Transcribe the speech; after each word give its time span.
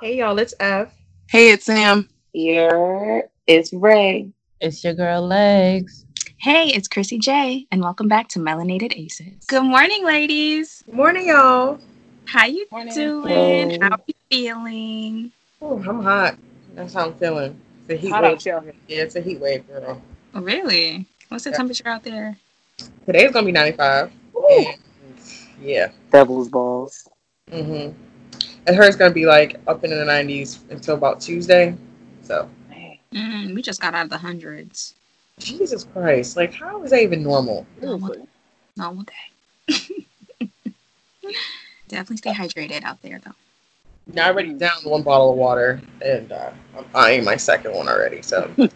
Hey 0.00 0.18
y'all, 0.18 0.38
it's 0.40 0.54
F. 0.58 0.92
Hey, 1.28 1.50
it's 1.52 1.66
Sam. 1.66 2.08
Here 2.32 3.28
it's 3.46 3.72
Ray. 3.72 4.30
It's 4.60 4.82
your 4.82 4.94
girl 4.94 5.22
Legs. 5.22 6.04
Hey, 6.40 6.68
it's 6.68 6.88
Chrissy 6.88 7.18
J, 7.18 7.66
and 7.70 7.80
welcome 7.80 8.08
back 8.08 8.26
to 8.30 8.40
Melanated 8.40 8.96
Aces. 8.98 9.44
Good 9.46 9.62
morning, 9.62 10.04
ladies. 10.04 10.82
Good 10.86 10.96
morning, 10.96 11.28
y'all. 11.28 11.78
How 12.24 12.46
you 12.46 12.66
Morning. 12.72 12.94
doing? 12.94 13.70
Hey. 13.70 13.78
How 13.80 13.90
are 13.92 13.98
you 14.08 14.14
feeling? 14.30 15.32
Ooh, 15.62 15.82
I'm 15.88 16.02
hot. 16.02 16.36
That's 16.74 16.94
how 16.94 17.06
I'm 17.06 17.14
feeling. 17.14 17.60
It's 17.88 17.94
a 17.94 17.96
heat 17.96 18.10
Hot 18.10 18.22
wave. 18.24 18.32
out 18.32 18.42
here. 18.42 18.74
Yeah, 18.88 19.02
it's 19.02 19.14
a 19.14 19.20
heat 19.20 19.38
wave, 19.38 19.64
girl. 19.68 20.02
Oh, 20.34 20.40
really? 20.40 21.06
What's 21.28 21.44
the 21.44 21.50
Yeah. 21.50 21.56
temperature 21.58 21.86
out 21.88 22.02
there? 22.02 22.36
Today's 23.06 23.32
gonna 23.32 23.46
be 23.46 23.52
95. 23.52 24.12
Yeah. 25.60 25.90
Devil's 26.10 26.48
balls. 26.48 27.08
hmm 27.50 27.90
And 28.66 28.76
hers 28.76 28.96
gonna 28.96 29.14
be 29.14 29.26
like 29.26 29.56
up 29.66 29.84
in 29.84 29.90
the 29.90 30.04
90s 30.04 30.60
until 30.70 30.94
about 30.94 31.20
Tuesday. 31.20 31.76
So, 32.22 32.48
Mm, 33.12 33.54
we 33.54 33.62
just 33.62 33.80
got 33.80 33.94
out 33.94 34.04
of 34.04 34.10
the 34.10 34.18
hundreds. 34.18 34.94
Jesus 35.38 35.84
Christ, 35.84 36.36
like 36.36 36.52
how 36.52 36.82
is 36.82 36.90
that 36.90 37.00
even 37.00 37.22
normal? 37.22 37.66
Normal, 37.80 38.28
normal 38.76 39.04
day. 39.04 39.68
Definitely 41.88 42.18
stay 42.18 42.34
hydrated 42.34 42.84
out 42.84 43.00
there, 43.00 43.18
though. 43.24 43.32
Now 44.12 44.26
I 44.26 44.30
already 44.30 44.52
down 44.52 44.82
one 44.84 45.02
bottle 45.02 45.30
of 45.30 45.36
water, 45.36 45.80
and 46.02 46.30
uh, 46.32 46.50
I'm 46.76 46.84
eyeing 46.94 47.24
my 47.24 47.36
second 47.36 47.72
one 47.72 47.88
already. 47.88 48.20
So 48.20 48.50
Oh, 48.58 48.68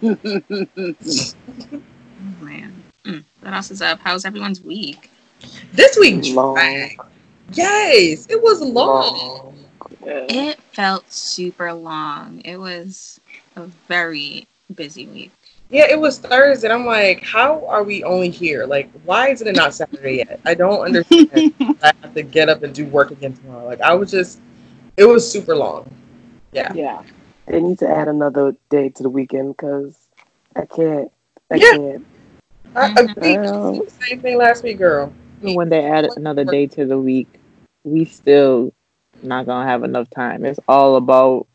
man. 2.41 2.82
What 3.43 3.55
else 3.55 3.71
is 3.71 3.83
up? 3.83 4.01
How's 4.03 4.25
everyone's 4.25 4.61
week? 4.63 5.11
this 5.73 5.99
week, 5.99 6.33
Long. 6.37 6.57
yes, 7.53 8.27
it 8.31 8.41
was 8.41 8.61
long. 8.61 9.57
Yeah. 10.05 10.27
It 10.29 10.61
felt 10.73 11.11
super 11.13 11.73
long. 11.73 12.41
It 12.45 12.57
was 12.59 13.19
a 13.57 13.63
very 13.89 14.47
busy 14.77 15.07
week. 15.09 15.33
Yeah, 15.71 15.87
it 15.91 15.99
was 15.99 16.19
Thursday. 16.21 16.69
I'm 16.71 16.87
like, 16.87 17.25
how 17.25 17.67
are 17.67 17.83
we 17.83 18.05
only 18.05 18.31
here? 18.31 18.67
Like, 18.67 18.89
why 19.05 19.31
isn't 19.31 19.47
it 19.49 19.57
not 19.57 19.75
Saturday 19.81 20.19
yet? 20.19 20.39
I 20.45 20.55
don't 20.55 20.81
understand. 20.81 21.53
I 21.83 21.93
have 22.03 22.15
to 22.15 22.23
get 22.23 22.49
up 22.49 22.63
and 22.63 22.73
do 22.73 22.87
work 22.87 23.11
again 23.11 23.33
tomorrow. 23.35 23.65
Like, 23.67 23.81
I 23.81 23.95
was 23.95 24.11
just, 24.13 24.41
it 24.97 25.05
was 25.07 25.29
super 25.29 25.57
long. 25.57 25.91
Yeah. 26.53 26.73
Yeah. 26.75 27.03
They 27.47 27.61
need 27.61 27.81
to 27.81 27.89
add 27.91 28.07
another 28.07 28.55
day 28.71 28.91
to 28.91 29.03
the 29.03 29.11
weekend 29.11 29.57
because 29.57 29.97
I 30.55 30.67
can't. 30.67 31.11
I 31.51 31.57
Yeah. 31.57 31.71
can't. 31.73 32.07
I 32.75 32.89
agreed. 33.01 33.39
Well. 33.39 33.83
Same 34.09 34.21
thing 34.21 34.39
last 34.39 34.63
week, 34.63 34.79
girl. 34.79 35.13
When 35.41 35.69
they 35.69 35.85
add 35.85 36.09
another 36.17 36.45
day 36.45 36.67
to 36.69 36.85
the 36.87 36.99
week, 36.99 37.29
we 37.85 38.05
still 38.05 38.73
not 39.23 39.47
gonna 39.47 39.69
have 39.69 39.83
enough 39.85 40.09
time. 40.11 40.45
It's 40.45 40.61
all 40.69 40.97
about 40.97 41.47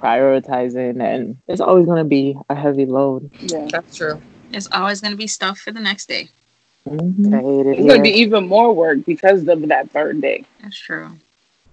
prioritizing, 0.00 1.02
and 1.02 1.38
it's 1.48 1.60
always 1.60 1.86
gonna 1.86 2.04
be 2.04 2.36
a 2.48 2.54
heavy 2.54 2.86
load. 2.86 3.30
Yeah. 3.40 3.68
That's 3.70 3.96
true. 3.96 4.20
It's 4.52 4.68
always 4.72 5.00
going 5.00 5.10
to 5.12 5.16
be 5.16 5.26
stuff 5.26 5.58
for 5.58 5.72
the 5.72 5.80
next 5.80 6.06
day. 6.08 6.28
Mhm. 6.88 7.34
I 7.34 7.42
hate 7.42 7.66
it 7.66 7.78
It's 7.78 7.86
gonna 7.88 8.02
be 8.02 8.10
even 8.10 8.46
more 8.46 8.72
work 8.72 9.04
because 9.04 9.46
of 9.48 9.66
that 9.68 9.90
third 9.90 10.20
day. 10.20 10.44
That's 10.62 10.78
true. 10.78 11.10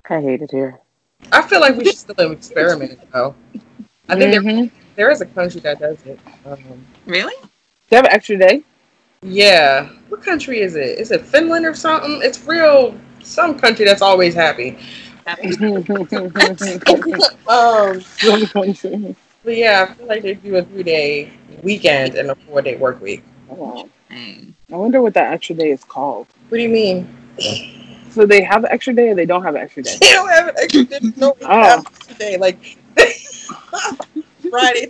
I 0.10 0.22
hate 0.22 0.42
it 0.42 0.50
here. 0.50 0.80
I 1.32 1.44
feel 1.44 1.62
like 1.62 1.78
we 1.78 1.86
should 1.86 1.98
still 1.98 2.32
experiment, 2.32 3.00
though. 3.12 3.36
I 4.10 4.16
think 4.18 4.32
there, 4.32 4.42
Mhm. 4.42 4.72
there 4.96 5.12
is 5.12 5.22
a 5.22 5.26
country 5.26 5.62
that 5.62 5.80
does 5.80 6.04
it. 6.06 6.20
Um, 6.46 6.86
Really? 7.06 7.36
They 7.94 7.98
have 7.98 8.06
an 8.06 8.12
extra 8.14 8.38
day. 8.40 8.64
yeah. 9.22 9.88
What 10.10 10.24
country 10.24 10.62
is 10.62 10.76
it? 10.76 10.98
Is 10.98 11.12
it 11.12 11.24
Finland 11.24 11.64
or 11.64 11.76
something? 11.76 12.22
It's 12.24 12.44
real, 12.44 12.98
some 13.22 13.60
country 13.60 13.86
that's 13.86 14.02
always 14.02 14.34
happy. 14.34 14.80
Um, 15.28 15.36
but 19.44 19.56
yeah, 19.56 19.86
I 19.88 19.94
feel 19.94 20.08
like 20.08 20.24
they 20.24 20.34
do 20.34 20.56
a 20.56 20.64
three 20.64 20.82
day 20.82 21.34
weekend 21.62 22.16
and 22.16 22.32
a 22.32 22.36
four 22.36 22.64
day 22.64 22.78
work 22.78 23.00
week. 23.00 23.24
Dang. 24.10 24.56
I 24.72 24.76
wonder 24.76 25.04
what 25.04 25.14
that 25.14 25.32
extra 25.32 25.56
day 25.56 25.70
is 25.70 25.84
called. 25.84 26.26
What 26.50 26.58
do 26.58 26.64
you 26.64 26.70
mean? 26.70 27.16
So 28.10 28.26
they 28.26 28.42
have 28.42 28.64
an 28.64 28.72
extra 28.72 28.96
day 28.96 29.10
or 29.10 29.16
they 29.16 29.28
don't 29.28 29.44
have 29.44 29.54
an 29.54 29.62
extra 29.62 29.84
day? 29.84 29.98
They 30.02 30.14
don't 30.14 30.30
have 30.30 30.48
an 30.48 30.56
extra 30.58 30.84
day. 30.86 31.00
No, 31.16 31.36
we 31.40 31.46
Oh. 31.46 31.62
have 31.62 31.80
an 31.82 31.86
extra 31.86 32.16
day. 32.16 32.38
Like 32.38 32.76
Friday. 34.50 34.88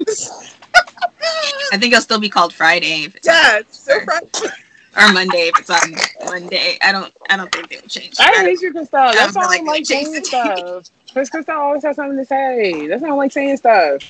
I 1.71 1.77
think 1.77 1.93
it'll 1.93 2.01
still 2.01 2.19
be 2.19 2.29
called 2.29 2.53
Friday 2.53 3.03
if 3.05 3.15
it's 3.15 3.27
yeah, 3.27 3.59
it's 3.59 3.79
still 3.79 4.01
Friday. 4.01 4.27
or 4.97 5.11
Monday 5.11 5.51
if 5.53 5.59
it's 5.59 5.69
on 5.69 5.95
Monday. 6.25 6.77
I 6.81 6.91
don't. 6.91 7.13
I 7.29 7.37
don't 7.37 7.51
think 7.51 7.69
they'll 7.69 7.81
change. 7.81 8.19
I 8.19 8.31
that. 8.31 8.45
hate 8.45 8.61
you, 8.61 8.73
Christelle. 8.73 9.13
That's 9.13 9.35
I 9.35 9.39
why 9.39 9.45
I 9.45 9.47
like 9.47 9.57
don't 9.57 9.67
like 9.67 9.85
they 9.85 10.03
saying 10.03 10.23
stuff. 10.23 10.89
Because 11.07 11.29
Christelle 11.29 11.57
always 11.59 11.83
has 11.83 11.95
something 11.95 12.17
to 12.17 12.25
say. 12.25 12.87
That's 12.87 13.01
why 13.01 13.07
I 13.07 13.11
don't 13.11 13.17
like 13.17 13.31
saying 13.31 13.57
stuff. 13.57 14.03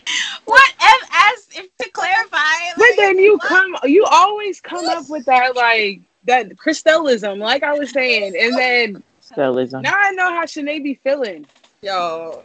What? 0.46 0.74
If, 0.82 1.10
as 1.12 1.60
if 1.60 1.78
to 1.78 1.90
clarify. 1.92 2.38
But 2.78 2.88
then 2.98 3.18
you 3.18 3.34
what? 3.34 3.44
come, 3.44 3.76
you 3.84 4.06
always 4.06 4.60
come 4.62 4.86
up 4.88 5.10
with 5.10 5.26
that 5.26 5.56
like 5.56 6.02
that 6.26 6.50
Christellism, 6.56 7.40
like 7.40 7.64
I 7.64 7.74
was 7.74 7.92
saying, 7.92 8.36
and 8.38 8.58
then 8.58 9.04
Stylism. 9.22 9.82
now 9.82 9.94
I 9.96 10.12
know 10.12 10.30
how 10.32 10.44
Shanae 10.44 10.84
be 10.84 10.96
feeling. 10.96 11.46
Yo. 11.82 12.44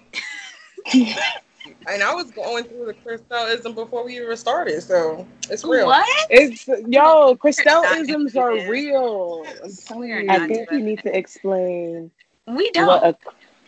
and 1.90 2.02
I 2.02 2.14
was 2.14 2.30
going 2.30 2.64
through 2.64 2.86
the 2.86 2.94
Christellism 2.94 3.74
before 3.74 4.04
we 4.04 4.16
even 4.16 4.36
started, 4.36 4.82
so 4.82 5.26
it's 5.50 5.64
real. 5.64 5.86
What? 5.86 6.06
It's 6.30 6.66
yo, 6.68 7.36
Christellisms 7.36 8.34
Not 8.34 8.42
are 8.42 8.70
real. 8.70 9.46
I'm 9.62 9.74
telling 9.76 10.10
We're 10.10 10.20
you. 10.20 10.30
I 10.30 10.46
think 10.46 10.70
you 10.70 10.80
need 10.80 11.02
to 11.02 11.16
explain 11.16 12.10
We 12.46 12.70
don't. 12.70 12.86
what 12.86 13.04
a 13.04 13.16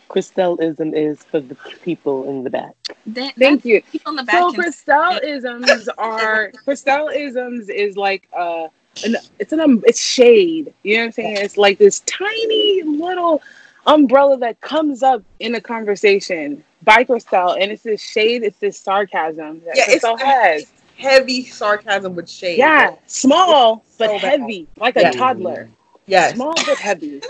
Christellism 0.09 0.93
is 0.93 1.23
for 1.23 1.39
the 1.39 1.55
people 1.83 2.29
in 2.29 2.43
the 2.43 2.49
back. 2.49 2.75
That- 3.07 3.33
Thank 3.37 3.65
you. 3.65 3.81
people 3.91 4.11
in 4.11 4.15
the 4.17 4.23
back. 4.23 4.41
So 4.41 4.51
can- 4.51 4.63
Christellisms 4.63 5.87
are 5.97 6.51
Christellisms 6.67 7.69
is 7.69 7.95
like 7.97 8.27
uh 8.37 8.67
an, 9.03 9.15
it's 9.39 9.53
an 9.53 9.59
um, 9.59 9.83
it's 9.85 10.01
shade. 10.01 10.73
You 10.83 10.95
know 10.95 11.01
what 11.01 11.05
I'm 11.07 11.11
saying? 11.13 11.37
It's 11.37 11.57
like 11.57 11.79
this 11.79 12.01
tiny 12.01 12.83
little 12.83 13.41
umbrella 13.87 14.37
that 14.37 14.61
comes 14.61 15.01
up 15.01 15.23
in 15.39 15.55
a 15.55 15.61
conversation 15.61 16.63
by 16.83 17.05
style, 17.19 17.55
and 17.59 17.71
it's 17.71 17.83
this 17.83 18.01
shade, 18.01 18.43
it's 18.43 18.57
this 18.59 18.77
sarcasm 18.77 19.61
that 19.65 19.75
Yeah, 19.77 19.83
it's- 19.91 20.03
Christelle 20.03 20.19
has. 20.19 20.65
Heavy 20.97 21.45
sarcasm 21.45 22.13
with 22.15 22.29
shade. 22.29 22.59
Yeah, 22.59 22.93
small 23.07 23.83
but 23.97 24.07
So 24.09 24.19
bad. 24.19 24.39
heavy, 24.41 24.67
like 24.77 24.95
a 24.97 25.01
Yeah. 25.01 25.11
toddler. 25.11 25.69
Yes. 26.05 26.35
Small 26.35 26.53
but 26.53 26.77
heavy. 26.77 27.21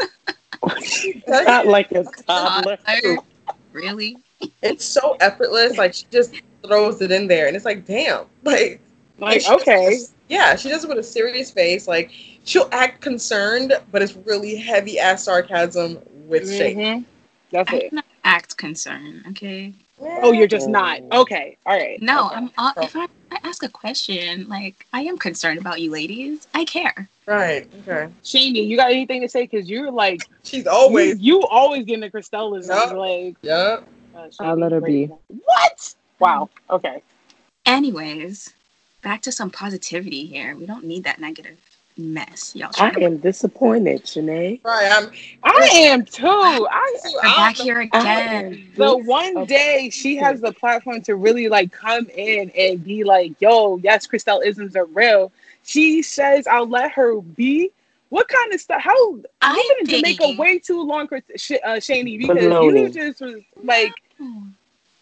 Not 1.28 1.68
like 1.68 1.92
a 1.92 2.04
toddler. 2.28 2.78
Toddler? 2.78 3.18
Really? 3.72 4.18
It's 4.62 4.84
so 4.84 5.16
effortless. 5.22 5.78
Like 5.78 5.94
she 5.94 6.06
just 6.12 6.34
throws 6.66 7.02
it 7.02 7.12
in 7.12 7.28
there, 7.28 7.48
and 7.48 7.56
it's 7.56 7.66
like, 7.66 7.86
damn. 7.86 8.26
Like, 8.44 8.80
Like 9.20 9.42
she 9.42 9.48
does 9.48 9.50
it 9.50 9.62
okay, 9.62 9.86
with- 9.90 10.14
yeah, 10.30 10.56
she 10.56 10.70
does 10.70 10.84
it 10.84 10.90
with 10.90 10.98
a 10.98 11.04
serious 11.04 11.52
face. 11.52 11.88
Like 11.88 12.12
she'll 12.44 12.68
act 12.72 13.02
concerned, 13.02 13.74
but 13.92 14.02
it's 14.02 14.16
really 14.26 14.56
heavy 14.58 15.00
ass 15.00 15.24
sarcasm 15.24 16.00
with 16.28 16.50
shade. 16.50 16.78
Mhm. 16.78 17.06
that's 17.52 17.72
I 17.72 17.76
it. 17.78 17.90
do 17.92 17.96
not 17.98 18.06
act 18.24 18.58
concerned. 18.58 19.24
Okay. 19.30 19.74
Oh, 20.00 20.32
you're 20.32 20.48
just 20.48 20.68
not 20.68 21.00
okay. 21.12 21.58
All 21.66 21.78
right. 21.78 22.02
No, 22.02 22.28
Okay. 22.28 22.36
I'm. 22.36 22.52
Uh, 22.58 22.72
if 22.82 22.96
I, 22.96 23.06
I 23.32 23.38
ask 23.44 23.64
a 23.64 23.70
question, 23.70 24.48
like 24.50 24.86
I 24.94 25.02
am 25.02 25.18
concerned 25.18 25.60
about 25.60 25.80
you, 25.80 25.92
ladies. 25.92 26.48
I 26.54 26.66
care. 26.66 27.08
right. 27.28 27.68
Okay. 27.88 28.12
Shaney, 28.24 28.66
you 28.68 28.78
got 28.78 28.92
anything 28.92 29.22
to 29.22 29.30
say? 29.30 29.44
Because 29.46 29.70
you're 29.70 29.92
like 29.92 30.28
She's 30.44 30.66
always. 30.68 31.20
you, 31.20 31.40
you 31.42 31.48
always 31.48 31.86
get 31.86 31.96
into 31.96 32.10
Christellism. 32.10 32.70
Yeah. 32.70 32.94
Like 32.94 33.36
Yeah. 33.42 33.78
uh, 34.16 34.28
I'll 34.40 34.58
let 34.58 34.72
her 34.72 34.82
be. 34.82 35.06
What? 35.28 35.96
Wow. 36.20 36.50
Okay. 36.70 37.02
Anyways, 37.66 38.54
back 39.04 39.22
to 39.24 39.32
some 39.32 39.52
positivity 39.52 40.26
here. 40.26 40.56
We 40.56 40.66
don't 40.66 40.84
need 40.86 41.04
that 41.04 41.20
negative 41.20 41.58
mess, 41.98 42.56
y'all. 42.56 42.72
I 42.78 42.90
am 43.02 43.18
disappointed, 43.18 44.04
Shanae. 44.04 44.64
Right. 44.64 44.90
I'm. 44.92 45.12
I 45.44 45.70
am 45.74 46.06
too. 46.06 46.26
I 46.28 46.98
We're 47.14 47.22
back 47.22 47.56
here 47.58 47.80
again. 47.82 48.68
the 48.76 48.98
one 48.98 49.46
day 49.46 49.90
she 49.92 50.16
has 50.18 50.42
the 50.42 50.52
platform 50.52 51.02
to 51.04 51.16
really 51.16 51.48
like 51.50 51.72
come 51.72 52.08
in 52.16 52.50
and 52.52 52.84
be 52.84 53.04
like, 53.04 53.34
"Yo, 53.40 53.78
yes, 53.78 54.08
Christelle 54.08 54.46
isms 54.46 54.76
are 54.76 54.86
real." 54.86 55.32
She 55.64 56.02
says, 56.02 56.48
"I'll 56.48 56.68
let 56.68 56.92
her 56.94 57.20
be." 57.22 57.72
What 58.10 58.28
kind 58.28 58.54
of 58.54 58.60
stuff? 58.60 58.82
How 58.82 58.94
you 58.94 59.24
I 59.42 59.54
been 59.54 59.96
in 59.96 60.04
think- 60.04 60.20
Jamaica 60.20 60.42
way 60.42 60.60
too 60.60 60.82
long, 60.84 61.08
Chris- 61.08 61.24
uh, 61.30 61.76
Shani, 61.78 62.18
because 62.20 62.38
Baloney. 62.38 62.82
you 62.82 62.90
just 62.90 63.22
was 63.22 63.42
like, 63.64 63.94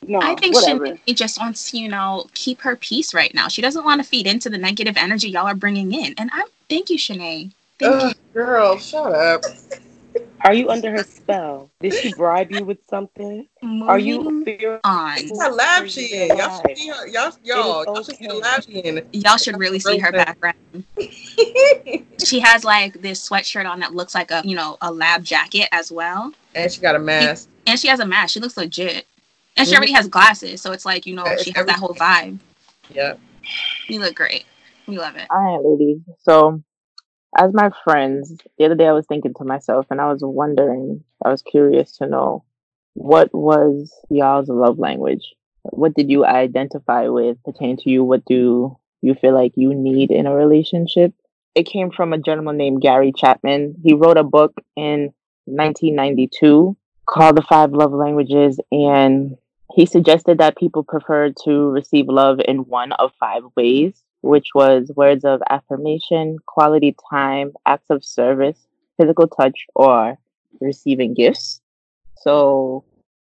no, 0.07 0.19
I 0.21 0.35
think 0.35 0.55
whatever. 0.55 0.87
Shanae 0.87 1.15
just 1.15 1.39
wants 1.39 1.71
to, 1.71 1.77
you 1.77 1.89
know, 1.89 2.27
keep 2.33 2.61
her 2.61 2.75
peace 2.75 3.13
right 3.13 3.33
now. 3.33 3.47
She 3.47 3.61
doesn't 3.61 3.83
want 3.83 4.01
to 4.01 4.07
feed 4.07 4.27
into 4.27 4.49
the 4.49 4.57
negative 4.57 4.97
energy 4.97 5.29
y'all 5.29 5.47
are 5.47 5.55
bringing 5.55 5.93
in. 5.93 6.13
And 6.17 6.29
I'm 6.33 6.47
thank 6.69 6.89
you, 6.89 6.97
Shanae. 6.97 7.51
Thank 7.79 8.03
Ugh, 8.03 8.15
girl, 8.33 8.77
shut 8.77 9.13
up. 9.13 9.43
Are 10.41 10.53
you 10.53 10.69
under 10.69 10.89
her 10.91 11.03
spell? 11.03 11.69
Did 11.81 11.93
she 11.93 12.13
bribe 12.13 12.51
you 12.51 12.63
with 12.63 12.79
something? 12.89 13.45
Are 13.61 13.99
you 13.99 14.23
Moving 14.23 14.45
fearful 14.45 14.79
on. 14.83 15.15
Look 15.15 15.31
at 15.31 15.37
that 15.37 15.55
lab 15.55 15.89
she 15.89 16.07
your 16.15 16.23
in. 16.23 16.37
Y'all 16.37 16.55
should 16.55 16.65
life? 16.65 16.77
see 16.77 16.87
her. 16.87 17.07
Y'all, 17.07 17.31
y'all, 17.43 17.83
y'all 17.85 18.03
should 18.03 18.15
see 18.15 18.27
the 18.27 18.33
okay. 18.35 18.61
she 18.61 18.79
in. 18.79 19.07
Y'all 19.11 19.37
should 19.37 19.59
really 19.59 19.79
see 19.79 19.97
her 19.97 20.11
background. 20.11 20.57
She 22.25 22.39
has 22.41 22.65
like 22.65 23.01
this 23.01 23.27
sweatshirt 23.27 23.69
on 23.69 23.79
that 23.79 23.95
looks 23.95 24.13
like 24.13 24.29
a 24.29 24.41
you 24.43 24.55
know 24.55 24.77
a 24.81 24.91
lab 24.91 25.23
jacket 25.23 25.69
as 25.71 25.89
well, 25.91 26.33
and 26.53 26.71
she 26.71 26.81
got 26.81 26.95
a 26.95 26.99
mask. 26.99 27.47
and 27.65 27.79
she 27.79 27.87
has 27.87 27.99
a 28.01 28.05
mask. 28.05 28.33
She 28.33 28.39
looks 28.41 28.57
legit, 28.57 29.07
and 29.59 29.67
she 29.67 29.75
already 29.75 29.93
has 29.93 30.07
glasses, 30.07 30.61
so 30.61 30.71
it's 30.71 30.85
like 30.85 31.05
you 31.05 31.15
know 31.15 31.25
Yeah, 31.25 31.37
she 31.37 31.49
it's 31.51 31.57
has 31.57 31.65
that 31.67 31.79
whole 31.79 31.93
vibe. 31.93 32.39
Yep. 32.91 33.19
You 33.87 33.99
look 33.99 34.15
great. 34.15 34.45
We 34.87 34.97
love 34.97 35.15
it. 35.15 35.27
All 35.29 35.37
right, 35.37 35.63
ladies. 35.63 36.01
So, 36.19 36.63
as 37.37 37.53
my 37.53 37.69
friends, 37.83 38.35
the 38.57 38.65
other 38.65 38.75
day 38.75 38.87
I 38.87 38.93
was 38.93 39.05
thinking 39.05 39.33
to 39.35 39.43
myself, 39.43 39.87
and 39.91 40.01
I 40.01 40.11
was 40.11 40.21
wondering, 40.23 41.03
I 41.23 41.29
was 41.29 41.41
curious 41.41 41.97
to 41.97 42.07
know, 42.07 42.43
what 42.93 43.33
was 43.33 43.93
y'all's 44.09 44.49
love 44.49 44.79
language? 44.79 45.33
What 45.63 45.93
did 45.93 46.09
you 46.09 46.25
identify 46.25 47.07
with 47.07 47.37
pertaining 47.43 47.77
to 47.77 47.89
you? 47.89 48.03
What 48.03 48.25
do 48.25 48.77
you 49.01 49.13
feel 49.15 49.33
like 49.33 49.53
you 49.55 49.73
need 49.73 50.11
in 50.11 50.25
a 50.25 50.33
relationship? 50.35 51.13
It 51.55 51.63
came 51.63 51.91
from 51.91 52.13
a 52.13 52.17
gentleman 52.17 52.57
named 52.57 52.81
Gary 52.81 53.11
Chapman. 53.15 53.75
He 53.83 53.93
wrote 53.93 54.17
a 54.17 54.23
book 54.23 54.53
in 54.75 55.13
1992 55.45 56.77
called 57.05 57.37
The 57.37 57.41
Five 57.41 57.71
Love 57.71 57.91
Languages, 57.91 58.59
and 58.71 59.35
he 59.73 59.85
suggested 59.85 60.37
that 60.39 60.57
people 60.57 60.83
prefer 60.83 61.31
to 61.45 61.69
receive 61.69 62.07
love 62.07 62.39
in 62.47 62.59
one 62.59 62.91
of 62.93 63.11
five 63.19 63.43
ways, 63.55 64.03
which 64.21 64.47
was 64.55 64.91
words 64.95 65.23
of 65.23 65.41
affirmation, 65.49 66.37
quality 66.47 66.95
time, 67.09 67.53
acts 67.65 67.89
of 67.89 68.03
service, 68.03 68.67
physical 68.99 69.27
touch, 69.27 69.65
or 69.75 70.17
receiving 70.59 71.13
gifts. 71.13 71.61
So 72.17 72.83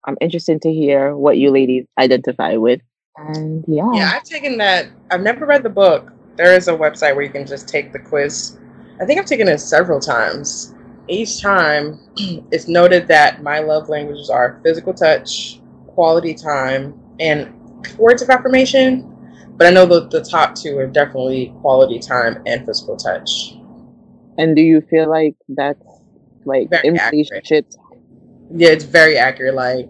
I'm 0.05 0.17
interested 0.21 0.61
to 0.61 0.71
hear 0.71 1.15
what 1.15 1.37
you 1.37 1.49
ladies 1.49 1.85
identify 1.97 2.55
with. 2.55 2.81
And 3.17 3.65
yeah, 3.67 3.91
Yeah, 3.93 4.11
I've 4.13 4.23
taken 4.23 4.57
that. 4.59 4.87
I've 5.11 5.21
never 5.21 5.45
read 5.45 5.63
the 5.63 5.69
book. 5.69 6.11
There 6.37 6.55
is 6.55 6.67
a 6.67 6.73
website 6.73 7.15
where 7.15 7.23
you 7.23 7.31
can 7.31 7.47
just 7.47 7.67
take 7.67 7.91
the 7.91 7.99
quiz. 7.99 8.59
I 9.01 9.05
think 9.05 9.19
I've 9.19 9.25
taken 9.25 9.47
it 9.47 9.59
several 9.59 9.99
times. 9.99 10.75
Each 11.07 11.41
time, 11.41 11.99
it's 12.51 12.67
noted 12.67 13.07
that 13.07 13.41
my 13.41 13.59
love 13.59 13.89
languages 13.89 14.29
are 14.29 14.59
physical 14.63 14.93
touch, 14.93 15.56
quality 15.97 16.35
time, 16.35 16.95
and 17.19 17.53
words 17.97 18.21
of 18.23 18.29
affirmation. 18.29 19.09
But 19.57 19.67
I 19.67 19.71
know 19.71 19.85
the, 19.87 20.07
the 20.09 20.23
top 20.23 20.55
two 20.55 20.77
are 20.77 20.87
definitely 20.87 21.53
quality 21.61 21.99
time 21.99 22.43
and 22.45 22.65
physical 22.65 22.97
touch. 22.97 23.55
and 24.37 24.55
do 24.55 24.61
you 24.61 24.81
feel 24.81 25.09
like 25.09 25.35
that's 25.49 25.81
like 26.45 26.69
Very 26.69 26.89
in 26.89 26.97
accurate. 26.97 27.11
relationships? 27.31 27.77
Yeah, 28.51 28.69
it's 28.69 28.85
very 28.85 29.17
accurate. 29.17 29.55
Like 29.55 29.89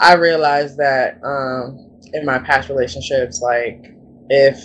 I 0.00 0.14
realized 0.14 0.78
that 0.78 1.18
um, 1.24 1.78
in 2.14 2.24
my 2.26 2.38
past 2.38 2.68
relationships, 2.68 3.40
like 3.42 3.94
if 4.30 4.58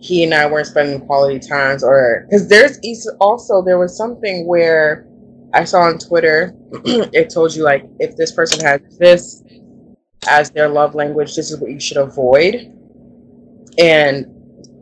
he 0.00 0.24
and 0.24 0.34
I 0.34 0.46
weren't 0.46 0.66
spending 0.66 1.00
quality 1.06 1.38
times, 1.40 1.84
or 1.84 2.26
because 2.28 2.48
there's 2.48 2.78
also 3.20 3.62
there 3.62 3.78
was 3.78 3.96
something 3.96 4.46
where 4.46 5.06
I 5.54 5.64
saw 5.64 5.82
on 5.82 5.98
Twitter, 5.98 6.54
it 6.84 7.30
told 7.32 7.54
you 7.54 7.64
like 7.64 7.84
if 8.00 8.16
this 8.16 8.32
person 8.32 8.64
has 8.64 8.80
this 8.98 9.42
as 10.28 10.50
their 10.50 10.68
love 10.68 10.94
language, 10.94 11.34
this 11.36 11.50
is 11.50 11.58
what 11.58 11.70
you 11.70 11.80
should 11.80 11.96
avoid. 11.96 12.72
And 13.78 14.26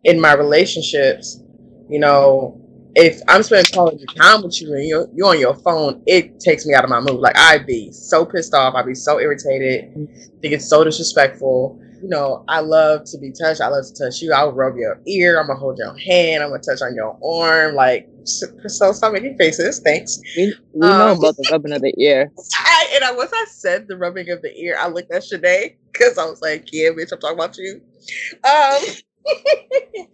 in 0.04 0.20
my 0.20 0.34
relationships, 0.34 1.42
you 1.88 1.98
know, 1.98 2.58
if 2.94 3.20
I'm 3.28 3.42
spending 3.42 3.72
quality 3.72 4.04
time 4.16 4.42
with 4.42 4.60
you 4.60 4.74
and 4.74 4.86
you're, 4.86 5.08
you're 5.14 5.28
on 5.28 5.40
your 5.40 5.54
phone, 5.54 6.02
it 6.06 6.40
takes 6.40 6.66
me 6.66 6.74
out 6.74 6.84
of 6.84 6.90
my 6.90 7.00
mood. 7.00 7.20
Like 7.20 7.36
I'd 7.38 7.66
be 7.66 7.90
so 7.92 8.24
pissed 8.24 8.54
off. 8.54 8.74
I'd 8.74 8.86
be 8.86 8.94
so 8.94 9.18
irritated. 9.18 9.92
think 9.94 10.54
it's 10.54 10.68
so 10.68 10.84
disrespectful. 10.84 11.80
You 12.02 12.08
know, 12.08 12.44
I 12.48 12.60
love 12.60 13.04
to 13.12 13.18
be 13.18 13.30
touched. 13.30 13.60
I 13.60 13.68
love 13.68 13.84
to 13.86 13.94
touch 13.94 14.20
you. 14.20 14.32
I'll 14.32 14.52
rub 14.52 14.76
your 14.76 15.00
ear. 15.06 15.38
I'm 15.38 15.46
gonna 15.46 15.58
hold 15.58 15.78
your 15.78 15.96
hand. 15.96 16.42
I'm 16.42 16.50
gonna 16.50 16.60
touch 16.62 16.82
on 16.82 16.96
your 16.96 17.16
arm. 17.24 17.76
Like, 17.76 18.08
so 18.24 18.92
stop 18.92 19.12
making 19.12 19.38
faces. 19.38 19.78
Thanks. 19.78 20.18
We, 20.36 20.52
we 20.74 20.80
know 20.88 21.12
Um, 21.12 21.18
about 21.18 21.36
the 21.36 21.48
rubbing 21.50 21.72
of 21.72 21.80
the 21.80 21.94
ear. 21.98 22.32
I, 22.56 22.90
and 22.94 23.04
I, 23.04 23.12
once 23.12 23.30
I 23.32 23.44
said 23.48 23.86
the 23.86 23.96
rubbing 23.96 24.30
of 24.30 24.42
the 24.42 24.52
ear, 24.56 24.76
I 24.78 24.88
looked 24.88 25.12
at 25.12 25.22
Shanae 25.22 25.76
because 25.92 26.18
I 26.18 26.24
was 26.24 26.42
like, 26.42 26.68
yeah, 26.72 26.88
bitch, 26.90 27.12
I'm 27.12 27.20
talking 27.20 27.38
about 27.38 27.56
you. 27.56 27.80
Um, 28.44 28.82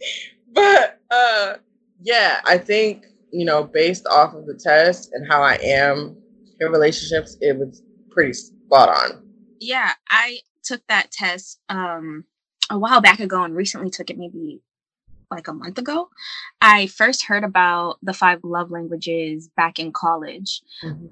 but 0.53 1.01
uh, 1.11 1.55
yeah, 2.03 2.41
I 2.45 2.59
think, 2.59 3.07
you 3.33 3.47
know, 3.47 3.65
based 3.65 4.07
off 4.09 4.35
of 4.35 4.47
the 4.47 4.55
test 4.55 5.11
and 5.15 5.27
how 5.27 5.43
I 5.43 5.55
am 5.63 6.17
in 6.61 6.71
relationships, 6.71 7.39
it 7.41 7.57
was 7.59 7.83
pretty 8.11 8.35
spot 8.35 8.91
on. 8.91 9.23
Yeah, 9.61 9.93
I 10.11 10.39
took 10.63 10.83
that 10.89 11.11
test 11.11 11.61
um 11.69 12.25
a 12.71 12.79
while 12.79 13.01
back 13.01 13.21
ago 13.21 13.43
and 13.43 13.55
recently 13.55 13.91
took 13.91 14.11
it 14.11 14.19
maybe 14.19 14.61
like 15.31 15.49
a 15.49 15.53
month 15.53 15.79
ago. 15.79 16.09
I 16.61 16.87
first 16.87 17.25
heard 17.25 17.45
about 17.45 17.99
the 18.03 18.13
five 18.13 18.41
love 18.43 18.71
languages 18.71 19.49
back 19.57 19.79
in 19.79 19.93
college. 19.93 20.63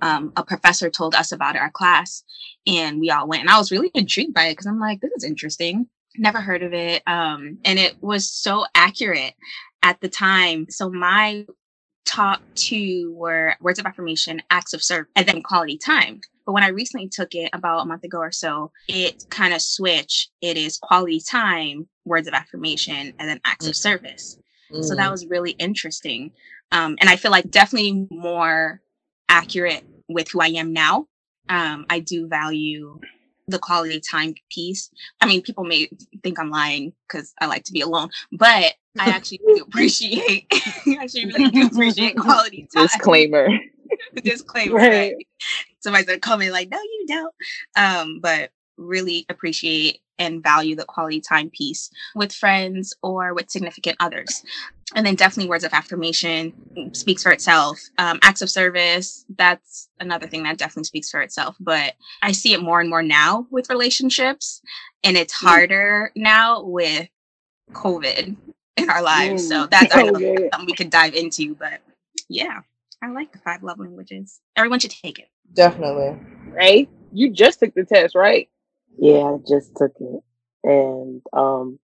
Um, 0.02 0.32
a 0.36 0.44
professor 0.44 0.90
told 0.90 1.14
us 1.14 1.32
about 1.32 1.54
it, 1.54 1.60
our 1.60 1.70
class, 1.70 2.24
and 2.66 3.00
we 3.00 3.10
all 3.10 3.28
went. 3.28 3.42
And 3.42 3.50
I 3.50 3.58
was 3.58 3.70
really 3.70 3.90
intrigued 3.94 4.34
by 4.34 4.46
it 4.46 4.52
because 4.52 4.66
I'm 4.66 4.80
like, 4.80 5.00
this 5.00 5.12
is 5.16 5.24
interesting. 5.24 5.86
Never 6.16 6.40
heard 6.40 6.62
of 6.62 6.72
it. 6.72 7.02
Um, 7.06 7.58
and 7.64 7.78
it 7.78 8.02
was 8.02 8.30
so 8.30 8.64
accurate 8.74 9.34
at 9.82 10.00
the 10.00 10.08
time. 10.08 10.66
So 10.70 10.90
my 10.90 11.44
top 12.06 12.40
two 12.54 13.12
were 13.14 13.54
words 13.60 13.78
of 13.78 13.86
affirmation, 13.86 14.40
acts 14.50 14.72
of 14.72 14.82
service, 14.82 15.10
and 15.14 15.26
then 15.26 15.42
quality 15.42 15.76
time. 15.76 16.20
But 16.46 16.52
when 16.52 16.62
I 16.62 16.68
recently 16.68 17.08
took 17.08 17.34
it 17.34 17.50
about 17.52 17.80
a 17.80 17.86
month 17.86 18.04
ago 18.04 18.18
or 18.18 18.32
so, 18.32 18.70
it 18.88 19.24
kind 19.30 19.52
of 19.52 19.60
switched. 19.60 20.30
It 20.40 20.56
is 20.56 20.78
quality 20.78 21.20
time, 21.20 21.88
words 22.04 22.28
of 22.28 22.34
affirmation, 22.34 23.12
and 23.18 23.28
then 23.28 23.40
acts 23.44 23.66
of 23.66 23.76
service. 23.76 24.38
So 24.82 24.94
that 24.94 25.08
Mm. 25.08 25.10
was 25.10 25.26
really 25.26 25.50
interesting. 25.52 26.32
Um, 26.72 26.96
and 27.00 27.10
I 27.10 27.16
feel 27.16 27.30
like 27.30 27.50
definitely 27.50 28.06
more 28.10 28.80
accurate 29.28 29.84
with 30.08 30.28
who 30.30 30.40
I 30.40 30.48
am 30.48 30.72
now. 30.72 31.08
Um, 31.48 31.86
I 31.90 32.00
do 32.00 32.28
value 32.28 32.98
the 33.48 33.58
quality 33.58 34.00
time 34.00 34.34
piece. 34.50 34.90
I 35.20 35.26
mean, 35.26 35.42
people 35.42 35.64
may 35.64 35.88
think 36.22 36.38
I'm 36.38 36.50
lying 36.50 36.92
because 37.08 37.32
I 37.40 37.46
like 37.46 37.64
to 37.64 37.72
be 37.72 37.80
alone, 37.80 38.10
but 38.32 38.48
I 38.48 38.74
actually 39.10 39.38
do 39.38 39.62
appreciate, 39.62 40.46
I 40.52 40.98
actually 41.00 41.26
really 41.26 41.50
do 41.50 41.66
appreciate 41.66 42.16
quality 42.16 42.68
time. 42.74 42.84
Disclaimer. 42.86 43.48
Disclaimer. 44.22 44.74
Right. 44.76 44.90
Right. 45.14 45.26
Somebody's 45.86 46.06
gonna 46.08 46.18
come 46.18 46.42
in 46.42 46.50
like, 46.50 46.68
no, 46.68 46.78
you 46.78 47.04
don't. 47.06 47.34
Um, 47.76 48.18
but 48.20 48.50
really 48.76 49.24
appreciate 49.28 50.00
and 50.18 50.42
value 50.42 50.74
the 50.74 50.84
quality 50.84 51.20
time 51.20 51.48
piece 51.50 51.90
with 52.16 52.32
friends 52.32 52.92
or 53.04 53.32
with 53.34 53.48
significant 53.50 53.96
others. 54.00 54.42
And 54.96 55.06
then 55.06 55.14
definitely 55.14 55.48
words 55.48 55.62
of 55.62 55.72
affirmation 55.72 56.52
speaks 56.92 57.22
for 57.22 57.30
itself. 57.30 57.78
Um, 57.98 58.18
acts 58.22 58.42
of 58.42 58.50
service, 58.50 59.24
that's 59.36 59.88
another 60.00 60.26
thing 60.26 60.42
that 60.42 60.58
definitely 60.58 60.84
speaks 60.84 61.08
for 61.08 61.20
itself. 61.20 61.54
But 61.60 61.94
I 62.20 62.32
see 62.32 62.52
it 62.52 62.62
more 62.62 62.80
and 62.80 62.90
more 62.90 63.02
now 63.02 63.46
with 63.52 63.70
relationships, 63.70 64.60
and 65.04 65.16
it's 65.16 65.32
harder 65.32 66.10
now 66.16 66.62
with 66.64 67.08
COVID 67.72 68.36
in 68.76 68.90
our 68.90 69.02
lives. 69.02 69.46
So 69.48 69.66
Mm. 69.66 69.70
that's 69.70 69.94
Okay. 69.94 70.48
something 70.52 70.66
we 70.66 70.72
could 70.74 70.90
dive 70.90 71.14
into. 71.14 71.54
But 71.54 71.80
yeah, 72.28 72.60
I 73.02 73.08
like 73.10 73.32
the 73.32 73.38
five 73.38 73.62
love 73.62 73.78
languages. 73.78 74.40
Everyone 74.56 74.80
should 74.80 74.90
take 74.92 75.18
it. 75.18 75.28
Definitely. 75.54 76.18
Right? 76.48 76.88
You 77.12 77.30
just 77.30 77.60
took 77.60 77.74
the 77.74 77.84
test, 77.84 78.14
right? 78.14 78.48
Yeah, 78.98 79.22
I 79.24 79.36
just 79.48 79.76
took 79.76 79.92
it. 80.00 80.22
And 80.64 81.22
um 81.32 81.78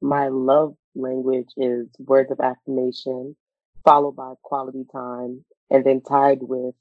my 0.00 0.28
love 0.28 0.74
language 0.94 1.48
is 1.56 1.88
words 1.98 2.30
of 2.30 2.40
affirmation, 2.40 3.36
followed 3.84 4.12
by 4.16 4.34
quality 4.42 4.84
time, 4.92 5.44
and 5.70 5.84
then 5.84 6.00
tied 6.00 6.38
with 6.42 6.74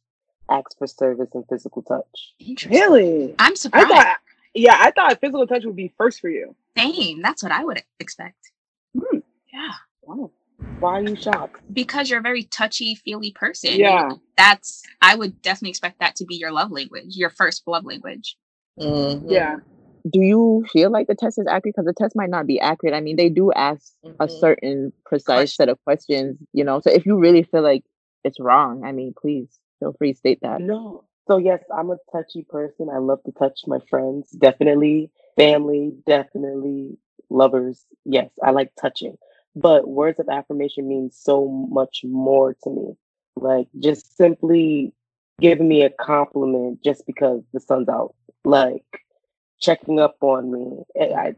acts 0.49 0.75
for 0.77 0.87
service 0.87 1.29
and 1.33 1.43
physical 1.49 1.81
touch. 1.83 2.33
Really? 2.69 3.35
I'm 3.39 3.51
I 3.51 3.55
surprised. 3.55 3.87
thought 3.89 4.17
yeah, 4.55 4.77
I 4.79 4.91
thought 4.91 5.19
physical 5.21 5.45
touch 5.47 5.63
would 5.65 5.75
be 5.75 5.93
first 5.97 6.19
for 6.21 6.29
you. 6.29 6.55
Same. 6.77 7.21
That's 7.21 7.43
what 7.43 7.51
I 7.51 7.63
would 7.63 7.83
expect. 7.99 8.51
Hmm. 8.97 9.19
Yeah. 9.53 9.73
Wow. 10.01 10.31
Why 10.79 10.99
are 10.99 11.01
you 11.03 11.15
shocked? 11.15 11.61
Because 11.71 12.09
you're 12.09 12.19
a 12.19 12.23
very 12.23 12.43
touchy, 12.43 12.95
feely 12.95 13.31
person. 13.31 13.75
Yeah. 13.75 14.13
That's 14.37 14.83
I 15.01 15.15
would 15.15 15.41
definitely 15.41 15.71
expect 15.71 15.99
that 15.99 16.15
to 16.17 16.25
be 16.25 16.35
your 16.35 16.51
love 16.51 16.71
language, 16.71 17.15
your 17.15 17.29
first 17.29 17.63
love 17.67 17.85
language. 17.85 18.37
Mhm. 18.79 19.29
Yeah. 19.29 19.57
Do 20.09 20.21
you 20.21 20.65
feel 20.71 20.89
like 20.89 21.07
the 21.07 21.15
test 21.15 21.37
is 21.37 21.47
accurate? 21.47 21.75
Because 21.75 21.85
the 21.85 21.93
test 21.93 22.15
might 22.15 22.29
not 22.29 22.47
be 22.47 22.59
accurate. 22.59 22.93
I 22.95 23.01
mean, 23.01 23.17
they 23.17 23.29
do 23.29 23.51
ask 23.51 23.93
a 24.19 24.27
Mhm. 24.27 24.39
certain 24.39 24.93
precise 25.05 25.25
Question. 25.25 25.55
set 25.55 25.69
of 25.69 25.83
questions, 25.83 26.37
you 26.53 26.63
know. 26.63 26.79
So 26.79 26.89
if 26.89 27.05
you 27.05 27.17
really 27.17 27.43
feel 27.43 27.61
like 27.61 27.83
it's 28.23 28.39
wrong, 28.39 28.83
I 28.85 28.93
mean, 28.93 29.13
please 29.19 29.59
feel 29.79 29.93
free 29.93 30.13
to 30.13 30.17
state 30.17 30.39
that. 30.41 30.61
No. 30.61 31.03
So 31.27 31.37
yes, 31.37 31.63
I'm 31.75 31.91
a 31.91 31.97
touchy 32.11 32.43
person. 32.43 32.89
I 32.89 32.97
love 32.97 33.21
to 33.23 33.31
touch 33.33 33.61
my 33.67 33.79
friends, 33.89 34.31
definitely. 34.31 35.11
Family, 35.35 35.93
definitely. 36.07 36.97
Lovers, 37.29 37.85
yes, 38.05 38.31
I 38.43 38.51
like 38.51 38.73
touching. 38.75 39.17
But 39.55 39.87
words 39.87 40.19
of 40.19 40.29
affirmation 40.29 40.87
mean 40.87 41.11
so 41.11 41.47
much 41.47 42.01
more 42.03 42.55
to 42.63 42.69
me. 42.69 42.93
Like 43.35 43.67
just 43.79 44.15
simply 44.17 44.93
giving 45.39 45.67
me 45.67 45.83
a 45.83 45.89
compliment 45.89 46.83
just 46.83 47.05
because 47.07 47.41
the 47.53 47.59
sun's 47.59 47.89
out, 47.89 48.13
like 48.43 48.83
checking 49.59 49.99
up 49.99 50.17
on 50.21 50.51
me. 50.51 50.83
It, 50.95 51.13
I, 51.13 51.35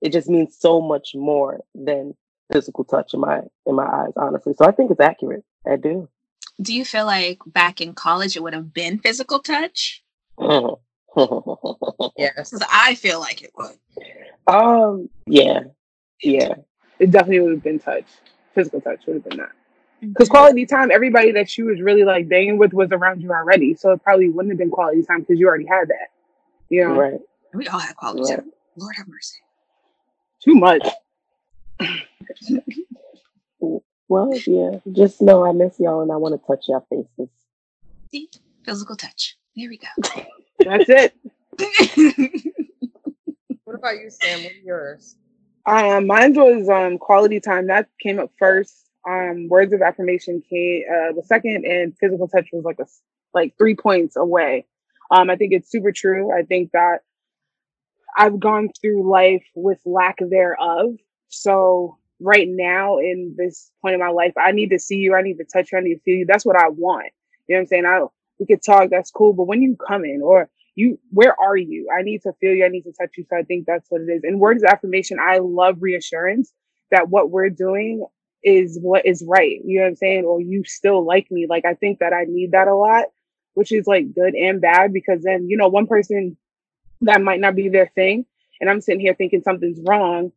it 0.00 0.12
just 0.12 0.28
means 0.28 0.56
so 0.58 0.80
much 0.80 1.14
more 1.14 1.60
than 1.74 2.14
physical 2.52 2.84
touch 2.84 3.14
in 3.14 3.20
my 3.20 3.40
in 3.66 3.74
my 3.74 3.86
eyes, 3.86 4.12
honestly. 4.16 4.54
So 4.54 4.66
I 4.66 4.72
think 4.72 4.90
it's 4.90 5.00
accurate. 5.00 5.44
I 5.66 5.76
do. 5.76 6.08
Do 6.60 6.74
you 6.74 6.84
feel 6.84 7.06
like 7.06 7.38
back 7.46 7.80
in 7.80 7.94
college 7.94 8.36
it 8.36 8.42
would 8.42 8.54
have 8.54 8.72
been 8.72 8.98
physical 8.98 9.40
touch? 9.40 10.02
Yes. 12.16 12.50
Because 12.50 12.66
I 12.72 12.96
feel 12.96 13.20
like 13.20 13.42
it 13.42 13.52
would. 13.56 13.76
um. 14.46 15.08
Yeah. 15.26 15.60
Yeah. 16.22 16.54
It 17.04 17.10
definitely 17.10 17.40
would 17.40 17.52
have 17.52 17.62
been 17.62 17.78
touch. 17.78 18.06
Physical 18.54 18.80
touch 18.80 19.00
would 19.06 19.16
have 19.16 19.24
been 19.24 19.36
that. 19.36 19.48
Mm-hmm. 19.48 20.08
Because 20.08 20.30
quality 20.30 20.64
time, 20.64 20.90
everybody 20.90 21.32
that 21.32 21.50
she 21.50 21.62
was 21.62 21.82
really 21.82 22.02
like 22.02 22.30
banging 22.30 22.56
with 22.56 22.72
was 22.72 22.90
around 22.92 23.20
you 23.20 23.30
already. 23.30 23.74
So 23.74 23.92
it 23.92 24.02
probably 24.02 24.30
wouldn't 24.30 24.52
have 24.52 24.58
been 24.58 24.70
quality 24.70 25.02
time 25.02 25.20
because 25.20 25.38
you 25.38 25.46
already 25.46 25.66
had 25.66 25.88
that. 25.88 26.08
You 26.70 26.88
know, 26.88 26.94
Right. 26.98 27.20
We 27.52 27.68
all 27.68 27.78
had 27.78 27.94
quality 27.94 28.22
Right. 28.22 28.38
time. 28.38 28.52
Lord 28.76 28.94
have 28.96 29.06
mercy. 29.06 29.36
too 30.40 30.54
much. 30.54 30.86
Well, 34.08 34.34
yeah. 34.46 34.78
Just 34.92 35.20
know 35.20 35.44
I 35.44 35.52
miss 35.52 35.78
y'all 35.78 36.00
and 36.00 36.10
I 36.10 36.16
want 36.16 36.40
to 36.40 36.46
touch 36.46 36.64
your 36.68 36.82
faces. 36.88 37.28
See? 38.10 38.30
Physical 38.64 38.96
touch. 38.96 39.36
There 39.56 39.68
we 39.68 39.76
go. 39.78 39.88
That's 40.58 40.88
it. 40.88 41.14
What 43.64 43.76
about 43.76 43.98
you, 43.98 44.10
Sam? 44.10 44.42
What 44.44 44.52
are 44.52 44.64
yours? 44.64 45.16
Um, 45.66 46.06
mine 46.06 46.34
was 46.34 46.68
um 46.68 46.98
quality 46.98 47.40
time. 47.40 47.68
That 47.68 47.88
came 48.00 48.18
up 48.18 48.30
first. 48.38 48.74
Um, 49.08 49.48
words 49.48 49.72
of 49.72 49.82
affirmation 49.82 50.42
came 50.48 50.84
uh 50.90 51.12
was 51.14 51.26
second, 51.28 51.64
and 51.64 51.96
physical 51.98 52.28
touch 52.28 52.48
was 52.52 52.64
like 52.64 52.78
a 52.80 52.86
like 53.32 53.54
three 53.58 53.74
points 53.74 54.16
away. 54.16 54.66
Um, 55.10 55.30
I 55.30 55.36
think 55.36 55.52
it's 55.52 55.70
super 55.70 55.92
true. 55.92 56.32
I 56.36 56.42
think 56.42 56.72
that 56.72 56.98
I've 58.16 58.38
gone 58.40 58.68
through 58.80 59.10
life 59.10 59.44
with 59.54 59.80
lack 59.84 60.18
thereof. 60.20 60.96
So 61.28 61.98
right 62.20 62.48
now, 62.48 62.98
in 62.98 63.34
this 63.36 63.70
point 63.82 63.94
in 63.94 64.00
my 64.00 64.10
life, 64.10 64.34
I 64.36 64.52
need 64.52 64.70
to 64.70 64.78
see 64.78 64.96
you. 64.96 65.14
I 65.14 65.22
need 65.22 65.38
to 65.38 65.44
touch 65.44 65.72
you. 65.72 65.78
I 65.78 65.80
need 65.82 65.94
to 65.96 66.00
feel 66.00 66.16
you. 66.18 66.26
That's 66.26 66.46
what 66.46 66.56
I 66.56 66.68
want. 66.68 67.08
You 67.48 67.56
know 67.56 67.58
what 67.58 67.62
I'm 67.62 67.66
saying? 67.66 67.86
I 67.86 68.04
we 68.38 68.46
could 68.46 68.62
talk. 68.62 68.90
That's 68.90 69.10
cool. 69.10 69.32
But 69.32 69.44
when 69.46 69.62
you 69.62 69.76
come 69.76 70.04
in, 70.04 70.20
or 70.22 70.48
you, 70.74 70.98
where 71.10 71.34
are 71.40 71.56
you? 71.56 71.88
I 71.96 72.02
need 72.02 72.22
to 72.22 72.32
feel 72.40 72.52
you. 72.52 72.64
I 72.64 72.68
need 72.68 72.82
to 72.82 72.92
touch 72.92 73.12
you. 73.16 73.24
So 73.28 73.36
I 73.36 73.42
think 73.42 73.66
that's 73.66 73.86
what 73.90 74.02
it 74.02 74.10
is. 74.10 74.24
And 74.24 74.40
words 74.40 74.62
of 74.62 74.70
affirmation, 74.70 75.18
I 75.20 75.38
love 75.38 75.76
reassurance 75.80 76.52
that 76.90 77.08
what 77.08 77.30
we're 77.30 77.50
doing 77.50 78.04
is 78.42 78.78
what 78.80 79.06
is 79.06 79.24
right. 79.26 79.60
You 79.64 79.78
know 79.78 79.84
what 79.84 79.88
I'm 79.88 79.96
saying? 79.96 80.24
Or 80.24 80.40
you 80.40 80.64
still 80.64 81.04
like 81.04 81.30
me. 81.30 81.46
Like 81.48 81.64
I 81.64 81.74
think 81.74 82.00
that 82.00 82.12
I 82.12 82.24
need 82.28 82.52
that 82.52 82.68
a 82.68 82.74
lot, 82.74 83.04
which 83.54 83.72
is 83.72 83.86
like 83.86 84.14
good 84.14 84.34
and 84.34 84.60
bad 84.60 84.92
because 84.92 85.22
then, 85.22 85.48
you 85.48 85.56
know, 85.56 85.68
one 85.68 85.86
person 85.86 86.36
that 87.02 87.22
might 87.22 87.40
not 87.40 87.54
be 87.54 87.68
their 87.68 87.90
thing. 87.94 88.26
And 88.60 88.68
I'm 88.68 88.80
sitting 88.80 89.00
here 89.00 89.14
thinking 89.14 89.42
something's 89.42 89.80
wrong 89.86 90.32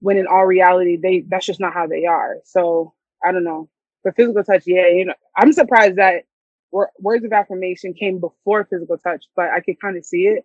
when 0.00 0.18
in 0.18 0.26
all 0.26 0.44
reality, 0.44 0.96
they 0.96 1.24
that's 1.28 1.46
just 1.46 1.60
not 1.60 1.72
how 1.72 1.86
they 1.86 2.04
are. 2.06 2.36
So 2.44 2.92
I 3.24 3.32
don't 3.32 3.44
know. 3.44 3.68
But 4.02 4.16
physical 4.16 4.44
touch, 4.44 4.64
yeah, 4.66 4.88
you 4.88 5.06
know, 5.06 5.14
I'm 5.36 5.52
surprised 5.52 5.96
that 5.96 6.24
words 6.98 7.24
of 7.24 7.32
affirmation 7.32 7.94
came 7.94 8.20
before 8.20 8.64
physical 8.64 8.98
touch, 8.98 9.24
but 9.36 9.50
I 9.50 9.60
could 9.60 9.80
kind 9.80 9.96
of 9.96 10.04
see 10.04 10.26
it. 10.26 10.44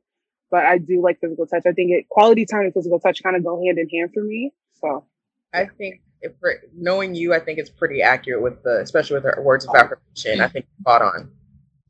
But 0.52 0.66
I 0.66 0.78
do 0.80 1.02
like 1.02 1.20
physical 1.20 1.46
touch. 1.46 1.64
I 1.68 1.72
think 1.74 1.92
it 1.92 2.10
quality 2.10 2.46
time 2.46 2.62
and 2.62 2.74
physical 2.74 3.00
touch 3.00 3.22
kind 3.22 3.36
of 3.36 3.44
go 3.44 3.62
hand 3.64 3.78
in 3.78 3.88
hand 3.90 4.12
for 4.14 4.24
me. 4.24 4.52
So 4.82 5.06
I 5.54 5.66
think 5.66 6.02
if 6.22 6.34
knowing 6.76 7.14
you, 7.16 7.34
I 7.34 7.40
think 7.40 7.60
it's 7.60 7.70
pretty 7.70 8.02
accurate 8.02 8.42
with 8.42 8.64
the, 8.64 8.80
especially 8.82 9.16
with 9.16 9.24
her 9.26 9.42
words 9.42 9.66
of 9.66 9.76
affirmation. 9.76 10.42
I 10.42 10.48
think 10.48 10.66
spot 10.82 11.02
on. 11.02 11.32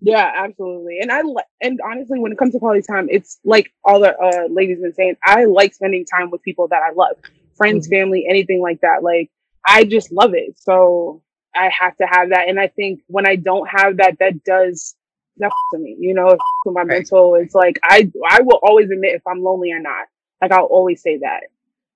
Yeah, 0.01 0.31
absolutely. 0.35 0.99
And 1.01 1.11
I 1.11 1.21
li- 1.21 1.43
and 1.61 1.79
honestly, 1.83 2.19
when 2.19 2.31
it 2.31 2.37
comes 2.37 2.53
to 2.53 2.59
quality 2.59 2.81
time, 2.81 3.07
it's 3.09 3.39
like 3.43 3.71
all 3.83 3.99
the 3.99 4.17
uh, 4.17 4.47
ladies 4.49 4.79
been 4.79 4.93
saying. 4.93 5.15
I 5.23 5.45
like 5.45 5.73
spending 5.73 6.05
time 6.05 6.31
with 6.31 6.41
people 6.41 6.67
that 6.69 6.81
I 6.83 6.91
love, 6.93 7.17
friends, 7.55 7.87
Mhm. 7.87 7.91
family, 7.91 8.25
anything 8.29 8.61
like 8.61 8.81
that. 8.81 9.03
Like 9.03 9.29
I 9.67 9.83
just 9.83 10.11
love 10.11 10.33
it. 10.33 10.57
So 10.57 11.21
I 11.55 11.69
have 11.77 11.95
to 11.97 12.05
have 12.05 12.29
that. 12.29 12.47
And 12.49 12.59
I 12.59 12.67
think 12.67 13.01
when 13.07 13.27
I 13.27 13.35
don't 13.35 13.67
have 13.67 13.97
that, 13.97 14.17
that 14.19 14.43
does 14.43 14.95
that 15.37 15.51
to 15.73 15.79
me. 15.79 15.95
You 15.99 16.13
know, 16.13 16.37
with 16.65 16.73
my 16.75 16.83
Right. 16.83 16.85
mental, 16.85 17.35
it's 17.35 17.55
like 17.55 17.79
I 17.83 18.11
I 18.29 18.41
will 18.41 18.59
always 18.63 18.89
admit 18.89 19.15
if 19.15 19.21
I'm 19.27 19.43
lonely 19.43 19.71
or 19.71 19.79
not. 19.79 20.07
Like 20.41 20.51
I'll 20.51 20.65
always 20.65 21.01
say 21.01 21.17
that. 21.19 21.43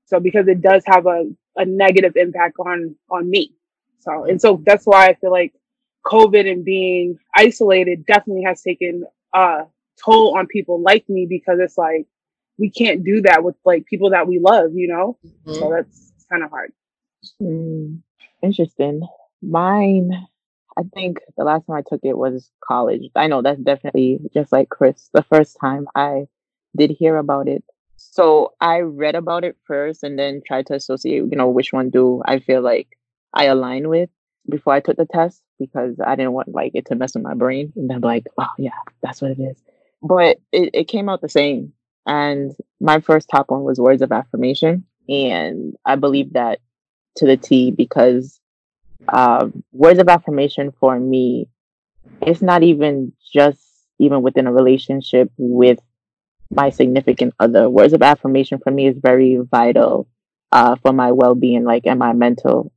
So 0.06 0.20
because 0.20 0.48
it 0.48 0.62
does 0.62 0.84
have 0.88 1.06
a 1.06 1.26
a 1.58 1.66
negative 1.66 2.16
impact 2.16 2.58
on 2.60 2.96
on 3.10 3.30
me. 3.30 3.54
So 4.00 4.26
and 4.26 4.42
so 4.42 4.62
that's 4.66 4.86
why 4.86 5.08
I 5.08 5.14
feel 5.16 5.32
like 5.32 5.54
COVID 6.06 6.50
and 6.52 6.66
being 6.66 7.18
isolated 7.36 8.06
definitely 8.06 8.44
has 8.44 8.62
taken 8.62 9.06
a 9.34 9.66
toll 10.04 10.38
on 10.38 10.48
people 10.48 10.82
like 10.82 11.08
me 11.10 11.26
because 11.28 11.60
it's 11.60 11.78
like 11.78 12.06
we 12.58 12.70
can't 12.70 13.04
do 13.04 13.22
that 13.24 13.44
with 13.44 13.56
like 13.66 13.86
people 13.86 14.12
that 14.12 14.28
we 14.28 14.40
love, 14.40 14.72
you 14.74 14.88
know? 14.88 15.18
Mhm. 15.24 15.34
So 15.52 15.72
that's 15.74 16.12
kind 16.30 16.44
of 16.44 16.50
hard. 16.50 16.72
Mm, 17.42 18.02
interesting. 18.42 19.02
Mine, 19.46 20.28
I 20.78 20.84
think 20.94 21.20
the 21.38 21.44
last 21.44 21.68
time 21.68 21.76
I 21.76 21.84
took 21.88 22.02
it 22.04 22.18
was 22.18 22.50
college. 22.64 23.04
I 23.16 23.28
know 23.28 23.42
that's 23.42 23.62
definitely 23.62 24.20
just 24.34 24.52
like 24.52 24.70
Chris, 24.70 25.10
the 25.14 25.24
first 25.24 25.58
time 25.60 25.88
I 25.96 26.28
did 26.76 26.92
hear 26.92 27.18
about 27.18 27.48
it. 27.48 27.64
So 27.98 28.54
I 28.60 28.80
read 28.80 29.16
about 29.16 29.44
it 29.44 29.58
first 29.66 30.04
and 30.04 30.18
then 30.18 30.42
tried 30.46 30.68
to 30.68 30.76
associate, 30.76 31.24
you 31.30 31.38
know, 31.38 31.50
which 31.50 31.74
one 31.74 31.90
do 31.90 32.22
I 32.26 32.40
feel 32.40 32.62
like 32.62 32.98
I 33.34 33.46
align 33.46 33.90
with 33.90 34.10
before 34.50 34.74
I 34.74 34.80
took 34.80 34.98
the 34.98 35.06
test 35.06 35.42
because 35.60 35.96
I 36.06 36.16
didn't 36.16 36.34
want 36.34 36.50
like 36.50 36.72
it 36.74 36.86
to 36.88 36.96
mess 36.96 37.16
with 37.16 37.24
my 37.24 37.34
brain 37.34 37.72
and 37.76 37.90
then 37.90 38.02
like, 38.02 38.28
oh 38.38 38.50
yeah, 38.58 38.72
that's 39.02 39.22
what 39.22 39.32
it 39.32 39.40
is. 39.40 39.62
But 40.02 40.40
it, 40.52 40.72
it 40.74 40.88
came 40.88 41.10
out 41.10 41.22
the 41.22 41.30
same. 41.30 41.74
And 42.06 42.52
my 42.82 43.00
first 43.00 43.30
top 43.30 43.50
one 43.50 43.64
was 43.64 43.80
words 43.80 44.02
of 44.02 44.12
affirmation. 44.12 44.86
And 45.08 45.76
I 45.86 45.96
believe 45.96 46.34
that 46.34 46.60
to 47.18 47.26
the 47.26 47.38
T 47.38 47.72
because 47.72 48.40
um, 49.12 49.64
words 49.72 50.00
of 50.00 50.08
affirmation 50.10 50.72
for 50.80 51.00
me, 51.00 51.48
it's 52.22 52.42
not 52.42 52.64
even 52.64 53.14
just 53.34 53.60
even 54.00 54.22
within 54.22 54.48
a 54.48 54.54
relationship 54.54 55.32
with 55.38 55.80
my 56.52 56.70
significant 56.70 57.34
other. 57.40 57.70
Words 57.70 57.94
of 57.94 58.02
affirmation 58.02 58.60
for 58.60 58.72
me 58.72 58.88
is 58.88 58.98
very 58.98 59.38
vital 59.38 60.08
uh, 60.52 60.76
for 60.82 60.94
my 60.94 61.12
well 61.12 61.36
being, 61.36 61.64
like, 61.64 61.86
and 61.86 62.00
my 62.00 62.14
mental, 62.14 62.72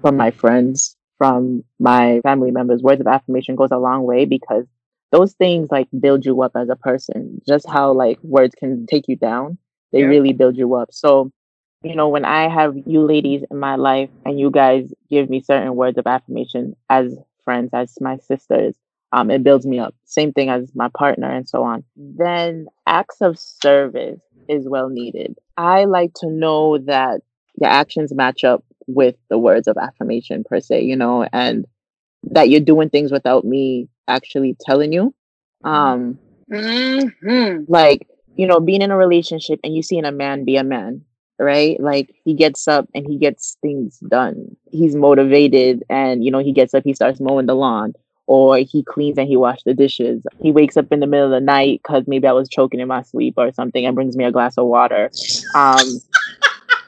from 0.00 0.16
my 0.16 0.30
friends, 0.30 0.96
from 1.18 1.64
my 1.78 2.20
family 2.22 2.50
members. 2.50 2.82
Words 2.82 3.00
of 3.00 3.06
affirmation 3.06 3.56
goes 3.56 3.70
a 3.72 3.78
long 3.78 4.04
way 4.04 4.24
because 4.24 4.66
those 5.10 5.32
things 5.34 5.68
like 5.70 5.88
build 5.98 6.24
you 6.24 6.42
up 6.42 6.52
as 6.56 6.68
a 6.68 6.76
person. 6.76 7.40
Just 7.46 7.68
how 7.68 7.92
like 7.92 8.18
words 8.22 8.54
can 8.54 8.86
take 8.86 9.08
you 9.08 9.16
down, 9.16 9.58
they 9.92 10.00
Yeah. 10.02 10.08
really 10.08 10.32
build 10.32 10.56
you 10.56 10.74
up. 10.74 10.92
So 10.92 11.32
you 11.82 11.94
know, 11.94 12.08
when 12.08 12.24
I 12.24 12.48
have 12.48 12.74
you 12.86 13.02
ladies 13.02 13.44
in 13.50 13.58
my 13.58 13.76
life 13.76 14.10
and 14.24 14.38
you 14.38 14.50
guys 14.50 14.92
give 15.08 15.30
me 15.30 15.40
certain 15.40 15.76
words 15.76 15.98
of 15.98 16.06
affirmation 16.06 16.74
as 16.90 17.16
friends, 17.44 17.70
as 17.72 17.94
my 18.00 18.18
sisters, 18.18 18.74
um, 19.12 19.30
it 19.30 19.42
builds 19.42 19.66
me 19.66 19.78
up. 19.78 19.94
Same 20.04 20.32
thing 20.32 20.50
as 20.50 20.70
my 20.74 20.88
partner 20.96 21.30
and 21.30 21.48
so 21.48 21.62
on. 21.62 21.84
Then 21.96 22.66
acts 22.86 23.20
of 23.20 23.38
service 23.38 24.20
is 24.48 24.68
well 24.68 24.88
needed. 24.88 25.36
I 25.56 25.84
like 25.84 26.12
to 26.16 26.30
know 26.30 26.78
that 26.78 27.20
the 27.56 27.66
actions 27.68 28.12
match 28.12 28.44
up 28.44 28.64
with 28.86 29.16
the 29.30 29.38
words 29.38 29.68
of 29.68 29.76
affirmation 29.76 30.44
per 30.44 30.60
se, 30.60 30.82
you 30.82 30.96
know, 30.96 31.26
and 31.32 31.66
that 32.24 32.48
you're 32.48 32.60
doing 32.60 32.90
things 32.90 33.12
without 33.12 33.44
me 33.44 33.88
actually 34.08 34.56
telling 34.60 34.92
you. 34.92 35.14
Um, 35.64 36.18
hmm 36.50 37.64
like 37.68 38.06
you 38.36 38.46
know 38.46 38.60
being 38.60 38.80
in 38.80 38.90
a 38.90 38.96
relationship 38.96 39.60
and 39.62 39.74
you 39.74 39.82
seeing 39.82 40.04
a 40.04 40.12
man 40.12 40.44
be 40.44 40.56
a 40.56 40.64
man 40.64 41.04
right? 41.38 41.78
Like 41.80 42.14
he 42.24 42.34
gets 42.34 42.66
up 42.68 42.88
and 42.94 43.06
he 43.06 43.16
gets 43.16 43.56
things 43.62 43.98
done. 44.08 44.56
He's 44.70 44.94
motivated 44.94 45.84
and 45.88 46.24
you 46.24 46.30
know 46.30 46.38
he 46.38 46.52
gets 46.52 46.74
up 46.74 46.84
he 46.84 46.94
starts 46.94 47.20
mowing 47.20 47.46
the 47.46 47.54
lawn 47.54 47.94
or 48.26 48.58
he 48.58 48.82
cleans 48.82 49.16
and 49.18 49.28
he 49.28 49.36
washes 49.36 49.64
the 49.64 49.74
dishes. 49.74 50.22
He 50.42 50.52
wakes 50.52 50.76
up 50.76 50.92
in 50.92 51.00
the 51.00 51.06
middle 51.06 51.26
of 51.26 51.30
the 51.30 51.40
night 51.40 51.80
because 51.82 52.04
maybe 52.06 52.26
i 52.26 52.32
was 52.32 52.48
choking 52.48 52.80
in 52.80 52.88
my 52.88 53.02
sleep 53.02 53.34
or 53.36 53.52
something 53.52 53.86
and 53.86 53.94
brings 53.94 54.16
me 54.16 54.24
a 54.24 54.32
glass 54.32 54.58
of 54.58 54.66
water. 54.66 55.10
Um 55.54 56.00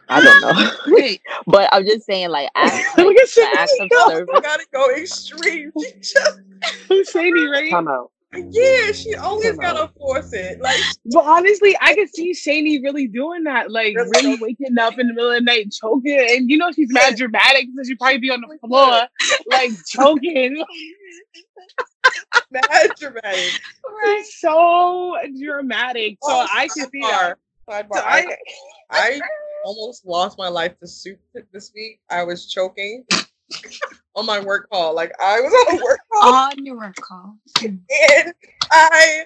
i 0.08 0.20
don't 0.20 0.40
know. 0.40 0.70
Wait, 0.88 1.20
but 1.46 1.68
i'm 1.72 1.84
just 1.86 2.06
saying 2.06 2.30
like 2.30 2.50
acts, 2.56 2.86
Look 2.98 3.06
like, 3.06 3.16
at 3.38 3.58
acts 3.58 3.78
of 3.80 3.88
service. 4.08 4.40
Gotta 4.42 4.66
go 4.72 4.90
extreme. 4.90 5.72
She 5.80 5.92
just, 6.02 6.40
Who's 6.88 7.14
right? 7.14 7.70
Time 7.70 7.88
out. 7.88 8.10
Yeah, 8.32 8.92
she 8.92 9.14
always 9.16 9.46
Come 9.48 9.56
gotta 9.56 9.92
force 9.98 10.32
it. 10.32 10.60
Like, 10.60 10.78
But 11.06 11.24
honestly, 11.24 11.76
I 11.80 11.94
could 11.94 12.08
see 12.14 12.32
Shani 12.32 12.82
really 12.82 13.06
doing 13.08 13.44
that, 13.44 13.70
like 13.70 13.94
Really? 13.96 14.10
really 14.16 14.38
waking 14.40 14.78
up 14.78 14.98
in 14.98 15.08
the 15.08 15.14
middle 15.14 15.30
of 15.30 15.36
the 15.38 15.44
night 15.44 15.72
choking, 15.72 16.18
and 16.30 16.48
you 16.50 16.56
know 16.56 16.70
she's 16.72 16.92
mad 16.92 17.16
dramatic, 17.16 17.66
so 17.76 17.82
she'd 17.84 17.98
probably 17.98 18.18
be 18.18 18.30
on 18.30 18.40
the 18.40 18.58
floor 18.66 19.02
like 19.46 19.70
choking. 19.88 20.62
mad 22.50 22.90
dramatic. 22.98 23.60
right. 24.02 24.24
so 24.26 25.16
dramatic. 25.42 26.16
So 26.22 26.32
Oh, 26.32 26.46
I 26.52 26.68
can 26.68 26.90
see 26.90 27.00
that. 27.02 27.36
sidebar. 27.68 27.88
Sidebar. 27.88 27.96
So 27.96 28.02
I, 28.04 28.36
I, 28.90 28.98
I 29.14 29.20
almost 29.64 30.06
lost 30.06 30.38
my 30.38 30.48
life 30.48 30.78
to 30.80 30.86
soup 30.86 31.18
this 31.52 31.72
week. 31.74 32.00
I 32.10 32.22
was 32.24 32.46
choking 32.46 33.04
on 34.14 34.26
my 34.26 34.40
work 34.40 34.68
call. 34.70 34.94
Like 34.94 35.12
I 35.20 35.40
was 35.40 35.52
on 35.52 35.78
a 35.80 35.82
work 35.84 35.99
On 36.22 36.64
your 36.64 36.92
call. 37.00 37.36
and 37.62 38.34
I 38.70 39.24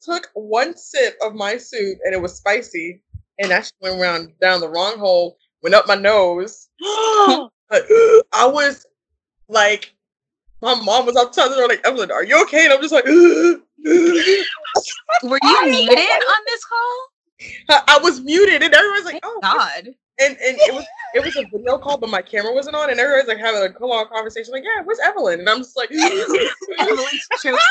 took 0.00 0.30
one 0.34 0.76
sip 0.76 1.16
of 1.22 1.34
my 1.34 1.56
soup 1.56 1.98
and 2.04 2.14
it 2.14 2.20
was 2.20 2.36
spicy 2.36 3.00
and 3.38 3.50
shit 3.50 3.72
went 3.80 4.00
around 4.00 4.32
down 4.40 4.60
the 4.60 4.68
wrong 4.68 4.98
hole, 4.98 5.38
went 5.62 5.74
up 5.74 5.86
my 5.86 5.94
nose. 5.94 6.68
Like, 7.70 7.82
I 8.32 8.46
was 8.46 8.86
like, 9.50 9.92
my 10.62 10.74
mom 10.82 11.04
was 11.04 11.16
up 11.16 11.32
telling 11.32 11.58
her 11.58 11.68
like, 11.68 11.86
Evelyn, 11.86 12.10
are 12.10 12.24
you 12.24 12.40
okay? 12.44 12.64
And 12.64 12.72
I'm 12.72 12.80
just 12.80 12.94
like, 12.94 13.04
Were 13.04 13.12
you 13.12 13.60
muted 15.66 15.98
on 15.98 16.40
this 16.46 16.64
call? 16.64 17.08
I, 17.68 17.82
I 17.88 17.98
was 18.02 18.20
muted 18.20 18.62
and 18.62 18.72
everyone's 18.72 19.04
like, 19.04 19.20
oh, 19.22 19.38
God. 19.42 19.90
And 20.20 20.36
and 20.38 20.58
it 20.58 20.74
was 20.74 20.84
it 21.14 21.24
was 21.24 21.36
a 21.36 21.44
video 21.44 21.78
call, 21.78 21.98
but 21.98 22.10
my 22.10 22.22
camera 22.22 22.52
wasn't 22.52 22.76
on, 22.76 22.90
and 22.90 23.00
everybody's 23.00 23.28
like 23.28 23.38
having 23.38 23.74
a 23.80 23.86
long 23.86 24.08
conversation, 24.08 24.52
like, 24.52 24.64
yeah, 24.64 24.82
where's 24.84 24.98
Evelyn? 25.00 25.40
And 25.40 25.48
I'm 25.48 25.58
just 25.58 25.76
like, 25.76 25.90
Evelyn's 25.92 27.28
choking. 27.42 27.58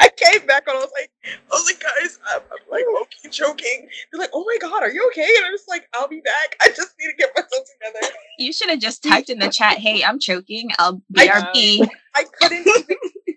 I 0.00 0.10
came 0.16 0.44
back 0.46 0.64
and 0.66 0.76
I 0.76 0.80
was 0.80 0.90
like, 0.98 1.10
I 1.24 1.54
was 1.54 1.64
like, 1.64 1.80
guys, 1.80 2.18
I'm, 2.34 2.40
I'm 2.50 2.70
like 2.70 2.84
okay, 3.02 3.30
choking. 3.30 3.88
They're 4.10 4.20
like, 4.20 4.30
oh 4.34 4.44
my 4.44 4.56
god, 4.60 4.82
are 4.82 4.90
you 4.90 5.06
okay? 5.12 5.28
And 5.36 5.46
I'm 5.46 5.52
just 5.52 5.68
like, 5.68 5.88
I'll 5.94 6.08
be 6.08 6.20
back. 6.20 6.56
I 6.62 6.68
just 6.68 6.94
need 6.98 7.10
to 7.10 7.16
get 7.16 7.30
myself 7.36 7.64
together. 7.72 8.12
You 8.38 8.52
should 8.52 8.70
have 8.70 8.80
just 8.80 9.04
typed 9.04 9.30
in 9.30 9.38
the 9.38 9.48
chat, 9.48 9.78
hey, 9.78 10.02
I'm 10.02 10.18
choking. 10.18 10.70
I'll 10.78 11.00
BRB. 11.12 11.86
I 12.16 12.24
couldn't 12.40 12.66
even 12.66 12.96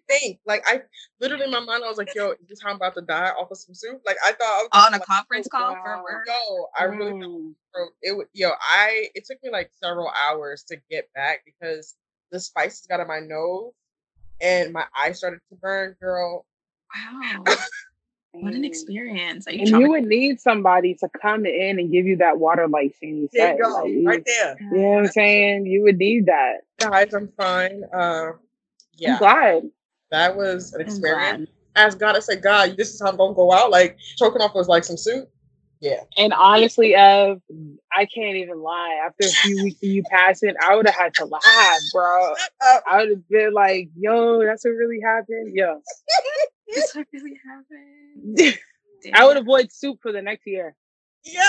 think. 0.09 0.39
Like 0.45 0.63
I 0.67 0.81
literally 1.21 1.45
in 1.45 1.51
my 1.51 1.59
mind, 1.61 1.83
I 1.85 1.89
was 1.89 1.97
like, 1.97 2.13
yo, 2.15 2.31
is 2.31 2.47
this 2.49 2.61
how 2.61 2.69
I'm 2.71 2.77
about 2.77 2.95
to 2.95 3.01
die 3.01 3.29
off 3.29 3.51
of 3.51 3.57
some 3.57 3.75
soup? 3.75 4.01
Like 4.05 4.17
I 4.25 4.33
thought 4.33 4.41
I 4.43 4.63
was 4.63 4.69
On 4.87 4.93
a 4.93 4.97
like, 4.99 5.05
conference 5.05 5.47
call 5.47 5.71
wow. 5.73 5.81
for 5.83 6.03
work. 6.03 6.27
no, 6.27 6.67
I 6.77 6.83
really 6.85 7.13
Mm. 7.13 7.55
bro, 7.73 7.87
it 8.01 8.17
wa- 8.17 8.25
yo, 8.33 8.51
I 8.59 9.09
it 9.15 9.25
took 9.25 9.41
me 9.43 9.51
like 9.51 9.71
several 9.81 10.11
hours 10.25 10.63
to 10.69 10.77
get 10.89 11.09
back 11.13 11.43
because 11.45 11.95
the 12.31 12.39
spices 12.39 12.87
got 12.87 12.99
in 12.99 13.07
my 13.07 13.19
nose 13.19 13.71
and 14.41 14.73
my 14.73 14.85
eyes 14.97 15.19
started 15.19 15.39
to 15.49 15.55
burn, 15.57 15.95
girl. 16.01 16.45
Wow. 16.95 17.43
What 18.31 18.53
an 18.53 18.61
Mm. 18.61 18.65
experience. 18.65 19.47
Are 19.47 19.51
you 19.53 19.61
And 19.61 19.69
you 19.69 19.89
would 19.89 20.03
need 20.05 20.39
somebody 20.39 20.93
to 20.95 21.09
come 21.21 21.45
in 21.47 21.79
and 21.79 21.91
give 21.91 22.05
you 22.05 22.17
that 22.17 22.37
water 22.37 22.67
like 22.67 22.95
Shane 23.01 23.27
There 23.33 23.47
said. 23.47 23.57
you 23.57 23.63
go, 23.63 23.73
Like, 23.73 23.89
you, 23.89 24.07
right 24.07 24.25
there. 24.25 24.57
you 24.59 24.77
know 24.77 24.87
what 24.89 24.99
I'm 24.99 25.07
saying? 25.07 25.65
You 25.65 25.83
would 25.83 25.97
need 25.97 26.27
that. 26.27 26.57
Guys, 26.79 27.13
I'm 27.13 27.29
fine. 27.37 27.83
Uh 27.93 28.33
I'm 28.33 28.37
yeah, 28.97 29.17
glad. 29.19 29.63
That 30.11 30.35
was 30.35 30.73
an 30.73 30.81
I'm 30.81 30.87
experience. 30.87 31.49
As 31.75 31.95
God, 31.95 32.15
I 32.15 32.19
said, 32.19 32.41
God, 32.41 32.75
this 32.77 32.93
is 32.93 33.01
how 33.01 33.09
I'm 33.09 33.17
gonna 33.17 33.33
go 33.33 33.51
out. 33.53 33.71
Like 33.71 33.97
choking 34.17 34.41
off 34.41 34.55
was 34.55 34.67
like 34.67 34.83
some 34.83 34.97
soup. 34.97 35.29
Yeah. 35.81 36.01
And 36.17 36.33
honestly, 36.33 36.93
Ev, 36.93 37.41
I 37.93 38.05
can't 38.05 38.35
even 38.35 38.61
lie. 38.61 38.99
After 39.05 39.27
a 39.27 39.31
few 39.31 39.63
weeks 39.63 39.77
of 39.81 39.89
you 39.89 40.03
passing, 40.03 40.53
I 40.61 40.75
would 40.75 40.85
have 40.85 40.95
had 40.95 41.13
to 41.15 41.25
laugh, 41.25 41.79
bro. 41.93 42.33
Uh, 42.33 42.79
I 42.89 42.97
would 42.97 43.09
have 43.11 43.29
been 43.29 43.53
like, 43.53 43.89
yo, 43.97 44.43
that's 44.43 44.65
what 44.65 44.71
really 44.71 44.99
happened. 45.03 45.53
Yo. 45.55 45.81
This 46.71 46.93
what 46.93 47.07
really 47.11 47.33
happened. 47.43 48.59
I 49.15 49.25
would 49.25 49.37
avoid 49.37 49.71
soup 49.71 49.97
for 50.03 50.11
the 50.11 50.21
next 50.21 50.45
year. 50.45 50.75
yeah. 51.23 51.41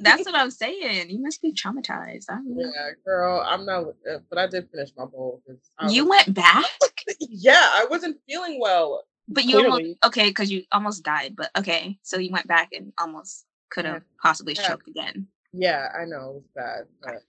That's 0.00 0.24
what 0.24 0.34
I'm 0.40 0.50
saying. 0.50 1.10
You 1.10 1.22
must 1.22 1.40
be 1.40 1.52
traumatized. 1.52 2.24
I 2.28 2.34
don't 2.34 2.56
know. 2.56 2.64
Yeah, 2.74 2.90
girl, 3.04 3.44
I'm 3.46 3.64
not, 3.64 3.84
uh, 4.10 4.18
but 4.28 4.38
I 4.38 4.48
did 4.48 4.68
finish 4.70 4.90
my 4.96 5.04
bowl. 5.04 5.40
I 5.78 5.88
You 5.88 6.08
went 6.08 6.34
back, 6.34 6.64
yeah, 7.20 7.70
I 7.74 7.86
wasn't 7.90 8.18
feeling 8.28 8.58
well. 8.60 9.04
but 9.28 9.44
you 9.44 9.58
almost 9.58 9.96
okay 10.06 10.28
because 10.28 10.50
you 10.50 10.64
almost 10.72 11.04
died. 11.04 11.34
But 11.36 11.50
okay, 11.58 11.98
so 12.02 12.18
you 12.18 12.30
went 12.32 12.46
back 12.48 12.70
and 12.72 12.92
almost 12.98 13.46
could 13.70 13.84
have 13.84 14.02
possibly 14.22 14.54
Yeah. 14.54 14.68
choked 14.68 14.88
again. 14.88 15.28
Yeah, 15.52 15.88
I 15.98 16.04
know 16.04 16.30
it 16.30 16.34
was 16.34 16.44
bad, 16.54 16.86
but 17.02 17.22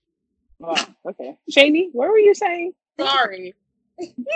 Oh, 0.64 0.86
okay. 1.10 1.38
Shani, 1.52 1.90
what 1.92 2.10
were 2.10 2.20
you 2.20 2.36
saying? 2.36 2.74
sorry. 3.00 3.56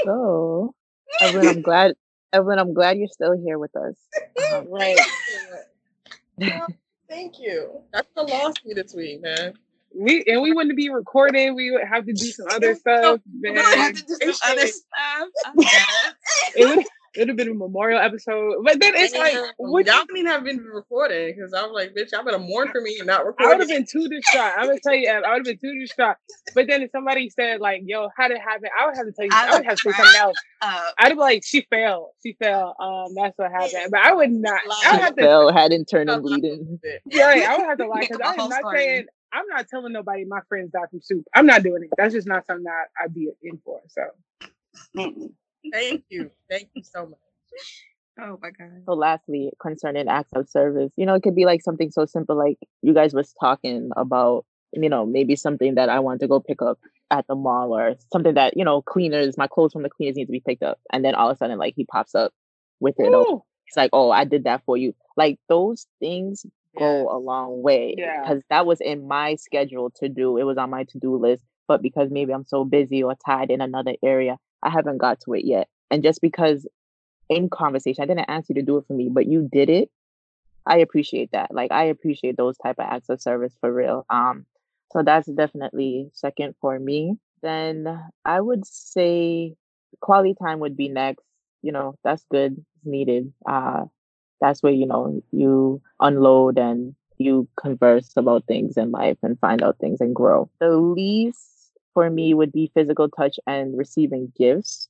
So, 0.03 0.73
Evelyn, 1.21 1.47
I'm 1.47 1.61
glad. 1.61 1.93
Evelyn, 2.33 2.59
I'm 2.59 2.73
glad 2.73 2.97
you're 2.97 3.07
still 3.07 3.37
here 3.37 3.59
with 3.59 3.75
us. 3.75 3.95
Um, 4.53 4.67
Right. 4.69 4.97
Well, 6.37 6.67
Thank 7.09 7.39
you. 7.39 7.81
That's 7.93 8.07
the 8.15 8.23
lost 8.23 8.65
me 8.65 8.73
this 8.73 8.93
week, 8.95 9.21
man. 9.21 9.53
We 9.97 10.23
and 10.27 10.41
we 10.41 10.51
wouldn't 10.51 10.75
be 10.75 10.89
recording. 10.89 11.55
We 11.55 11.71
would 11.71 11.83
have 11.91 12.05
to 12.05 12.13
do 12.13 12.25
some 12.25 12.47
other 12.51 12.75
stuff. 12.81 13.21
We're 13.41 13.53
gonna 13.55 13.77
have 13.77 13.93
to 13.95 14.03
do 14.03 14.15
some 14.33 14.51
other 14.51 14.61
appreciate 14.61 14.69
it. 14.69 14.73
stuff. 14.73 15.55
It 16.55 16.65
would 16.75 16.85
it 17.15 17.19
would 17.19 17.27
have 17.29 17.37
been 17.37 17.49
a 17.49 17.53
memorial 17.53 17.99
episode. 18.01 18.55
But 18.65 18.81
then 18.81 18.93
it's 18.95 19.15
like, 19.15 19.31
Damn, 19.31 19.49
would 19.59 19.87
y'all 19.87 20.01
didn't 20.01 20.17
even 20.17 20.31
have 20.31 20.43
been 20.43 20.57
recording 20.59 21.33
because 21.33 21.53
I 21.53 21.61
was 21.63 21.71
like, 21.73 21.93
bitch, 21.95 22.11
y'all 22.11 22.25
better 22.25 22.37
mourn 22.39 22.69
for 22.73 22.81
me 22.81 22.97
and 22.97 23.07
not 23.07 23.25
record. 23.25 23.45
I 23.45 23.47
would 23.49 23.59
have 23.59 23.69
been 23.69 23.85
too 23.85 24.09
distraught. 24.09 24.51
I'm 24.57 24.67
gonna 24.67 24.79
tell 24.81 24.93
you, 24.93 25.07
I 25.09 25.19
would 25.31 25.37
have 25.37 25.43
been 25.45 25.57
too 25.57 25.79
distraught. 25.79 26.17
But 26.53 26.67
then 26.67 26.81
if 26.81 26.91
somebody 26.91 27.29
said 27.29 27.61
like, 27.61 27.83
"Yo, 27.85 28.09
how 28.17 28.27
did 28.27 28.35
it 28.37 28.41
happen?" 28.41 28.67
I 28.77 28.85
would 28.87 28.97
have 28.97 29.05
to 29.05 29.11
tell 29.13 29.25
you. 29.25 29.31
I 29.33 29.47
I 29.47 29.51
would 29.51 29.57
would 29.59 29.65
have 29.65 29.77
to 29.77 29.81
say 29.81 29.97
something 29.97 30.19
else. 30.21 30.37
Uh, 30.61 30.89
I'd 30.99 31.09
be 31.13 31.15
like, 31.15 31.43
"She 31.45 31.65
failed. 31.69 32.09
She 32.21 32.35
failed. 32.41 32.73
Um, 32.81 33.13
that's 33.15 33.37
what 33.37 33.49
happened." 33.49 33.91
But 33.91 34.01
I 34.01 34.13
would 34.13 34.31
not. 34.31 34.59
I 34.85 34.91
would 34.91 35.01
have 35.01 35.15
to. 35.15 35.21
Bell 35.21 35.53
had 35.53 35.71
internal 35.71 36.19
bleeding. 36.21 36.79
Yeah, 37.05 37.27
right, 37.27 37.43
I 37.47 37.57
would 37.57 37.65
have 37.65 37.77
to 37.77 37.87
lie 37.87 37.99
Make 37.99 38.09
because 38.09 38.21
up 38.27 38.37
a 38.37 38.41
I 38.41 38.43
am 38.43 38.49
not 38.49 38.59
story. 38.59 38.77
saying. 38.79 39.05
I'm 39.35 39.47
not 39.47 39.67
telling 39.67 39.91
nobody 39.91 40.23
my 40.25 40.39
friends 40.47 40.71
died 40.71 40.89
from 40.89 41.01
soup. 41.01 41.25
I'm 41.35 41.45
not 41.45 41.61
doing 41.61 41.83
it. 41.83 41.89
That's 41.97 42.13
just 42.13 42.27
not 42.27 42.45
something 42.45 42.63
that 42.63 42.85
I'd 43.03 43.13
be 43.13 43.29
in 43.43 43.59
for. 43.65 43.81
So. 43.87 44.03
Thank 45.71 46.03
you. 46.09 46.31
Thank 46.49 46.69
you 46.73 46.83
so 46.83 47.07
much. 47.07 47.19
oh 48.21 48.39
my 48.41 48.51
god. 48.51 48.83
So, 48.85 48.93
lastly, 48.93 49.51
concerning 49.59 50.07
acts 50.07 50.31
of 50.35 50.49
service, 50.49 50.91
you 50.95 51.05
know, 51.05 51.15
it 51.15 51.23
could 51.23 51.35
be 51.35 51.45
like 51.45 51.61
something 51.61 51.91
so 51.91 52.05
simple, 52.05 52.37
like 52.37 52.57
you 52.81 52.93
guys 52.93 53.13
was 53.13 53.33
talking 53.39 53.91
about, 53.95 54.45
you 54.73 54.89
know, 54.89 55.05
maybe 55.05 55.35
something 55.35 55.75
that 55.75 55.89
I 55.89 55.99
want 55.99 56.21
to 56.21 56.27
go 56.27 56.39
pick 56.39 56.61
up 56.61 56.79
at 57.11 57.27
the 57.27 57.35
mall 57.35 57.77
or 57.77 57.95
something 58.11 58.33
that 58.35 58.57
you 58.57 58.65
know, 58.65 58.81
cleaners, 58.81 59.37
my 59.37 59.47
clothes 59.47 59.73
from 59.73 59.83
the 59.83 59.89
cleaners 59.89 60.15
need 60.15 60.25
to 60.25 60.31
be 60.31 60.43
picked 60.45 60.63
up, 60.63 60.79
and 60.91 61.03
then 61.03 61.15
all 61.15 61.29
of 61.29 61.35
a 61.35 61.37
sudden, 61.37 61.57
like 61.57 61.73
he 61.75 61.85
pops 61.85 62.15
up 62.15 62.33
with 62.79 62.95
it. 62.99 63.11
oh, 63.13 63.45
He's 63.65 63.77
like, 63.77 63.89
"Oh, 63.93 64.11
I 64.11 64.25
did 64.25 64.43
that 64.43 64.63
for 64.65 64.77
you." 64.77 64.93
Like 65.17 65.39
those 65.49 65.87
things 65.99 66.45
go 66.77 67.09
a 67.09 67.17
long 67.17 67.61
way 67.61 67.95
Yeah. 67.97 68.21
because 68.21 68.43
that 68.49 68.65
was 68.65 68.81
in 68.81 69.07
my 69.07 69.35
schedule 69.35 69.91
to 69.97 70.09
do. 70.09 70.37
It 70.37 70.43
was 70.43 70.57
on 70.57 70.69
my 70.69 70.83
to-do 70.85 71.15
list, 71.17 71.43
but 71.67 71.81
because 71.81 72.09
maybe 72.11 72.33
I'm 72.33 72.45
so 72.45 72.63
busy 72.65 73.03
or 73.03 73.15
tied 73.25 73.51
in 73.51 73.61
another 73.61 73.95
area, 74.03 74.37
I 74.63 74.69
haven't 74.69 74.97
got 74.97 75.19
to 75.21 75.33
it 75.33 75.45
yet. 75.45 75.67
And 75.91 76.03
just 76.03 76.21
because 76.21 76.67
in 77.29 77.49
conversation, 77.49 78.03
I 78.03 78.07
didn't 78.07 78.29
ask 78.29 78.49
you 78.49 78.55
to 78.55 78.61
do 78.61 78.77
it 78.77 78.85
for 78.87 78.93
me, 78.93 79.09
but 79.11 79.25
you 79.27 79.47
did 79.51 79.69
it. 79.69 79.89
I 80.65 80.77
appreciate 80.77 81.31
that. 81.31 81.53
Like 81.53 81.71
I 81.71 81.85
appreciate 81.85 82.37
those 82.37 82.57
type 82.57 82.77
of 82.79 82.85
acts 82.89 83.09
of 83.09 83.21
service 83.21 83.53
for 83.61 83.71
real. 83.71 84.05
Um, 84.09 84.45
so 84.91 85.03
that's 85.03 85.27
definitely 85.27 86.09
second 86.13 86.55
for 86.61 86.79
me. 86.79 87.17
Then 87.41 88.01
I 88.23 88.41
would 88.41 88.65
say 88.65 89.55
quality 90.01 90.35
time 90.41 90.59
would 90.59 90.75
be 90.75 90.89
next. 90.89 91.23
You 91.61 91.71
know, 91.71 91.95
that's 92.03 92.25
good. 92.31 92.53
It's 92.77 92.85
needed. 92.85 93.33
Uh, 93.47 93.85
that's 94.41 94.61
where 94.61 94.73
you 94.73 94.85
know 94.85 95.21
you 95.31 95.81
unload 95.99 96.57
and 96.57 96.95
you 97.17 97.47
converse 97.57 98.11
about 98.17 98.45
things 98.45 98.77
in 98.77 98.91
life 98.91 99.17
and 99.23 99.39
find 99.39 99.63
out 99.63 99.77
things 99.79 100.01
and 100.01 100.13
grow. 100.13 100.49
The 100.59 100.77
least 100.77 101.71
for 101.93 102.09
me 102.09 102.33
would 102.33 102.51
be 102.51 102.71
physical 102.73 103.09
touch 103.09 103.39
and 103.47 103.77
receiving 103.77 104.31
gifts. 104.37 104.89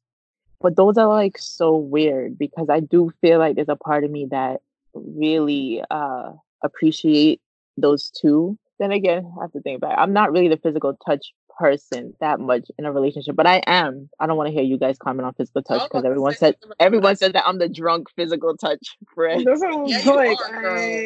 But 0.62 0.76
those 0.76 0.98
are 0.98 1.08
like 1.08 1.38
so 1.38 1.76
weird 1.76 2.38
because 2.38 2.68
I 2.70 2.80
do 2.80 3.12
feel 3.22 3.40
like 3.40 3.56
there's 3.56 3.70
a 3.70 3.76
part 3.76 4.04
of 4.04 4.12
me 4.12 4.28
that 4.32 4.62
really 4.94 5.84
uh 5.92 6.32
appreciate 6.64 7.42
those 7.78 8.10
two. 8.10 8.58
Then 8.80 8.92
again, 8.92 9.32
I 9.38 9.44
have 9.44 9.52
to 9.52 9.62
think 9.62 9.82
back. 9.82 9.96
I'm 9.98 10.14
not 10.14 10.32
really 10.32 10.48
the 10.48 10.58
physical 10.58 10.98
touch 11.06 11.34
person 11.58 12.16
that 12.20 12.40
much 12.40 12.70
in 12.78 12.86
a 12.86 12.92
relationship, 12.92 13.36
but 13.36 13.48
I 13.48 13.62
am. 13.68 14.10
I 14.20 14.28
don't 14.28 14.38
want 14.38 14.48
to 14.48 14.54
hear 14.54 14.64
you 14.64 14.78
guys 14.78 14.98
comment 14.98 15.26
on 15.26 15.34
physical 15.34 15.62
touch 15.64 15.84
because 15.84 16.04
about 16.04 16.06
everyone 16.06 16.34
say 16.36 16.38
said 16.38 16.56
everyone 16.80 17.14
that. 17.14 17.20
says 17.20 17.34
that 17.34 17.48
I'm 17.48 17.58
the 17.60 17.70
drunk 17.70 18.10
physical 18.16 18.56
touch 18.58 18.98
friend. 19.16 19.46
that's 19.46 19.62
what 19.62 19.72
I 19.72 19.78
was 19.78 20.06
Yeah, 20.06 20.14
like. 20.16 20.40
are, 20.40 20.62
girl. 20.62 21.06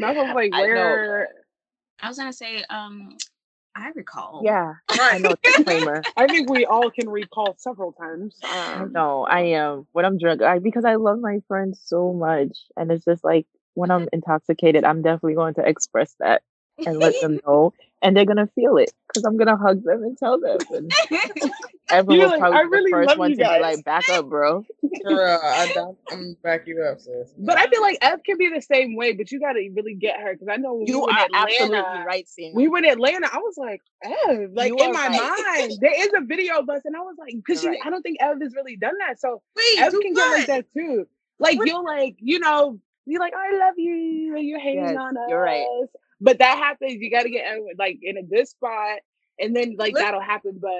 That's 0.00 0.16
what 0.16 0.26
I 0.26 0.26
was 0.32 0.32
like. 0.34 0.52
Where 0.52 1.28
I 2.02 2.08
was 2.08 2.18
gonna 2.18 2.32
say, 2.32 2.64
um, 2.70 3.16
I 3.74 3.90
recall. 3.94 4.44
Yeah, 4.44 4.74
I 4.90 5.18
know 5.18 5.34
disclaimer. 5.44 6.06
I 6.16 6.28
think 6.28 6.48
we 6.48 6.64
all 6.64 6.90
can 6.90 7.08
recall 7.08 7.56
several 7.58 7.92
times. 7.92 8.38
I 8.44 8.84
Um, 8.84 8.92
know 8.92 9.24
I 9.24 9.40
am 9.40 9.86
when 9.92 10.04
I'm 10.04 10.18
drunk 10.18 10.42
I, 10.42 10.58
because 10.58 10.84
I 10.84 10.96
love 10.96 11.18
my 11.20 11.40
friends 11.48 11.80
so 11.84 12.12
much, 12.12 12.58
and 12.76 12.90
it's 12.90 13.04
just 13.04 13.24
like 13.24 13.46
when 13.74 13.90
I'm 13.90 14.08
intoxicated, 14.12 14.84
I'm 14.84 15.02
definitely 15.02 15.34
going 15.34 15.54
to 15.54 15.68
express 15.68 16.14
that 16.20 16.42
and 16.86 16.98
let 16.98 17.18
them 17.20 17.38
know, 17.46 17.74
and 18.02 18.16
they're 18.16 18.24
gonna 18.26 18.48
feel 18.54 18.76
it 18.76 18.90
because 19.08 19.24
I'm 19.24 19.36
gonna 19.36 19.56
hug 19.56 19.82
them 19.84 20.02
and 20.02 20.16
tell 20.18 20.40
them. 20.40 20.58
And 20.70 20.92
everyone 21.90 22.18
You're 22.20 22.28
like, 22.28 22.40
probably 22.40 22.58
"I 22.58 22.62
be 22.64 22.68
really 22.70 22.90
the 22.90 22.96
first 22.96 23.18
one 23.18 23.30
you 23.30 23.36
to 23.36 23.44
be 23.44 23.60
like, 23.60 23.84
"Back 23.84 24.08
up, 24.08 24.28
bro." 24.28 24.64
Girl, 25.04 25.40
I, 25.42 25.70
don't- 25.74 25.98
I'm 26.10 26.36
back 26.42 26.66
you 26.66 26.82
up, 26.82 27.00
sis. 27.00 27.32
But 27.38 27.56
I 27.58 27.66
feel 27.68 27.80
like 27.80 27.98
F 28.02 28.22
can 28.24 28.36
be 28.38 28.48
the 28.48 28.60
same 28.60 28.96
way, 28.96 29.12
but 29.14 29.30
you 29.32 29.40
got 29.40 29.52
to 29.54 29.70
really 29.74 29.94
get 29.94 30.20
her 30.20 30.32
because 30.34 30.48
I 30.50 30.56
know 30.56 30.74
when 30.74 30.84
we 30.84 30.92
You 30.92 31.00
were 31.00 31.10
are 31.10 31.24
Atlanta, 31.24 31.36
absolutely 31.44 32.04
right, 32.06 32.28
Sam. 32.28 32.52
we 32.54 32.68
were 32.68 32.78
in 32.78 32.84
Atlanta. 32.84 33.28
I 33.32 33.38
was 33.38 33.54
like, 33.56 33.80
Ev, 34.04 34.50
like 34.52 34.68
You 34.68 34.78
in 34.78 34.92
my 34.92 35.08
right. 35.08 35.56
mind, 35.58 35.78
there 35.80 36.02
is 36.02 36.10
a 36.16 36.20
video 36.24 36.58
of 36.58 36.68
us, 36.68 36.82
and 36.84 36.94
I 36.96 37.00
was 37.00 37.16
like, 37.18 37.34
because 37.34 37.64
right. 37.64 37.78
I 37.84 37.90
don't 37.90 38.02
think 38.02 38.18
Ev 38.20 38.40
has 38.42 38.54
really 38.54 38.76
done 38.76 38.94
that. 39.06 39.18
So 39.20 39.42
Wait, 39.56 39.78
Ev 39.80 39.92
can 39.92 40.12
get 40.14 40.30
like 40.30 40.46
that 40.48 40.66
too. 40.74 41.06
Like 41.38 41.56
What? 41.58 41.66
you'll 41.68 41.84
like, 41.84 42.16
you 42.18 42.38
know, 42.40 42.78
you're 43.06 43.20
like, 43.20 43.32
I 43.34 43.56
love 43.56 43.74
you, 43.78 44.36
and 44.36 44.46
you're 44.46 44.60
hating 44.60 44.82
Yes, 44.82 44.96
on 44.96 45.16
us. 45.16 45.24
you're 45.28 45.40
right. 45.40 45.64
But 46.20 46.38
that 46.38 46.58
happens. 46.58 46.94
You 46.94 47.10
got 47.10 47.22
to 47.22 47.30
get 47.30 47.46
like 47.78 47.98
in 48.02 48.16
a 48.18 48.22
good 48.22 48.46
spot, 48.46 48.98
and 49.38 49.54
then 49.54 49.76
like 49.78 49.94
Let- 49.94 50.02
that'll 50.02 50.20
happen. 50.20 50.58
But 50.60 50.72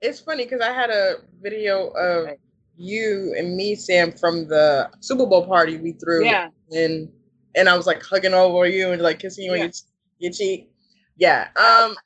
It's 0.00 0.20
funny 0.20 0.44
because 0.44 0.60
I 0.60 0.72
had 0.72 0.90
a 0.90 1.16
video 1.40 1.88
of 1.88 2.26
Right. 2.26 2.38
you 2.76 3.34
and 3.36 3.56
me, 3.56 3.74
Sam, 3.74 4.12
from 4.12 4.46
the 4.48 4.90
Super 5.00 5.26
Bowl 5.26 5.46
party 5.46 5.78
we 5.78 5.92
threw. 5.92 6.24
Yeah. 6.24 6.48
And 6.72 7.10
and 7.56 7.68
I 7.68 7.76
was 7.76 7.86
like 7.86 8.02
hugging 8.02 8.34
over 8.34 8.66
you 8.66 8.90
and 8.92 9.00
like 9.02 9.18
kissing 9.20 9.44
you 9.44 9.52
on 9.52 9.58
your, 9.58 9.70
your 10.18 10.32
cheek. 10.32 10.70
Yeah. 11.16 11.48
Um. 11.56 11.96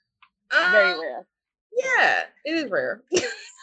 Very 0.71 0.93
um, 0.93 1.01
rare. 1.01 1.27
Yeah, 1.77 2.23
it 2.45 2.55
is 2.65 2.71
rare. 2.71 3.03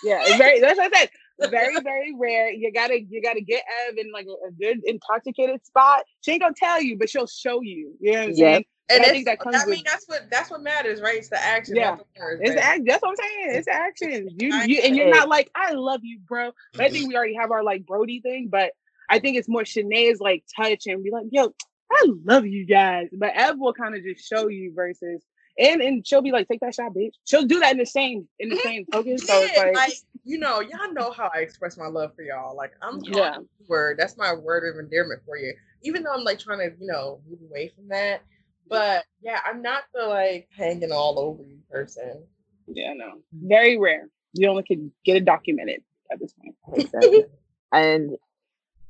Yeah, 0.04 0.20
it's 0.22 0.38
very. 0.38 0.60
That's 0.60 0.78
what 0.78 0.94
I 0.94 1.00
said. 1.00 1.10
Very, 1.50 1.80
very 1.82 2.14
rare. 2.16 2.52
You 2.52 2.72
gotta, 2.72 3.02
you 3.02 3.24
gotta 3.24 3.42
get 3.42 3.64
Ev 3.88 3.98
in 3.98 4.12
like 4.12 4.28
a, 4.28 4.48
a 4.48 4.52
good 4.52 4.82
intoxicated 4.86 5.66
spot. 5.66 6.04
She 6.22 6.34
ain't 6.34 6.42
gonna 6.42 6.54
tell 6.56 6.80
you, 6.80 6.96
but 6.98 7.10
she'll 7.10 7.26
show 7.26 7.62
you. 7.62 7.96
You 8.00 8.12
know 8.12 8.20
what 8.20 8.24
I'm 8.26 8.36
Yeah. 8.36 8.54
saying? 8.54 8.66
And 8.90 9.04
I 9.04 9.10
think 9.10 9.26
that 9.26 9.40
comes 9.40 9.56
I 9.56 9.66
mean, 9.66 9.80
with- 9.80 9.84
that's 9.86 10.06
what 10.08 10.30
that's 10.30 10.52
what 10.52 10.62
matters, 10.62 11.02
right? 11.02 11.18
It's 11.18 11.30
the 11.30 11.42
action, 11.42 11.76
Yeah. 11.76 11.96
the 11.96 12.22
words. 12.22 12.42
It's 12.44 12.62
act. 12.62 12.84
That's 12.86 13.02
what 13.02 13.10
I'm 13.10 13.16
saying. 13.16 13.58
It's 13.58 13.68
action. 13.68 14.30
You, 14.38 14.54
you, 14.66 14.82
and 14.82 14.96
you're 14.96 15.10
not 15.10 15.28
like 15.28 15.50
I 15.56 15.74
love 15.74 16.02
you, 16.04 16.20
bro. 16.20 16.52
But 16.74 16.86
I 16.86 16.90
think 16.90 17.08
we 17.08 17.16
already 17.16 17.36
have 17.36 17.52
our 17.52 17.64
like 17.64 17.86
Brody 17.86 18.22
thing. 18.22 18.50
But 18.52 18.72
I 19.10 19.20
think 19.20 19.38
it's 19.38 19.50
more 19.50 19.66
Shanae's 19.66 20.20
like 20.20 20.44
touch 20.56 20.88
and 20.88 21.04
be 21.04 21.12
like, 21.12 21.26
yo, 21.32 21.54
I 21.92 22.06
love 22.26 22.46
you 22.46 22.66
guys. 22.66 23.08
But 23.18 23.32
Ev 23.36 23.58
will 23.58 23.74
kind 23.74 23.96
of 23.96 24.04
just 24.04 24.28
show 24.28 24.48
you 24.48 24.74
versus. 24.76 25.24
And, 25.58 25.82
and 25.82 26.06
she'll 26.06 26.22
be 26.22 26.34
like, 26.34 26.50
take 26.50 26.60
that 26.60 26.76
shot, 26.76 26.94
bitch. 26.94 27.14
She'll 27.24 27.46
do 27.46 27.62
that 27.62 27.72
in 27.72 27.78
the 27.78 27.86
same 27.86 28.28
in 28.40 28.50
the 28.50 28.56
mm-hmm. 28.56 28.68
same 28.68 28.86
token. 28.92 29.18
So 29.18 29.42
it's 29.42 29.58
like, 29.58 29.74
like 29.74 29.94
you 30.26 30.38
know, 30.38 30.60
y'all 30.60 30.92
know 30.92 31.12
how 31.12 31.32
I 31.34 31.40
express 31.40 31.78
my 31.78 31.88
love 31.88 32.14
for 32.16 32.24
y'all. 32.24 32.56
Like 32.56 32.74
I'm 32.82 33.00
Yeah. 33.04 33.38
word. 33.68 33.98
That's 33.98 34.18
my 34.18 34.34
word 34.34 34.68
of 34.68 34.80
endearment 34.80 35.22
for 35.26 35.38
you. 35.38 35.54
Even 35.84 36.04
though 36.04 36.14
I'm 36.14 36.24
like 36.24 36.40
trying 36.40 36.60
to, 36.60 36.76
you 36.78 36.88
know, 36.88 37.22
move 37.30 37.40
away 37.50 37.72
from 37.74 37.88
that. 37.88 38.22
But 38.68 39.06
yeah, 39.22 39.40
I'm 39.46 39.62
not 39.62 39.84
the 39.94 40.06
like 40.06 40.48
hanging 40.56 40.92
all 40.92 41.20
over 41.20 41.44
you 41.44 41.60
person. 41.70 42.24
yeah, 42.68 42.94
no, 42.94 43.22
very 43.34 43.78
rare. 43.78 44.10
You 44.34 44.50
only 44.50 44.64
can 44.64 44.92
get 45.06 45.18
it 45.18 45.26
documented 45.26 45.82
at 46.12 46.20
this 46.20 46.34
point. 46.34 46.56
Exactly. 46.76 47.26
and 47.72 48.18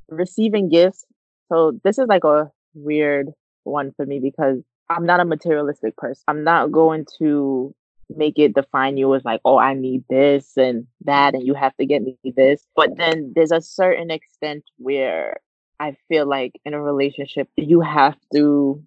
receiving 0.10 0.70
gifts. 0.70 1.06
So 1.52 1.80
this 1.84 2.00
is 2.00 2.08
like 2.08 2.24
a 2.24 2.52
weird 2.74 3.32
one 3.64 3.92
for 3.96 4.06
me 4.06 4.20
because 4.20 4.64
I'm 4.90 5.06
not 5.06 5.20
a 5.20 5.26
materialistic 5.26 5.98
person. 5.98 6.24
I'm 6.28 6.44
not 6.44 6.72
going 6.72 7.06
to 7.20 7.74
make 8.16 8.38
it 8.38 8.54
define 8.54 8.98
you 8.98 9.14
as 9.16 9.26
like, 9.26 9.42
oh, 9.46 9.58
I 9.58 9.74
need 9.74 10.04
this 10.10 10.58
and 10.58 10.86
that, 11.06 11.34
and 11.34 11.46
you 11.46 11.54
have 11.54 11.76
to 11.78 11.86
get 11.86 12.04
me 12.04 12.18
this. 12.36 12.66
But 12.76 12.98
then 12.98 13.34
there's 13.36 13.52
a 13.52 13.62
certain 13.62 14.12
extent 14.12 14.64
where 14.78 15.38
I 15.80 15.96
feel 16.08 16.28
like 16.28 16.60
in 16.66 16.74
a 16.74 16.82
relationship, 16.82 17.50
you 17.58 17.82
have 17.82 18.16
to 18.34 18.82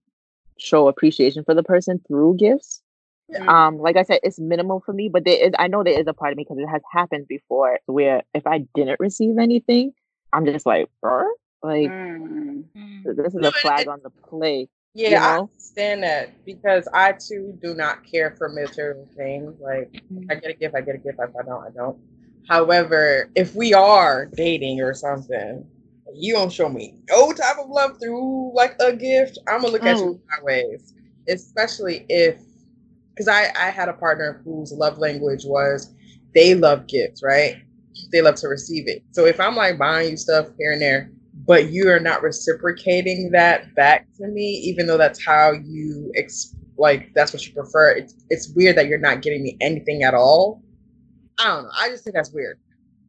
show 0.59 0.89
appreciation 0.89 1.45
for 1.45 1.55
the 1.55 1.63
person 1.63 2.01
through 2.07 2.37
gifts. 2.39 2.83
Yeah. 3.29 3.45
Um, 3.67 3.79
like 3.79 3.97
I 3.97 4.03
said, 4.05 4.21
it's 4.23 4.39
minimal 4.39 4.81
for 4.85 4.93
me, 4.93 5.09
but 5.09 5.25
there 5.25 5.39
is 5.49 5.53
I 5.59 5.69
know 5.69 5.83
there 5.85 5.99
is 5.99 6.07
a 6.07 6.15
part 6.15 6.33
of 6.33 6.37
me 6.39 6.45
because 6.45 6.59
it 6.59 6.67
has 6.67 6.83
happened 6.93 7.27
before 7.29 7.79
where 7.87 8.23
if 8.35 8.47
I 8.47 8.61
didn't 8.75 9.01
receive 9.01 9.37
anything, 9.39 9.93
I'm 10.33 10.47
just 10.47 10.65
like, 10.67 10.89
"Bruh?" 11.05 11.29
like 11.63 11.91
Mm. 11.91 12.65
Mm. 12.77 13.17
this 13.17 13.35
is 13.35 13.41
No, 13.41 13.49
a 13.49 13.53
flag 13.53 13.83
it- 13.83 13.89
on 13.89 14.01
the 14.03 14.11
plate. 14.11 14.71
Yeah, 14.95 15.09
You 15.11 15.17
I 15.17 15.37
know? 15.37 15.43
understand 15.43 16.03
that 16.03 16.45
because 16.45 16.89
I 16.95 17.13
too 17.13 17.57
do 17.63 17.75
not 17.75 18.03
care 18.05 18.31
for 18.33 18.49
material 18.49 19.07
things. 19.17 19.61
Like 19.61 19.91
if 19.93 20.31
I 20.31 20.35
get 20.37 20.51
a 20.51 20.55
gift, 20.55 20.75
I 20.75 20.81
get 20.81 20.95
a 20.95 20.99
gift. 20.99 21.19
If 21.23 21.37
I 21.37 21.43
don't, 21.45 21.63
I 21.65 21.71
don't. 21.71 21.99
However, 22.49 23.29
if 23.37 23.55
we 23.55 23.75
are 23.75 24.27
dating 24.35 24.81
or 24.81 24.95
something, 24.95 25.67
you 26.15 26.35
don't 26.35 26.53
show 26.53 26.69
me 26.69 26.95
no 27.11 27.33
type 27.33 27.57
of 27.59 27.69
love 27.69 27.99
through 28.01 28.53
like 28.55 28.77
a 28.81 28.95
gift. 28.95 29.39
I'm 29.49 29.61
gonna 29.61 29.73
look 29.73 29.85
at 29.85 29.97
you 29.97 30.05
mm. 30.05 30.21
sideways, 30.37 30.95
especially 31.29 32.07
if 32.09 32.41
because 33.15 33.29
I 33.29 33.53
I 33.57 33.71
had 33.71 33.89
a 33.89 33.95
partner 33.95 34.41
whose 34.45 34.73
love 34.73 34.99
language 34.99 35.43
was 35.45 35.95
they 36.35 36.55
love 36.55 36.87
gifts, 36.87 37.23
right? 37.23 37.57
They 38.13 38.23
love 38.23 38.37
to 38.37 38.49
receive 38.49 38.85
it. 38.87 39.03
So 39.13 39.27
if 39.27 39.41
I'm 39.41 39.57
like 39.57 39.79
buying 39.79 40.11
you 40.11 40.17
stuff 40.17 40.47
here 40.59 40.73
and 40.73 40.81
there, 40.81 41.11
but 41.47 41.71
you 41.71 41.91
are 41.91 42.01
not 42.01 42.23
reciprocating 42.23 43.31
that 43.33 43.75
back 43.75 44.07
to 44.19 44.29
me, 44.29 44.63
even 44.65 44.87
though 44.87 44.99
that's 44.99 45.25
how 45.25 45.53
you 45.53 46.13
ex- 46.17 46.55
like 46.77 47.13
that's 47.15 47.33
what 47.33 47.47
you 47.47 47.53
prefer. 47.53 47.93
It's 47.93 48.15
it's 48.31 48.53
weird 48.55 48.77
that 48.77 48.87
you're 48.87 48.99
not 48.99 49.23
getting 49.23 49.43
me 49.43 49.57
anything 49.61 50.03
at 50.03 50.15
all. 50.15 50.63
I 51.39 51.47
don't 51.47 51.65
know. 51.65 51.71
I 51.79 51.89
just 51.89 52.05
think 52.05 52.15
that's 52.15 52.33
weird 52.33 52.59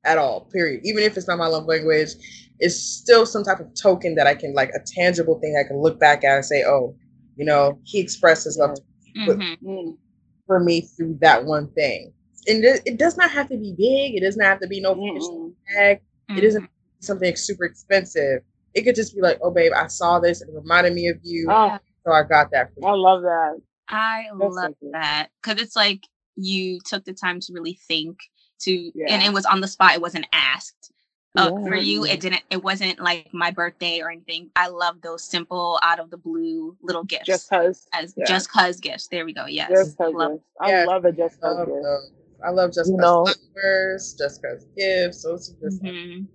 at 0.06 0.18
all. 0.18 0.50
Period. 0.52 0.82
Even 0.84 1.04
if 1.04 1.18
it's 1.18 1.28
not 1.28 1.38
my 1.38 1.48
love 1.48 1.66
language, 1.66 2.12
it's 2.60 2.76
still 2.76 3.26
some 3.26 3.44
type 3.44 3.60
of 3.60 3.74
token 3.82 4.16
that 4.16 4.28
I 4.28 4.36
can 4.36 4.54
like 4.54 4.70
a 4.70 4.80
tangible 4.86 5.40
thing 5.40 5.56
I 5.60 5.68
can 5.68 5.78
look 5.82 6.00
back 6.00 6.24
at 6.24 6.36
and 6.36 6.46
say, 6.46 6.64
oh, 6.66 6.96
you 7.36 7.46
know, 7.46 7.80
he 7.84 8.00
expressed 8.00 8.44
his 8.46 8.58
love 8.58 8.78
Mhm. 9.16 9.58
Mm. 9.64 9.98
for 10.46 10.60
me 10.60 10.82
through 10.82 11.18
that 11.22 11.46
one 11.46 11.72
thing. 11.74 12.14
And 12.48 12.64
it, 12.64 12.82
it 12.86 12.98
does 12.98 13.18
not 13.18 13.32
have 13.32 13.50
to 13.50 13.58
be 13.58 13.74
big. 13.78 14.16
It 14.16 14.22
does 14.26 14.38
not 14.38 14.46
have 14.48 14.60
to 14.62 14.68
be 14.68 14.80
no 14.82 14.94
fish 14.96 15.24
Mm-mm. 15.24 15.54
bag. 15.76 16.02
It 16.30 16.44
isn't 16.44 16.70
something 17.00 17.36
super 17.36 17.66
expensive. 17.66 18.42
It 18.74 18.84
could 18.84 18.96
just 18.96 19.16
be 19.16 19.22
like, 19.22 19.40
oh, 19.42 19.52
babe, 19.52 19.72
I 19.76 19.88
saw 19.88 20.20
this. 20.20 20.42
It 20.42 20.50
reminded 20.54 20.94
me 20.94 21.08
of 21.10 21.18
you. 21.24 21.48
Oh, 21.50 21.78
So 22.06 22.12
I 22.14 22.24
got 22.24 22.52
that 22.52 22.74
for 22.74 22.82
you. 22.82 22.88
I 22.88 22.92
love 22.94 23.22
that. 23.24 23.56
I 23.90 24.26
That's 24.40 24.56
love 24.56 24.74
cute. 24.80 24.92
that 24.94 25.30
because 25.42 25.62
it's 25.62 25.76
like 25.76 26.02
you 26.36 26.80
took 26.86 27.04
the 27.06 27.14
time 27.14 27.40
to 27.42 27.54
really 27.54 27.80
think 27.88 28.18
to, 28.62 28.92
and 29.08 29.24
it 29.24 29.34
was 29.34 29.46
on 29.46 29.62
the 29.62 29.68
spot. 29.68 29.96
It 29.96 30.02
wasn't 30.02 30.28
asked. 30.32 30.92
Uh, 31.38 31.52
Yeah. 31.54 31.68
For 31.68 31.76
you, 31.76 32.06
it 32.06 32.20
didn't. 32.22 32.42
It 32.50 32.64
wasn't 32.64 33.00
like 33.00 33.32
my 33.34 33.52
birthday 33.52 34.02
or 34.02 34.10
anything. 34.10 34.50
I 34.56 34.68
love 34.68 35.02
those 35.02 35.24
simple, 35.24 35.80
out 35.84 36.00
of 36.00 36.10
the 36.10 36.18
blue 36.18 36.76
little 36.82 37.04
gifts. 37.04 37.26
Just 37.28 37.50
cause. 37.50 37.88
as 37.94 38.14
yeah. 38.18 38.26
just 38.26 38.52
cause 38.52 38.80
gifts. 38.80 39.08
There 39.08 39.26
we 39.26 39.34
go. 39.34 39.46
Yes, 39.46 39.70
Just 39.70 39.98
cause. 39.98 40.14
love. 40.14 40.32
gifts. 40.34 40.44
I 40.60 40.70
Yes. 40.70 40.88
love 40.88 41.06
a 41.06 41.12
just 41.12 41.40
cause 41.40 41.58
love 41.58 41.68
gift. 41.68 42.14
I 42.44 42.50
love 42.52 42.74
just 42.74 42.90
You 42.90 42.98
cause 42.98 43.02
know- 43.02 43.34
flowers, 43.54 44.16
just 44.18 44.42
cause 44.42 44.66
gifts. 44.76 45.24
Those 45.24 45.52
are 45.52 45.70
just 45.70 45.84
Mhm. 45.84 46.28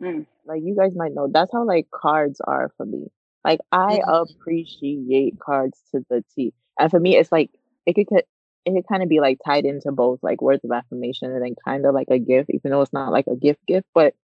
Mm. 0.00 0.26
Like 0.44 0.62
you 0.62 0.74
guys 0.76 0.94
might 0.94 1.14
know, 1.14 1.28
that's 1.32 1.52
how 1.52 1.64
like 1.64 1.88
cards 1.90 2.40
are 2.46 2.70
for 2.76 2.84
me. 2.84 3.10
Like 3.44 3.60
I 3.72 3.98
Mhm. 4.04 4.30
appreciate 4.30 5.38
cards 5.38 5.80
to 5.92 6.04
the 6.10 6.22
T. 6.34 6.52
And 6.78 6.90
for 6.90 7.00
me, 7.00 7.16
it's 7.16 7.32
like 7.32 7.50
it 7.86 7.94
could 7.94 8.24
it 8.66 8.72
could 8.72 8.88
kind 8.88 9.02
of 9.02 9.08
be 9.08 9.20
like 9.20 9.38
tied 9.44 9.64
into 9.66 9.92
both 9.92 10.18
like 10.22 10.40
words 10.42 10.64
of 10.64 10.70
affirmation 10.72 11.30
and 11.30 11.42
then 11.42 11.54
kind 11.64 11.84
of 11.86 11.94
like 11.94 12.08
a 12.10 12.18
gift, 12.18 12.50
even 12.50 12.70
though 12.70 12.80
it's 12.80 12.92
not 12.94 13.12
like 13.12 13.26
a 13.26 13.36
gift 13.36 13.60
gift. 13.66 13.86
But 13.94 14.14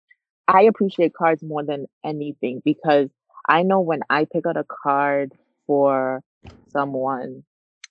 I 0.50 0.62
appreciate 0.62 1.14
cards 1.14 1.42
more 1.42 1.64
than 1.64 1.86
anything 2.04 2.60
because 2.64 3.08
I 3.48 3.62
know 3.62 3.80
when 3.80 4.00
I 4.10 4.26
pick 4.30 4.46
out 4.46 4.56
a 4.56 4.64
card 4.84 5.32
for 5.66 6.20
someone, 6.72 7.44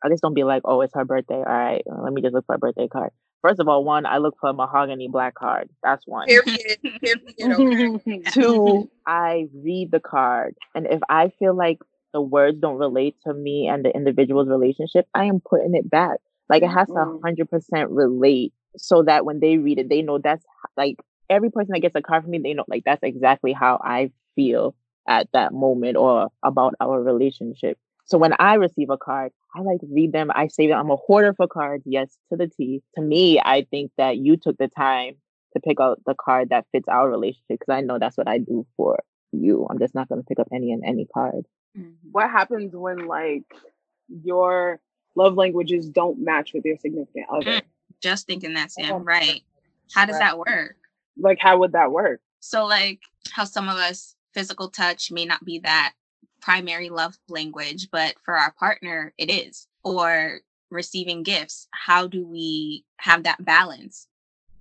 I 0.03 0.09
just 0.09 0.21
don't 0.21 0.33
be 0.33 0.43
like, 0.43 0.63
oh, 0.65 0.81
it's 0.81 0.93
her 0.95 1.05
birthday. 1.05 1.35
All 1.35 1.43
right, 1.43 1.83
uh, 1.89 2.01
let 2.01 2.13
me 2.13 2.21
just 2.21 2.33
look 2.33 2.45
for 2.45 2.55
a 2.55 2.59
birthday 2.59 2.87
card. 2.87 3.11
First 3.41 3.59
of 3.61 3.69
all, 3.69 3.83
one, 3.85 4.05
I 4.05 4.17
look 4.17 4.35
for 4.39 4.49
a 4.49 4.53
mahogany 4.53 5.07
black 5.07 5.35
card. 5.35 5.69
That's 5.83 6.05
one. 6.05 6.27
period. 6.27 6.79
period. 7.01 7.21
Okay. 7.41 8.23
Two, 8.33 8.89
I 9.07 9.47
read 9.53 9.91
the 9.91 10.01
card. 10.01 10.55
And 10.75 10.85
if 10.87 10.99
I 11.09 11.31
feel 11.39 11.55
like 11.55 11.79
the 12.13 12.21
words 12.21 12.59
don't 12.59 12.77
relate 12.77 13.15
to 13.25 13.33
me 13.33 13.67
and 13.67 13.85
the 13.85 13.95
individual's 13.95 14.49
relationship, 14.49 15.07
I 15.13 15.25
am 15.25 15.39
putting 15.39 15.75
it 15.75 15.89
back. 15.89 16.17
Like 16.49 16.63
it 16.63 16.69
has 16.69 16.87
to 16.89 16.93
Mm. 16.95 17.21
100% 17.21 17.87
relate 17.89 18.53
so 18.77 19.03
that 19.03 19.25
when 19.25 19.39
they 19.39 19.57
read 19.57 19.79
it, 19.79 19.89
they 19.89 20.01
know 20.01 20.17
that's 20.17 20.43
like 20.75 20.97
every 21.29 21.51
person 21.51 21.73
that 21.73 21.81
gets 21.81 21.95
a 21.95 22.01
card 22.01 22.23
from 22.23 22.31
me, 22.31 22.39
they 22.39 22.53
know 22.53 22.65
like 22.67 22.83
that's 22.85 23.03
exactly 23.03 23.53
how 23.53 23.79
I 23.83 24.11
feel 24.35 24.75
at 25.07 25.27
that 25.33 25.53
moment 25.53 25.97
or 25.97 26.29
about 26.43 26.75
our 26.79 27.01
relationship. 27.01 27.77
So 28.05 28.17
when 28.17 28.33
I 28.39 28.55
receive 28.55 28.89
a 28.89 28.97
card, 28.97 29.31
I 29.55 29.61
like 29.61 29.79
read 29.83 30.13
them. 30.13 30.31
I 30.33 30.47
say 30.47 30.67
that 30.67 30.77
I'm 30.77 30.89
a 30.89 30.95
hoarder 30.95 31.33
for 31.33 31.47
cards, 31.47 31.83
yes, 31.85 32.17
to 32.31 32.37
the 32.37 32.47
T. 32.47 32.81
To 32.95 33.01
me, 33.01 33.39
I 33.43 33.67
think 33.69 33.91
that 33.97 34.17
you 34.17 34.37
took 34.37 34.57
the 34.57 34.67
time 34.67 35.15
to 35.53 35.59
pick 35.59 35.79
out 35.79 36.01
the 36.05 36.15
card 36.15 36.49
that 36.49 36.65
fits 36.71 36.87
our 36.87 37.09
relationship 37.09 37.59
because 37.59 37.73
I 37.73 37.81
know 37.81 37.99
that's 37.99 38.17
what 38.17 38.27
I 38.27 38.39
do 38.39 38.65
for 38.77 38.99
you. 39.31 39.67
I'm 39.69 39.79
just 39.79 39.95
not 39.95 40.09
going 40.09 40.21
to 40.21 40.25
pick 40.25 40.39
up 40.39 40.47
any 40.53 40.71
and 40.71 40.83
any 40.85 41.05
card. 41.05 41.45
Mhm. 41.77 41.93
what 42.11 42.31
happens 42.31 42.75
when 42.75 43.05
like 43.05 43.43
your 44.07 44.79
love 45.15 45.35
languages 45.35 45.87
don't 45.87 46.19
match 46.19 46.51
with 46.53 46.65
your 46.65 46.77
significant 46.77 47.27
other? 47.31 47.61
Just 48.01 48.25
thinking 48.25 48.55
that, 48.55 48.71
Sam. 48.71 48.91
Oh, 48.91 48.99
right? 48.99 49.43
How 49.93 50.05
does 50.05 50.13
right. 50.13 50.19
that 50.21 50.37
work? 50.37 50.77
Like, 51.19 51.37
how 51.39 51.59
would 51.59 51.73
that 51.73 51.91
work? 51.91 52.21
So, 52.39 52.65
like 52.65 52.99
how 53.31 53.43
some 53.43 53.69
of 53.69 53.77
us 53.77 54.15
physical 54.33 54.69
touch 54.69 55.11
may 55.11 55.25
not 55.25 55.43
be 55.43 55.59
that 55.59 55.93
primary 56.41 56.89
love 56.89 57.17
language, 57.27 57.89
but 57.91 58.15
for 58.23 58.35
our 58.35 58.53
partner, 58.53 59.13
it 59.17 59.29
is. 59.29 59.67
Or 59.83 60.39
receiving 60.69 61.23
gifts. 61.23 61.67
How 61.71 62.07
do 62.07 62.25
we 62.25 62.85
have 62.97 63.23
that 63.23 63.43
balance? 63.43 64.07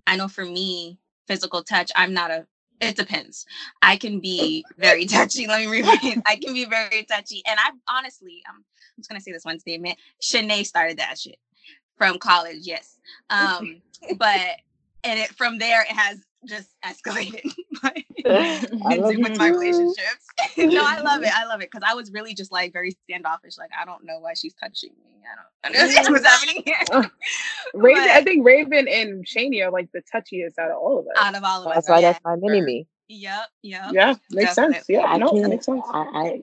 I 0.06 0.16
know 0.16 0.28
for 0.28 0.44
me, 0.44 0.98
physical 1.26 1.62
touch, 1.62 1.92
I'm 1.94 2.14
not 2.14 2.30
a, 2.30 2.46
it 2.80 2.96
depends. 2.96 3.44
I 3.82 3.96
can 3.96 4.20
be 4.20 4.64
very 4.78 5.06
touchy. 5.06 5.46
Let 5.46 5.60
me 5.60 5.82
rephrase. 5.82 6.22
I 6.26 6.36
can 6.36 6.54
be 6.54 6.64
very 6.64 7.04
touchy. 7.04 7.42
And 7.46 7.58
I 7.58 7.70
honestly, 7.88 8.42
I'm, 8.48 8.56
I'm 8.56 8.64
just 8.98 9.08
going 9.08 9.20
to 9.20 9.22
say 9.22 9.32
this 9.32 9.44
one 9.44 9.60
statement. 9.60 9.98
Shanae 10.22 10.64
started 10.64 10.98
that 10.98 11.18
shit 11.18 11.38
from 11.96 12.18
college, 12.18 12.60
yes. 12.62 12.96
Um, 13.30 13.82
but, 14.16 14.58
and 15.02 15.18
it 15.18 15.30
from 15.30 15.58
there, 15.58 15.82
it 15.82 15.88
has 15.88 16.24
just 16.48 16.70
escalated 16.84 17.52
my 17.82 17.92
I 18.26 18.96
love 18.96 19.12
you 19.12 19.20
with 19.20 19.38
my 19.38 19.48
relationships. 19.48 20.26
no, 20.58 20.82
I 20.84 21.00
love 21.00 21.22
it. 21.22 21.30
I 21.34 21.44
love 21.46 21.60
it 21.60 21.70
because 21.70 21.88
I 21.88 21.94
was 21.94 22.10
really 22.12 22.34
just 22.34 22.50
like 22.50 22.72
very 22.72 22.90
standoffish. 23.04 23.56
Like 23.58 23.70
I 23.80 23.84
don't 23.84 24.04
know 24.04 24.18
why 24.18 24.34
she's 24.34 24.54
touching 24.54 24.90
me. 25.04 25.22
I 25.24 25.70
don't 25.72 25.76
understand 25.82 26.08
what's 26.12 26.26
happening 26.26 26.62
here. 26.64 27.10
Raven, 27.74 28.08
I 28.10 28.22
think 28.22 28.44
Raven 28.46 28.88
and 28.88 29.24
Shani 29.26 29.64
are 29.64 29.70
like 29.70 29.90
the 29.92 30.02
touchiest 30.12 30.58
out 30.58 30.70
of 30.70 30.78
all 30.78 30.98
of 30.98 31.06
us. 31.06 31.12
Out 31.18 31.36
of 31.36 31.44
all 31.44 31.62
of 31.62 31.68
us, 31.68 31.74
That's 31.74 31.88
why 31.88 31.98
yeah. 32.00 32.12
that's 32.12 32.24
my 32.24 32.36
mini 32.36 32.60
me. 32.62 32.86
Yep, 33.08 33.46
yep. 33.62 33.90
yeah, 33.92 34.14
makes 34.32 34.54
sense. 34.54 34.84
Yeah, 34.88 35.02
I 35.02 35.16
know 35.18 35.30
can't. 35.30 35.48
makes 35.48 35.66
sense. 35.66 35.82
I, 35.92 36.00
I 36.14 36.42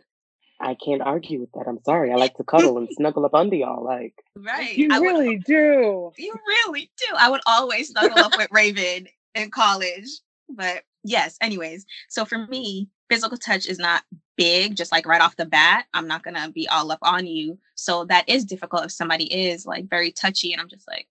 I 0.72 0.76
can't 0.76 1.02
argue 1.02 1.41
with 1.41 1.52
that. 1.54 1.65
I'm 1.68 1.80
sorry. 1.84 2.12
I 2.12 2.15
like 2.15 2.36
to 2.38 2.44
cuddle 2.44 2.78
and 2.78 2.88
snuggle 2.91 3.26
up 3.26 3.34
under 3.34 3.56
y'all. 3.56 3.84
Like 3.84 4.13
Right. 4.38 4.76
You 4.76 4.89
I 4.91 5.00
would- 5.00 5.08
really 5.08 5.38
do. 5.38 6.12
You 6.18 6.34
really 6.48 6.89
do. 6.98 7.15
I 7.18 7.30
would 7.30 7.41
always 7.46 7.89
snuggle 7.89 8.20
up 8.20 8.38
with 8.38 8.48
Raven 8.52 9.08
in 9.36 9.52
college. 9.52 10.08
But 10.50 10.84
yes, 11.04 11.38
anyways. 11.41 11.86
So 12.10 12.26
for 12.26 12.48
me, 12.48 12.89
physical 13.10 13.38
touch 13.38 13.67
is 13.67 13.78
not 13.78 14.04
big, 14.36 14.76
just 14.76 14.91
like 14.91 15.06
right 15.06 15.21
off 15.21 15.36
the 15.36 15.45
bat. 15.45 15.86
I'm 15.93 16.08
not 16.08 16.24
gonna 16.24 16.50
be 16.50 16.67
all 16.67 16.91
up 16.91 17.00
on 17.02 17.28
you. 17.28 17.58
So 17.76 18.06
that 18.06 18.28
is 18.28 18.45
difficult 18.45 18.86
if 18.86 18.91
somebody 18.91 19.26
is 19.26 19.65
like 19.65 19.89
very 19.89 20.12
touchy 20.12 20.54
and 20.54 20.62
I'm 20.62 20.69
just 20.69 20.88
like, 20.88 21.08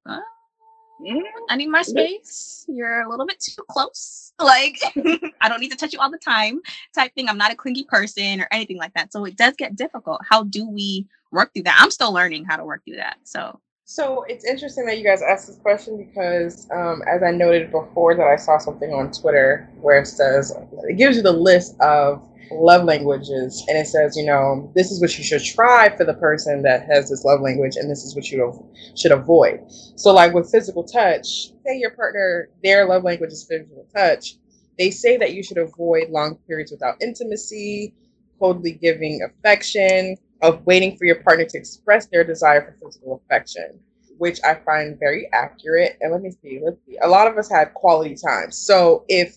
Mhm. 1.00 1.20
I 1.50 1.56
need 1.56 1.66
my 1.68 1.82
space. 1.82 2.64
You're 2.68 3.02
a 3.02 3.10
little 3.10 3.26
bit 3.26 3.40
too 3.40 3.62
close. 3.70 4.32
Like 4.40 4.78
I 5.40 5.48
don't 5.48 5.60
need 5.60 5.70
to 5.70 5.76
touch 5.76 5.92
you 5.92 6.00
all 6.00 6.10
the 6.10 6.18
time 6.18 6.60
type 6.92 7.14
thing. 7.14 7.28
I'm 7.28 7.38
not 7.38 7.52
a 7.52 7.54
clingy 7.54 7.84
person 7.84 8.40
or 8.40 8.48
anything 8.50 8.78
like 8.78 8.92
that. 8.94 9.12
So 9.12 9.24
it 9.24 9.36
does 9.36 9.54
get 9.56 9.76
difficult. 9.76 10.20
How 10.28 10.42
do 10.42 10.68
we 10.68 11.06
work 11.30 11.52
through 11.54 11.62
that? 11.64 11.78
I'm 11.80 11.92
still 11.92 12.12
learning 12.12 12.44
how 12.44 12.56
to 12.56 12.64
work 12.64 12.84
through 12.84 12.96
that. 12.96 13.18
So 13.22 13.60
So 13.86 14.24
it's 14.28 14.46
interesting 14.46 14.86
that 14.86 14.96
you 14.96 15.04
guys 15.04 15.20
asked 15.20 15.46
this 15.46 15.58
question 15.58 15.98
because, 15.98 16.66
um, 16.70 17.02
as 17.06 17.22
I 17.22 17.30
noted 17.32 17.70
before, 17.70 18.14
that 18.14 18.26
I 18.26 18.36
saw 18.36 18.56
something 18.56 18.94
on 18.94 19.12
Twitter 19.12 19.68
where 19.82 20.00
it 20.00 20.06
says 20.06 20.56
it 20.88 20.96
gives 20.96 21.16
you 21.16 21.22
the 21.22 21.32
list 21.32 21.78
of 21.80 22.26
love 22.50 22.84
languages, 22.84 23.62
and 23.68 23.76
it 23.76 23.86
says, 23.86 24.16
you 24.16 24.24
know, 24.24 24.72
this 24.74 24.90
is 24.90 25.02
what 25.02 25.16
you 25.18 25.24
should 25.24 25.44
try 25.44 25.94
for 25.96 26.04
the 26.04 26.14
person 26.14 26.62
that 26.62 26.86
has 26.90 27.10
this 27.10 27.24
love 27.24 27.42
language, 27.42 27.76
and 27.76 27.90
this 27.90 28.04
is 28.04 28.14
what 28.16 28.30
you 28.30 28.66
should 28.96 29.12
avoid. 29.12 29.60
So, 29.96 30.14
like 30.14 30.32
with 30.32 30.50
physical 30.50 30.84
touch, 30.84 31.50
say 31.66 31.76
your 31.76 31.90
partner, 31.90 32.48
their 32.62 32.86
love 32.86 33.04
language 33.04 33.32
is 33.32 33.44
physical 33.44 33.86
touch. 33.94 34.36
They 34.78 34.90
say 34.90 35.18
that 35.18 35.34
you 35.34 35.42
should 35.42 35.58
avoid 35.58 36.08
long 36.08 36.36
periods 36.46 36.72
without 36.72 37.02
intimacy, 37.02 37.92
coldly 38.38 38.72
giving 38.72 39.20
affection, 39.22 40.16
of 40.44 40.64
waiting 40.66 40.94
for 40.96 41.06
your 41.06 41.22
partner 41.22 41.46
to 41.46 41.58
express 41.58 42.06
their 42.06 42.22
desire 42.22 42.60
for 42.60 42.86
physical 42.86 43.22
affection, 43.24 43.80
which 44.18 44.38
I 44.44 44.56
find 44.56 44.98
very 45.00 45.26
accurate. 45.32 45.96
And 46.02 46.12
let 46.12 46.20
me 46.20 46.32
see, 46.42 46.60
let's 46.62 46.76
see. 46.86 46.98
A 47.02 47.08
lot 47.08 47.26
of 47.26 47.38
us 47.38 47.50
had 47.50 47.72
quality 47.72 48.14
time. 48.14 48.52
So 48.52 49.06
if 49.08 49.34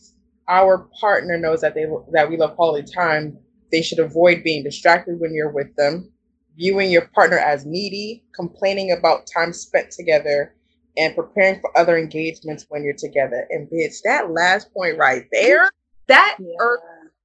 our 0.50 0.89
partner 1.00 1.38
knows 1.38 1.62
that 1.62 1.74
they 1.76 1.86
that 2.12 2.30
we 2.30 2.36
love 2.36 2.58
quality 2.58 2.91
time, 2.93 3.38
they 3.72 3.82
should 3.82 4.00
avoid 4.00 4.43
being 4.43 4.63
distracted 4.63 5.20
when 5.20 5.34
you're 5.34 5.52
with 5.52 5.74
them, 5.78 6.12
viewing 6.58 6.91
your 6.91 7.08
partner 7.15 7.38
as 7.38 7.65
needy, 7.65 8.26
complaining 8.36 8.91
about 8.91 9.28
time 9.34 9.54
spent 9.54 9.91
together, 9.91 10.56
and 10.98 11.15
preparing 11.15 11.62
for 11.62 11.78
other 11.78 11.98
engagements 11.98 12.65
when 12.67 12.84
you're 12.84 12.93
together. 12.98 13.48
And 13.50 13.70
bitch, 13.70 14.02
that 14.04 14.32
last 14.32 14.74
point 14.74 14.98
right 14.98 15.24
there, 15.32 15.70
that 16.08 16.38
irks 16.60 16.84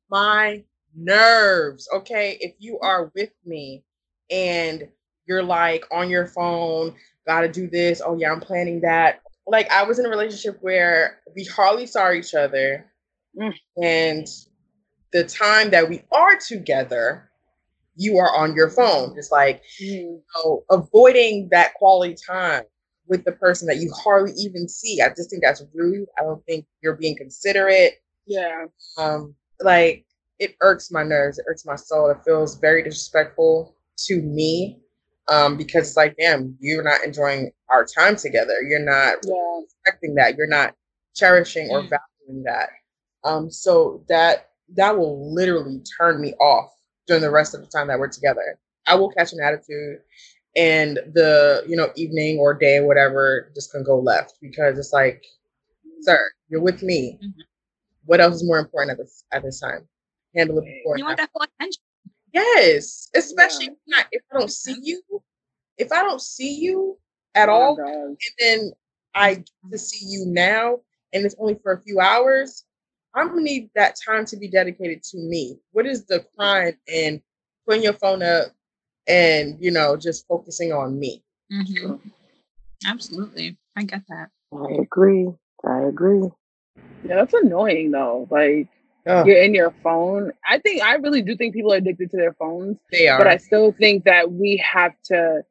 my 0.09 0.62
nerves. 0.94 1.88
Okay. 1.94 2.37
If 2.40 2.55
you 2.59 2.78
are 2.81 3.11
with 3.14 3.31
me 3.44 3.83
and 4.31 4.88
you're 5.26 5.42
like 5.42 5.85
on 5.92 6.11
your 6.11 6.26
phone, 6.26 6.94
gotta 7.26 7.48
do 7.48 7.68
this. 7.68 8.02
Oh, 8.05 8.16
yeah, 8.16 8.33
I'm 8.33 8.40
planning 8.40 8.81
that. 8.83 9.22
Like, 9.46 9.70
I 9.70 9.83
was 9.85 9.98
in 9.98 10.07
a 10.07 10.09
relationship 10.09 10.59
where 10.61 11.20
we 11.35 11.44
hardly 11.44 11.87
saw 11.87 12.12
each 12.12 12.35
other. 12.35 12.87
Mm. 13.38 13.55
And 13.83 14.26
the 15.12 15.24
time 15.24 15.70
that 15.70 15.88
we 15.88 16.02
are 16.12 16.37
together, 16.37 17.31
you 17.96 18.18
are 18.18 18.35
on 18.37 18.55
your 18.55 18.70
phone. 18.70 19.16
It's 19.18 19.31
like, 19.31 19.62
Mhm. 19.83 20.22
know, 20.37 20.64
avoiding 20.70 21.48
that 21.50 21.74
quality 21.74 22.14
time 22.14 22.64
with 23.07 23.24
the 23.24 23.33
person 23.33 23.66
that 23.68 23.78
you 23.78 23.92
hardly 23.92 24.33
even 24.35 24.68
see. 24.68 25.00
I 25.02 25.09
just 25.11 25.31
think 25.31 25.42
that's 25.42 25.62
rude. 25.74 26.09
I 26.18 26.22
don't 26.22 26.44
think 26.46 26.66
you're 26.83 26.96
being 26.96 27.16
considerate. 27.16 28.00
Yeah. 28.26 28.66
Um, 28.96 29.35
like 29.61 30.07
it 30.42 30.57
irks 30.61 30.90
my 30.90 31.02
nerves. 31.05 31.38
It 31.38 31.46
irks 31.48 31.64
my 31.66 31.76
soul. 31.76 32.11
It 32.11 32.18
feels 32.24 32.59
very 32.59 32.83
disrespectful 32.83 33.76
to 34.09 34.22
me. 34.22 34.81
Um, 35.28 35.57
because 35.57 35.88
it's 35.88 35.96
like, 35.96 36.16
damn, 36.18 36.57
you're 36.61 36.83
not 36.83 37.05
enjoying 37.05 37.52
our 37.70 37.85
time 37.87 38.16
together. 38.16 38.55
You're 38.68 38.81
not 38.85 39.18
Yeah. 39.24 39.61
respecting 39.62 40.14
that. 40.16 40.37
You're 40.37 40.48
not 40.48 40.74
cherishing 41.14 41.70
or 41.70 41.83
Mm. 41.85 41.90
valuing 41.90 42.42
that. 42.44 42.70
Um, 43.24 43.50
so 43.50 44.05
that 44.09 44.50
that 44.74 44.96
will 44.98 45.33
literally 45.35 45.81
turn 45.98 46.20
me 46.20 46.35
off 46.40 46.72
during 47.07 47.22
the 47.22 47.31
rest 47.31 47.55
of 47.55 47.61
the 47.61 47.66
time 47.68 47.87
that 47.88 47.98
we're 48.00 48.09
together. 48.09 48.59
I 48.87 48.94
will 48.96 49.11
catch 49.11 49.33
an 49.33 49.40
attitude 49.40 50.00
and 50.57 50.96
the 51.14 51.64
you 51.68 51.76
know 51.76 51.90
evening 51.96 52.38
or 52.38 52.55
day 52.55 52.78
or 52.78 52.87
whatever 52.87 53.50
just 53.55 53.70
can 53.72 53.85
go 53.85 53.98
left 53.98 54.35
because 54.40 54.78
it's 54.78 54.92
like, 54.92 55.24
sir, 56.02 56.31
you're 56.48 56.62
with 56.62 56.83
me. 56.83 57.18
Mhm. 57.22 57.35
What 58.07 58.20
else 58.20 58.37
is 58.37 58.44
more 58.44 58.59
important 58.59 58.92
at 58.92 58.98
this 58.98 59.24
at 59.33 59.42
this 59.42 59.61
time? 59.61 59.88
Handle 60.35 60.59
it 60.59 60.64
before. 60.64 60.99
you 60.99 61.05
want 61.05 61.18
that 61.18 61.31
full 61.33 61.42
attention. 61.42 61.83
Yes, 62.33 63.11
especially 63.14 63.66
Yeah. 63.66 63.73
if, 63.73 63.79
not, 63.87 64.07
if 64.12 64.23
I 64.33 64.38
don't 64.38 64.51
see 64.51 64.77
you. 64.83 65.03
If 65.79 65.92
I 65.92 66.03
don't 66.03 66.21
see 66.23 66.55
you 66.55 66.99
at 67.35 67.49
Oh 67.49 67.53
all, 67.53 67.79
and 67.79 68.16
then 68.38 68.73
I 69.14 69.35
get 69.37 69.47
to 69.71 69.79
see 69.79 70.07
you 70.07 70.25
now, 70.27 70.81
and 71.12 71.25
it's 71.25 71.35
only 71.38 71.59
for 71.62 71.73
a 71.73 71.81
few 71.83 72.01
hours, 72.01 72.64
I'm 73.14 73.29
gonna 73.29 73.42
need 73.42 73.71
that 73.75 73.97
time 74.07 74.25
to 74.27 74.37
be 74.37 74.49
dedicated 74.49 75.03
to 75.05 75.18
me. 75.18 75.59
What 75.73 75.87
is 75.87 76.07
the 76.07 76.25
crime 76.37 76.75
in 76.87 77.23
putting 77.66 77.83
your 77.83 77.92
phone 77.95 78.23
up 78.23 78.53
and 79.07 79.57
you 79.61 79.71
know 79.71 79.97
just 79.97 80.27
focusing 80.27 80.73
on 80.73 80.99
me? 80.99 81.23
Mhm. 81.53 82.01
Absolutely. 82.87 83.59
I 83.77 83.85
get 83.85 84.03
that. 84.09 84.31
I 84.53 84.73
agree. 84.81 85.29
I 85.64 85.83
agree. 85.83 86.29
Yeah, 87.05 87.16
that's 87.16 87.35
annoying 87.35 87.90
though. 87.90 88.27
Like 88.31 88.68
You're 89.07 89.43
in 89.43 89.55
your 89.55 89.73
phone. 89.83 90.33
I 90.49 90.59
think 90.59 90.83
I 90.83 90.95
really 90.95 91.23
do 91.23 91.37
think 91.37 91.55
people 91.55 91.73
are 91.73 91.77
addicted 91.77 92.11
to 92.11 92.17
their 92.17 92.35
phones, 92.35 92.79
they 92.91 93.09
are. 93.09 93.19
but 93.19 93.27
I 93.27 93.37
still 93.37 93.73
think 93.73 94.05
that 94.05 94.31
we 94.31 94.57
have 94.59 94.93
to 95.07 95.43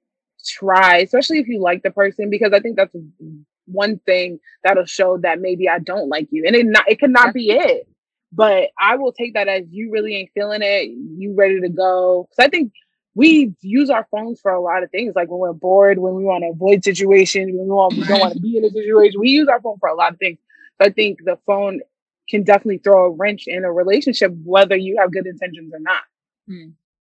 try, 0.45 0.97
especially 0.97 1.39
if 1.39 1.47
you 1.47 1.59
like 1.59 1.83
the 1.83 1.91
person, 1.91 2.29
because 2.29 2.53
I 2.53 2.59
think 2.59 2.77
that's 2.77 2.95
one 3.65 3.99
thing 4.05 4.39
that'll 4.63 4.85
show 4.85 5.17
that 5.19 5.41
maybe 5.41 5.67
I 5.67 5.79
don't 5.79 6.09
like 6.09 6.27
you, 6.31 6.45
and 6.45 6.55
it 6.55 6.65
not 6.65 6.89
it 6.89 6.99
could 6.99 7.11
not 7.11 7.33
be 7.33 7.51
it. 7.51 7.87
But 8.33 8.69
I 8.79 8.95
will 8.95 9.11
take 9.11 9.33
that 9.33 9.49
as 9.49 9.65
you 9.69 9.91
really 9.91 10.15
ain't 10.15 10.31
feeling 10.33 10.61
it. 10.63 10.89
You 10.89 11.35
ready 11.35 11.59
to 11.59 11.67
go? 11.67 12.27
Because 12.29 12.45
I 12.45 12.49
think 12.49 12.71
we 13.13 13.53
use 13.61 13.89
our 13.89 14.07
phones 14.09 14.39
for 14.39 14.51
a 14.51 14.61
lot 14.61 14.83
of 14.83 14.91
things, 14.91 15.13
like 15.15 15.29
when 15.29 15.39
we're 15.39 15.51
bored, 15.51 15.97
when 15.97 16.15
we 16.15 16.23
want 16.23 16.43
to 16.43 16.51
avoid 16.51 16.83
situations, 16.83 17.51
when 17.53 17.65
we, 17.65 17.69
want, 17.69 17.93
we 17.95 18.05
don't 18.05 18.21
want 18.21 18.33
to 18.33 18.39
be 18.39 18.57
in 18.57 18.63
a 18.63 18.69
situation. 18.69 19.19
We 19.19 19.29
use 19.29 19.49
our 19.49 19.61
phone 19.61 19.77
for 19.79 19.89
a 19.89 19.95
lot 19.95 20.13
of 20.13 20.19
things. 20.19 20.37
So 20.81 20.87
I 20.87 20.91
think 20.91 21.19
the 21.25 21.37
phone 21.45 21.81
can 22.31 22.43
definitely 22.43 22.79
throw 22.79 23.05
a 23.05 23.11
wrench 23.11 23.43
in 23.45 23.63
a 23.65 23.71
relationship, 23.71 24.33
whether 24.43 24.75
you 24.75 24.97
have 24.97 25.11
good 25.11 25.27
intentions 25.27 25.71
or 25.73 25.79
not. 25.79 26.01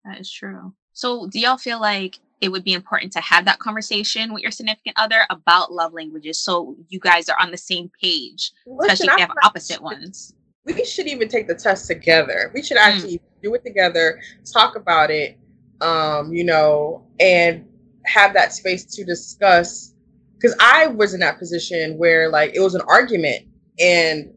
That 0.06 0.20
is 0.20 0.32
true. 0.32 0.74
So, 0.94 1.28
do 1.28 1.40
y'all 1.40 1.58
feel 1.58 1.80
like 1.80 2.20
it 2.42 2.50
would 2.50 2.64
be 2.64 2.74
important 2.74 3.12
to 3.14 3.20
have 3.22 3.46
that 3.46 3.60
conversation 3.60 4.34
with 4.34 4.42
your 4.42 4.52
significant 4.52 4.96
other 4.98 5.26
about 5.30 5.72
love 5.72 5.94
languages 5.94 6.40
so 6.40 6.76
you 6.88 7.00
guys 7.00 7.30
are 7.30 7.38
on 7.40 7.52
the 7.52 7.58
same 7.58 7.92
page, 8.02 8.52
Listen, 8.66 8.92
especially 8.92 9.08
if 9.08 9.14
you 9.14 9.28
have 9.28 9.38
opposite 9.44 9.82
ones? 9.82 10.34
we 10.66 10.84
should 10.86 11.08
even 11.08 11.28
take 11.28 11.48
the 11.48 11.56
test 11.56 11.88
together. 11.88 12.52
We 12.54 12.62
should 12.62 12.78
Mm. 12.78 12.82
actually 12.82 13.22
do 13.42 13.54
it 13.56 13.64
together, 13.66 14.20
talk 14.52 14.76
about 14.76 15.10
it, 15.10 15.38
um, 15.82 16.34
you 16.34 16.44
know, 16.44 17.06
and 17.20 17.66
have 18.06 18.34
that 18.34 18.54
space 18.54 18.86
to 18.96 19.04
discuss. 19.04 19.94
Because 20.36 20.56
I 20.60 20.88
was 20.88 21.14
in 21.14 21.20
that 21.22 21.38
position 21.38 21.98
where, 21.98 22.30
like, 22.30 22.52
it 22.56 22.60
was 22.62 22.76
an 22.76 22.82
argument, 22.88 23.46
and 23.80 24.34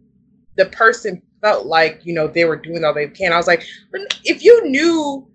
the 0.56 0.66
person 0.66 1.22
felt 1.40 1.66
like, 1.66 2.00
you 2.04 2.14
know, 2.14 2.28
they 2.28 2.44
were 2.44 2.56
doing 2.56 2.84
all 2.84 2.94
they 2.94 3.08
can. 3.08 3.32
I 3.32 3.36
was 3.36 3.46
like, 3.46 3.64
if 4.24 4.42
you 4.44 4.68
knew, 4.68 5.26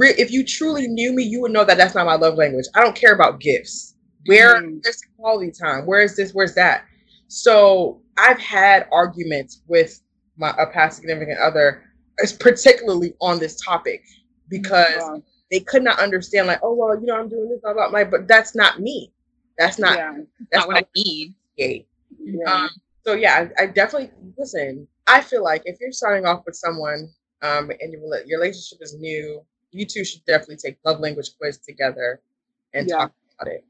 if 0.00 0.30
you 0.30 0.44
truly 0.44 0.86
knew 0.88 1.12
me, 1.12 1.24
you 1.24 1.40
would 1.42 1.52
know 1.52 1.64
that 1.64 1.76
that's 1.76 1.94
not 1.94 2.06
my 2.06 2.14
love 2.14 2.34
language. 2.36 2.66
I 2.74 2.80
don't 2.80 2.94
care 2.96 3.14
about 3.14 3.40
gifts. 3.40 3.96
Where 4.26 4.60
Mhm. 4.62 4.80
where's 4.84 4.98
the 5.00 5.06
quality 5.18 5.50
time? 5.50 5.84
Where 5.86 6.00
is 6.00 6.14
this? 6.16 6.32
Where's 6.32 6.54
that? 6.54 6.84
So 7.28 8.00
I've 8.16 8.38
had 8.38 8.86
arguments 8.92 9.62
with 9.66 10.00
my 10.36 10.54
a 10.58 10.66
past 10.66 10.96
significant 10.98 11.38
other, 11.40 11.82
es- 12.22 12.32
particularly 12.32 13.14
on 13.20 13.38
this 13.40 13.60
topic, 13.60 14.02
because 14.48 14.96
Wow. 15.00 15.22
they 15.50 15.60
could 15.60 15.82
not 15.82 15.98
understand. 15.98 16.46
Like, 16.46 16.60
oh 16.62 16.72
well, 16.74 16.98
you 17.00 17.06
know, 17.06 17.16
I'm 17.18 17.28
doing 17.28 17.48
this, 17.48 17.60
blah 17.60 17.72
blah. 17.72 17.88
blah. 17.90 17.98
Like, 17.98 18.10
but 18.10 18.28
that's 18.28 18.54
not 18.54 18.80
me. 18.80 19.12
That's 19.58 19.78
not. 19.78 19.96
yeah, 19.98 20.18
That's 20.52 20.66
Not 20.66 20.68
what 20.68 20.76
I 20.76 20.86
need. 20.96 21.34
gay. 21.58 21.86
yeah. 22.18 22.44
Um, 22.50 22.70
so 23.04 23.14
yeah, 23.14 23.48
I, 23.58 23.64
I 23.64 23.66
definitely 23.66 24.10
listen. 24.38 24.86
I 25.06 25.20
feel 25.20 25.42
like 25.42 25.62
if 25.64 25.78
you're 25.80 25.92
starting 25.92 26.26
off 26.26 26.42
with 26.46 26.54
someone, 26.54 27.08
um, 27.42 27.70
and 27.80 27.92
your 27.92 28.02
your 28.26 28.40
relationship 28.40 28.78
is 28.80 28.94
new, 28.98 29.42
you 29.70 29.86
two 29.86 30.04
should 30.04 30.24
definitely 30.26 30.56
take 30.56 30.78
love 30.84 31.00
language 31.00 31.30
quiz 31.38 31.58
together 31.58 32.20
and 32.74 32.88
Yeah. 32.88 32.96
talk 32.96 33.12
about 33.40 33.52
it. 33.52 33.64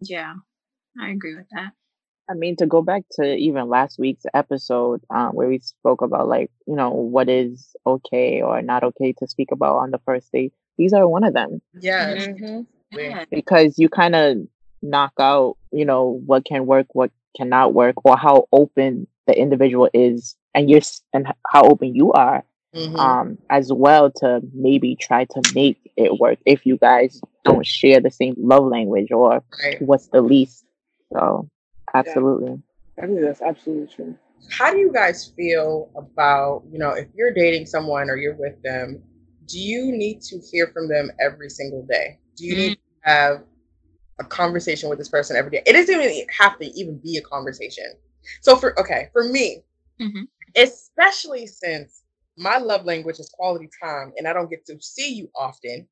Yeah, 0.00 0.34
I 1.00 1.10
agree 1.10 1.34
with 1.36 1.48
that. 1.52 1.72
I 2.28 2.34
mean, 2.34 2.56
to 2.56 2.66
go 2.66 2.80
back 2.82 3.02
to 3.12 3.34
even 3.36 3.68
last 3.68 3.98
week's 3.98 4.24
episode, 4.32 5.02
um, 5.10 5.34
where 5.34 5.48
we 5.48 5.58
spoke 5.58 6.00
about 6.00 6.26
like, 6.28 6.50
you 6.66 6.74
know, 6.74 6.90
what 6.90 7.28
is 7.28 7.76
okay 7.86 8.40
or 8.40 8.62
not 8.62 8.82
okay 8.82 9.12
to 9.18 9.26
speak 9.26 9.52
about 9.52 9.76
on 9.76 9.90
the 9.90 9.98
first 10.06 10.32
date. 10.32 10.52
These 10.78 10.92
are 10.94 11.06
one 11.06 11.24
of 11.24 11.34
them 11.34 11.60
Yes. 11.78 12.26
Mm-hmm. 12.26 12.62
Yeah. 12.98 13.24
because 13.30 13.78
you 13.78 13.88
kind 13.88 14.14
of 14.14 14.38
knock 14.82 15.12
out, 15.20 15.56
you 15.70 15.84
know, 15.84 16.20
what 16.26 16.44
can 16.46 16.64
work, 16.66 16.86
what 16.92 17.10
cannot 17.36 17.74
work, 17.74 17.96
or 18.04 18.16
how 18.16 18.48
open 18.52 19.06
the 19.26 19.38
individual 19.38 19.88
is, 19.94 20.36
and 20.54 20.68
you're 20.70 20.80
and 21.12 21.26
how 21.48 21.64
open 21.64 21.94
you 21.94 22.12
are, 22.12 22.44
Mhm. 22.74 22.98
um, 22.98 23.38
as 23.50 23.72
well 23.72 24.10
to 24.10 24.40
maybe 24.52 24.96
try 24.96 25.24
to 25.24 25.42
make 25.54 25.78
it 25.96 26.18
work 26.18 26.38
if 26.44 26.66
you 26.66 26.76
guys 26.76 27.20
don't 27.44 27.66
share 27.66 28.00
the 28.00 28.10
same 28.10 28.34
love 28.38 28.66
language 28.66 29.10
or 29.12 29.42
right. 29.62 29.80
what's 29.80 30.08
the 30.08 30.20
least. 30.20 30.64
So, 31.12 31.48
absolutely. 31.94 32.60
I 33.00 33.06
think 33.06 33.20
that's 33.20 33.42
absolutely 33.42 33.94
true. 33.94 34.16
How 34.50 34.70
do 34.70 34.78
you 34.78 34.92
guys 34.92 35.32
feel 35.36 35.90
about, 35.96 36.64
you 36.70 36.78
know, 36.78 36.90
if 36.90 37.08
you're 37.14 37.32
dating 37.32 37.66
someone 37.66 38.10
or 38.10 38.16
you're 38.16 38.36
with 38.36 38.60
them, 38.62 39.02
do 39.46 39.58
you 39.58 39.92
need 39.92 40.20
to 40.22 40.38
hear 40.38 40.68
from 40.68 40.88
them 40.88 41.10
every 41.20 41.50
single 41.50 41.82
day? 41.82 42.18
Do 42.36 42.46
you 42.46 42.56
need 42.56 42.74
to 42.74 43.10
have 43.10 43.44
a 44.18 44.24
conversation 44.24 44.88
with 44.88 44.98
this 44.98 45.08
person 45.08 45.36
every 45.36 45.50
day? 45.50 45.62
It 45.66 45.72
doesn't 45.72 46.00
even 46.00 46.26
have 46.38 46.58
to 46.58 46.66
even 46.78 46.98
be 46.98 47.16
a 47.16 47.22
conversation. 47.22 47.84
So 48.42 48.56
for 48.56 48.78
okay, 48.80 49.10
for 49.12 49.24
me, 49.24 49.64
Mhm. 50.00 50.28
especially 50.56 51.46
since 51.46 52.02
my 52.36 52.58
love 52.58 52.84
language 52.84 53.18
is 53.20 53.30
quality 53.30 53.68
time 53.82 54.12
and 54.16 54.26
I 54.26 54.32
don't 54.32 54.50
get 54.50 54.66
to 54.66 54.80
see 54.80 55.14
you 55.14 55.30
often, 55.36 55.88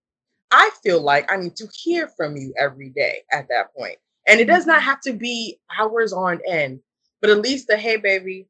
I 0.51 0.71
feel 0.83 1.01
like 1.01 1.31
I 1.33 1.37
need 1.37 1.57
to 1.57 1.69
hear 1.75 2.09
from 2.09 2.37
you 2.37 2.55
every 2.59 2.91
day 2.91 3.25
at 3.33 3.49
that 3.49 3.75
point. 3.75 3.99
And 4.29 4.41
it 4.41 4.47
does 4.47 4.67
not 4.67 4.83
have 4.83 5.01
to 5.03 5.13
be 5.13 5.61
hours 5.79 6.13
on 6.13 6.41
end, 6.47 6.81
but 7.21 7.31
at 7.31 7.41
least 7.41 7.69
the 7.69 7.77
hey, 7.77 7.97
baby, 7.97 8.49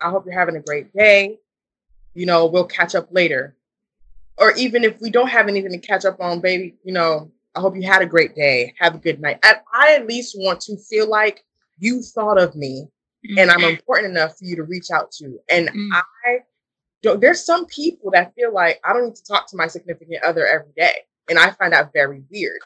I 0.00 0.10
hope 0.10 0.26
you're 0.26 0.38
having 0.38 0.56
a 0.56 0.62
great 0.62 0.92
day. 0.94 1.40
You 2.14 2.26
know, 2.26 2.46
we'll 2.46 2.66
catch 2.66 2.94
up 2.94 3.08
later. 3.12 3.56
Or 4.38 4.52
even 4.56 4.84
if 4.84 5.00
we 5.00 5.10
don't 5.10 5.28
have 5.28 5.48
anything 5.48 5.72
to 5.72 5.78
catch 5.78 6.04
up 6.04 6.20
on, 6.20 6.40
baby, 6.40 6.76
you 6.84 6.92
know, 6.92 7.30
I 7.54 7.60
hope 7.60 7.76
you 7.76 7.82
had 7.82 8.02
a 8.02 8.06
great 8.06 8.34
day. 8.34 8.74
Have 8.78 8.94
a 8.94 8.98
good 8.98 9.20
night. 9.20 9.38
I, 9.42 9.56
I 9.72 9.94
at 9.94 10.06
least 10.06 10.36
want 10.38 10.60
to 10.62 10.76
feel 10.76 11.08
like 11.08 11.44
you 11.78 12.02
thought 12.02 12.38
of 12.40 12.54
me 12.56 12.88
and 13.38 13.50
I'm 13.50 13.64
important 13.64 14.10
enough 14.10 14.36
for 14.38 14.44
you 14.44 14.54
to 14.56 14.64
reach 14.64 14.90
out 14.90 15.10
to. 15.12 15.38
And 15.50 15.68
Mm. 15.70 15.88
I 15.92 16.38
don't, 17.02 17.20
there's 17.20 17.44
some 17.44 17.66
people 17.66 18.10
that 18.10 18.34
feel 18.34 18.52
like 18.52 18.80
I 18.84 18.92
don't 18.92 19.04
need 19.06 19.16
to 19.16 19.24
talk 19.24 19.48
to 19.50 19.56
my 19.56 19.66
significant 19.66 20.22
other 20.24 20.46
every 20.46 20.72
day. 20.76 20.94
And 21.28 21.38
I 21.38 21.50
find 21.50 21.72
that 21.72 21.92
very 21.92 22.22
weird. 22.30 22.60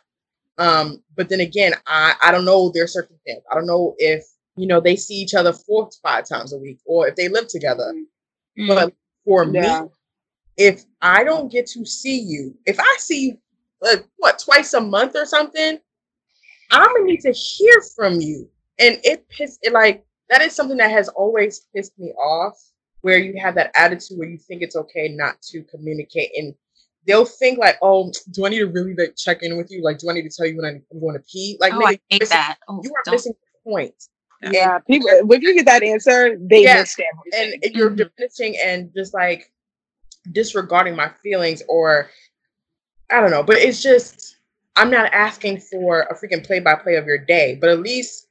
Um, 0.59 1.03
but 1.17 1.29
then 1.29 1.41
again, 1.41 1.75
I, 1.87 2.15
I 2.21 2.33
don't 2.33 2.45
know 2.45 2.71
their 2.75 2.89
circumstance. 2.89 3.45
I 3.51 3.55
don't 3.55 3.67
know 3.67 3.95
if, 3.99 4.25
you 4.57 4.67
know, 4.67 4.81
they 4.81 4.97
see 4.97 5.15
each 5.15 5.35
other 5.35 5.53
four 5.53 5.89
to 5.89 5.97
five 6.03 6.27
times 6.29 6.53
a 6.53 6.59
week 6.59 6.79
or 6.85 7.07
if 7.07 7.15
they 7.15 7.29
live 7.29 7.47
together. 7.47 7.95
Mm. 8.59 8.67
But 8.67 8.95
for 9.25 9.45
Yeah. 9.45 9.83
me, 9.83 9.89
if 10.57 10.85
I 11.01 11.23
don't 11.23 11.53
get 11.53 11.67
to 11.69 11.85
see 11.85 12.19
you, 12.19 12.59
if 12.67 12.81
I 12.81 12.97
see 12.99 13.39
you, 13.83 13.89
uh, 13.89 13.97
what, 14.17 14.39
twice 14.39 14.73
a 14.75 14.81
month 14.81 15.17
or 15.17 15.27
something, 15.27 15.79
I'm 16.71 16.87
gonna 16.87 17.05
need 17.05 17.21
to 17.21 17.33
hear 17.33 17.75
from 17.97 18.21
you. 18.21 18.49
And 18.79 18.99
it 19.05 19.29
pissed 19.29 19.61
it 19.63 19.73
like 19.73 20.05
that 20.31 20.43
is 20.43 20.55
something 20.55 20.77
that 20.77 20.91
has 20.91 21.09
always 21.09 21.67
pissed 21.75 21.99
me 21.99 22.13
off. 22.13 22.55
Where 23.03 23.19
you 23.19 23.39
have 23.41 23.55
that 23.55 23.71
attitude 23.77 24.19
where 24.19 24.29
you 24.29 24.39
think 24.39 24.61
it's 24.61 24.75
okay 24.75 25.09
not 25.09 25.41
to 25.51 25.63
communicate, 25.63 26.31
and 26.37 26.53
they'll 27.07 27.25
think 27.25 27.57
like, 27.59 27.77
"Oh, 27.81 28.11
do 28.33 28.45
I 28.45 28.49
need 28.49 28.59
to 28.59 28.67
really 28.67 28.95
like 28.95 29.15
check 29.17 29.39
in 29.43 29.57
with 29.57 29.71
you? 29.71 29.83
Like, 29.85 29.99
do 29.99 30.11
I 30.11 30.15
need 30.15 30.29
to 30.29 30.37
tell 30.37 30.47
you 30.47 30.57
when 30.57 30.65
I'm 30.65 31.01
going 31.01 31.15
to 31.15 31.21
pee? 31.21 31.57
Like, 31.61 31.73
oh, 31.75 31.79
nigga, 31.79 31.87
I 31.87 31.91
you're 31.91 31.99
hate 32.11 32.21
missing- 32.23 32.35
that. 32.37 32.59
Oh, 32.69 32.81
you 32.83 32.91
are 32.91 33.03
don't. 33.05 33.13
missing 33.15 33.35
the 33.65 33.71
point." 33.71 33.95
And- 34.43 34.53
Yeah, 34.53 34.79
people. 34.81 35.09
If 35.11 35.43
you 35.43 35.55
get 35.55 35.67
that 35.67 35.85
answer, 35.85 36.37
they 36.41 36.65
Yeah, 36.65 36.81
missed 36.81 37.01
everything. 37.01 37.61
and 37.63 37.75
you're 37.77 37.91
Mhm. 37.91 38.11
diminishing 38.19 38.57
and 38.63 38.93
just 38.93 39.15
like 39.15 39.53
disregarding 40.33 40.97
my 40.97 41.09
feelings 41.23 41.63
or 41.69 42.11
I 43.11 43.21
don't 43.21 43.31
know, 43.31 43.43
but 43.43 43.57
it's 43.57 43.83
just 43.83 44.37
I'm 44.77 44.91
not 44.91 45.13
asking 45.13 45.61
for 45.61 46.03
a 46.03 46.15
freaking 46.15 46.47
play 46.47 46.61
by 46.61 46.75
play 46.75 46.97
of 46.97 47.07
your 47.07 47.19
day, 47.19 47.59
but 47.61 47.71
at 47.71 47.81
least 47.81 48.29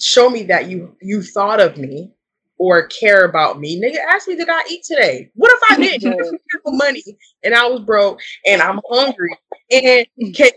show 0.00 0.30
me 0.30 0.42
that 0.44 0.68
you 0.68 0.96
you 1.00 1.22
thought 1.22 1.60
of 1.60 1.76
me 1.76 2.12
or 2.58 2.86
care 2.88 3.24
about 3.24 3.60
me. 3.60 3.80
Nigga, 3.80 3.98
ask 4.10 4.26
me 4.28 4.36
did 4.36 4.48
I 4.48 4.62
eat 4.70 4.84
today? 4.84 5.30
What 5.34 5.52
if 5.52 5.70
I 5.70 5.76
didn't? 5.82 6.02
Yeah. 6.02 6.14
If 6.18 6.40
you 6.66 6.72
money 6.72 7.02
and 7.44 7.54
I 7.54 7.66
was 7.68 7.80
broke 7.80 8.20
and 8.46 8.60
I'm 8.60 8.80
hungry 8.90 9.30
and 9.70 10.06
can, 10.34 10.50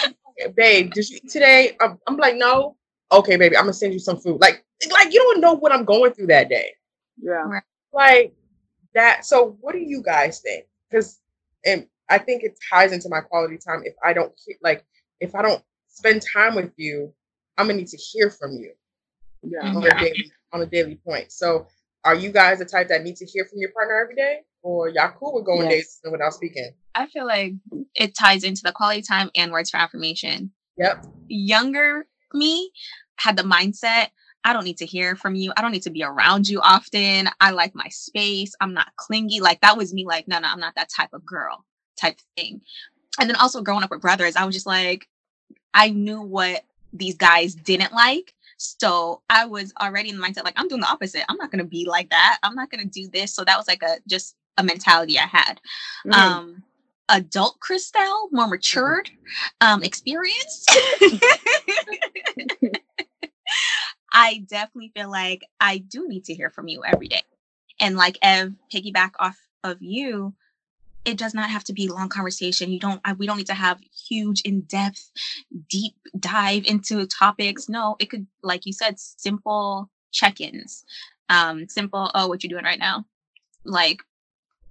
babe, 0.56 0.92
did 0.92 1.08
you 1.10 1.16
eat 1.22 1.30
today? 1.30 1.76
I'm, 1.80 1.98
I'm 2.06 2.16
like, 2.16 2.36
no. 2.36 2.76
Okay, 3.10 3.36
baby, 3.36 3.56
I'm 3.56 3.64
gonna 3.64 3.74
send 3.74 3.92
you 3.92 3.98
some 3.98 4.16
food. 4.16 4.40
Like, 4.40 4.64
like 4.90 5.12
you 5.12 5.20
don't 5.20 5.40
know 5.40 5.52
what 5.52 5.70
I'm 5.70 5.84
going 5.84 6.12
through 6.12 6.28
that 6.28 6.48
day 6.48 6.72
yeah, 7.20 7.60
like 7.92 8.34
that 8.94 9.24
so 9.24 9.56
what 9.60 9.72
do 9.72 9.78
you 9.78 10.02
guys 10.02 10.40
think 10.40 10.66
because 10.90 11.20
and 11.64 11.86
i 12.12 12.18
think 12.18 12.42
it 12.42 12.58
ties 12.70 12.92
into 12.92 13.08
my 13.08 13.20
quality 13.20 13.56
time 13.56 13.82
if 13.84 13.94
i 14.04 14.12
don't 14.12 14.32
he- 14.46 14.56
like 14.62 14.84
if 15.20 15.34
i 15.34 15.42
don't 15.42 15.62
spend 15.88 16.22
time 16.34 16.54
with 16.54 16.72
you 16.76 17.12
i'm 17.56 17.66
gonna 17.66 17.78
need 17.78 17.88
to 17.88 17.96
hear 17.96 18.30
from 18.30 18.52
you 18.52 18.72
yeah. 19.44 19.72
On 19.74 19.84
a 19.84 19.90
daily 19.98 20.30
on 20.52 20.62
a 20.62 20.66
daily 20.66 20.96
point 21.04 21.32
so 21.32 21.66
are 22.04 22.14
you 22.14 22.30
guys 22.30 22.58
the 22.58 22.64
type 22.64 22.88
that 22.88 23.02
need 23.02 23.16
to 23.16 23.26
hear 23.26 23.44
from 23.44 23.58
your 23.58 23.70
partner 23.72 24.00
every 24.00 24.14
day 24.14 24.40
or 24.62 24.88
y'all 24.88 25.12
cool 25.18 25.34
with 25.34 25.44
going 25.44 25.68
Yes. 25.68 25.98
days 26.02 26.12
without 26.12 26.32
speaking 26.32 26.70
I 26.94 27.06
feel 27.06 27.26
like 27.26 27.54
it 27.94 28.14
ties 28.14 28.44
into 28.44 28.62
the 28.62 28.72
quality 28.72 29.02
time 29.02 29.30
and 29.34 29.50
words 29.50 29.70
for 29.70 29.78
affirmation. 29.78 30.52
yep 30.76 31.04
Younger 31.28 32.06
me 32.34 32.70
had 33.16 33.36
the 33.36 33.42
mindset 33.42 34.08
I 34.44 34.52
don't 34.52 34.64
need 34.64 34.78
to 34.78 34.86
hear 34.86 35.14
from 35.14 35.36
you. 35.36 35.52
I 35.56 35.62
don't 35.62 35.70
need 35.70 35.84
to 35.84 35.90
be 35.90 36.02
around 36.02 36.48
you 36.48 36.60
often. 36.60 37.28
I 37.40 37.52
like 37.52 37.76
my 37.76 37.86
space. 37.90 38.56
I'm 38.60 38.74
not 38.74 38.88
clingy. 38.96 39.38
Like 39.40 39.60
that 39.60 39.76
was 39.76 39.94
me 39.94 40.04
like, 40.04 40.26
no, 40.26 40.40
no, 40.40 40.48
I'm 40.48 40.58
not 40.58 40.74
that 40.74 40.88
type 40.90 41.10
of 41.12 41.24
girl 41.24 41.64
type 42.02 42.18
thing. 42.36 42.60
And 43.20 43.28
then 43.28 43.36
also 43.36 43.62
growing 43.62 43.84
up 43.84 43.90
with 43.90 44.00
brothers, 44.00 44.36
I 44.36 44.44
was 44.44 44.54
just 44.54 44.66
like, 44.66 45.08
I 45.74 45.90
knew 45.90 46.20
what 46.20 46.64
these 46.92 47.16
guys 47.16 47.54
didn't 47.54 47.92
like. 47.92 48.34
So 48.56 49.22
I 49.28 49.46
was 49.46 49.72
already 49.80 50.10
in 50.10 50.18
the 50.18 50.22
mindset 50.22 50.44
like 50.44 50.54
I'm 50.56 50.68
doing 50.68 50.80
the 50.80 50.90
opposite. 50.90 51.24
I'm 51.28 51.36
not 51.36 51.50
gonna 51.50 51.64
be 51.64 51.84
like 51.84 52.10
that. 52.10 52.38
I'm 52.42 52.54
not 52.54 52.70
gonna 52.70 52.84
do 52.84 53.08
this. 53.08 53.34
So 53.34 53.44
that 53.44 53.56
was 53.56 53.66
like 53.66 53.82
a 53.82 53.96
just 54.06 54.36
a 54.58 54.62
mentality 54.62 55.18
I 55.18 55.26
had. 55.26 55.60
Mm. 56.06 56.14
um 56.14 56.62
adult 57.08 57.58
Christelle, 57.60 58.32
more 58.32 58.46
matured, 58.46 59.10
um, 59.60 59.82
experienced. 59.82 60.70
I 64.12 64.44
definitely 64.48 64.92
feel 64.94 65.10
like 65.10 65.42
I 65.60 65.78
do 65.78 66.08
need 66.08 66.24
to 66.26 66.34
hear 66.34 66.50
from 66.50 66.68
you 66.68 66.82
every 66.84 67.08
day. 67.08 67.22
And 67.80 67.96
like 67.96 68.18
Ev, 68.22 68.52
piggyback 68.72 69.12
off 69.18 69.38
of 69.64 69.82
you, 69.82 70.34
it 71.04 71.18
does 71.18 71.34
not 71.34 71.50
have 71.50 71.64
to 71.64 71.72
be 71.72 71.88
long 71.88 72.08
conversation. 72.08 72.70
You 72.70 72.78
don't 72.78 73.00
I, 73.04 73.12
we 73.14 73.26
don't 73.26 73.36
need 73.36 73.46
to 73.46 73.54
have 73.54 73.80
huge 74.08 74.40
in-depth 74.42 75.10
deep 75.68 75.94
dive 76.18 76.64
into 76.64 77.06
topics. 77.06 77.68
No, 77.68 77.96
it 77.98 78.10
could 78.10 78.26
like 78.42 78.66
you 78.66 78.72
said 78.72 78.98
simple 78.98 79.90
check-ins. 80.12 80.84
Um 81.28 81.68
simple, 81.68 82.10
oh, 82.14 82.28
what 82.28 82.42
you 82.42 82.48
doing 82.48 82.64
right 82.64 82.78
now? 82.78 83.04
Like 83.64 84.02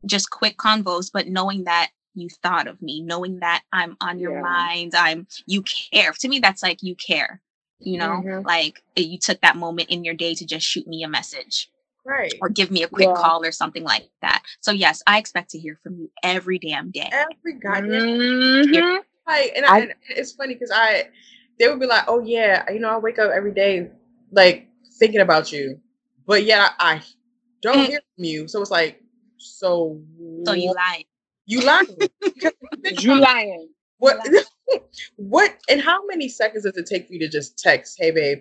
just 0.06 0.30
quick 0.30 0.58
convos, 0.58 1.12
but 1.12 1.28
knowing 1.28 1.65
that 1.65 1.91
you 2.15 2.28
thought 2.30 2.67
of 2.67 2.82
me, 2.82 3.02
knowing 3.02 3.39
that 3.39 3.63
I'm 3.72 3.96
on 4.02 4.20
your 4.20 4.34
Yeah. 4.34 4.41
mind, 4.41 4.96
I'm 4.96 5.28
you 5.46 5.63
care. 5.63 6.12
To 6.13 6.28
me, 6.28 6.39
that's 6.39 6.63
like 6.63 6.84
you 6.84 6.96
care. 6.96 7.41
You 7.80 7.98
know, 7.98 8.22
Mhm. 8.24 8.46
like 8.46 8.84
eh, 8.98 9.02
you 9.02 9.17
took 9.17 9.41
that 9.41 9.56
moment 9.56 9.89
in 9.89 10.04
your 10.04 10.13
day 10.13 10.36
to 10.36 10.46
just 10.46 10.65
shoot 10.65 10.88
me 10.88 11.04
a 11.04 11.08
message 11.08 11.70
right 12.06 12.34
or 12.42 12.50
give 12.50 12.72
me 12.72 12.84
a 12.84 12.88
quick 12.88 13.08
Yeah. 13.08 13.16
call 13.16 13.44
or 13.46 13.52
something 13.52 13.84
like 13.84 14.10
that. 14.22 14.44
So 14.60 14.72
yes, 14.72 15.02
I 15.08 15.18
expect 15.20 15.52
to 15.52 15.60
hear 15.60 15.78
from 15.84 15.98
you 15.98 16.12
every 16.24 16.60
damn 16.60 16.92
day. 16.92 17.10
every 17.12 17.54
goddamn 17.60 17.90
Mhm. 17.92 19.00
Like, 19.28 19.54
and, 19.56 19.66
I, 19.66 19.70
I- 19.76 19.80
and 19.82 19.94
it's 20.10 20.32
funny 20.34 20.54
because 20.56 20.72
I, 20.74 21.10
they 21.60 21.68
would 21.68 21.80
be 21.80 21.86
like, 21.86 22.06
"Oh 22.08 22.20
yeah, 22.22 22.70
you 22.72 22.80
know, 22.80 22.90
I 22.90 22.98
wake 22.98 23.20
up 23.20 23.32
every 23.32 23.54
day, 23.54 23.90
like 24.32 24.68
thinking 25.00 25.22
about 25.22 25.52
you," 25.52 25.80
but 26.26 26.44
yeah, 26.44 26.70
I 26.80 27.02
don't 27.62 27.78
Mm. 27.78 27.88
hear 27.88 28.00
from 28.16 28.24
you. 28.26 28.48
So 28.48 28.62
it's 28.62 28.72
like, 28.72 29.02
so 29.38 30.02
So 30.46 30.54
you 30.54 30.68
what- 30.70 30.76
lied. 30.78 31.06
you 31.46 31.62
lying? 31.62 32.10
Because 32.22 32.54
You 33.04 33.20
lying. 33.20 33.70
what? 34.00 34.18
what? 35.18 35.56
And 35.70 35.80
how 35.82 36.06
many 36.08 36.28
seconds 36.30 36.64
does 36.64 36.76
it 36.78 36.88
take 36.88 37.08
for 37.08 37.14
you 37.14 37.20
to 37.20 37.30
just 37.30 37.58
text, 37.60 37.98
"Hey 38.00 38.12
babe, 38.12 38.40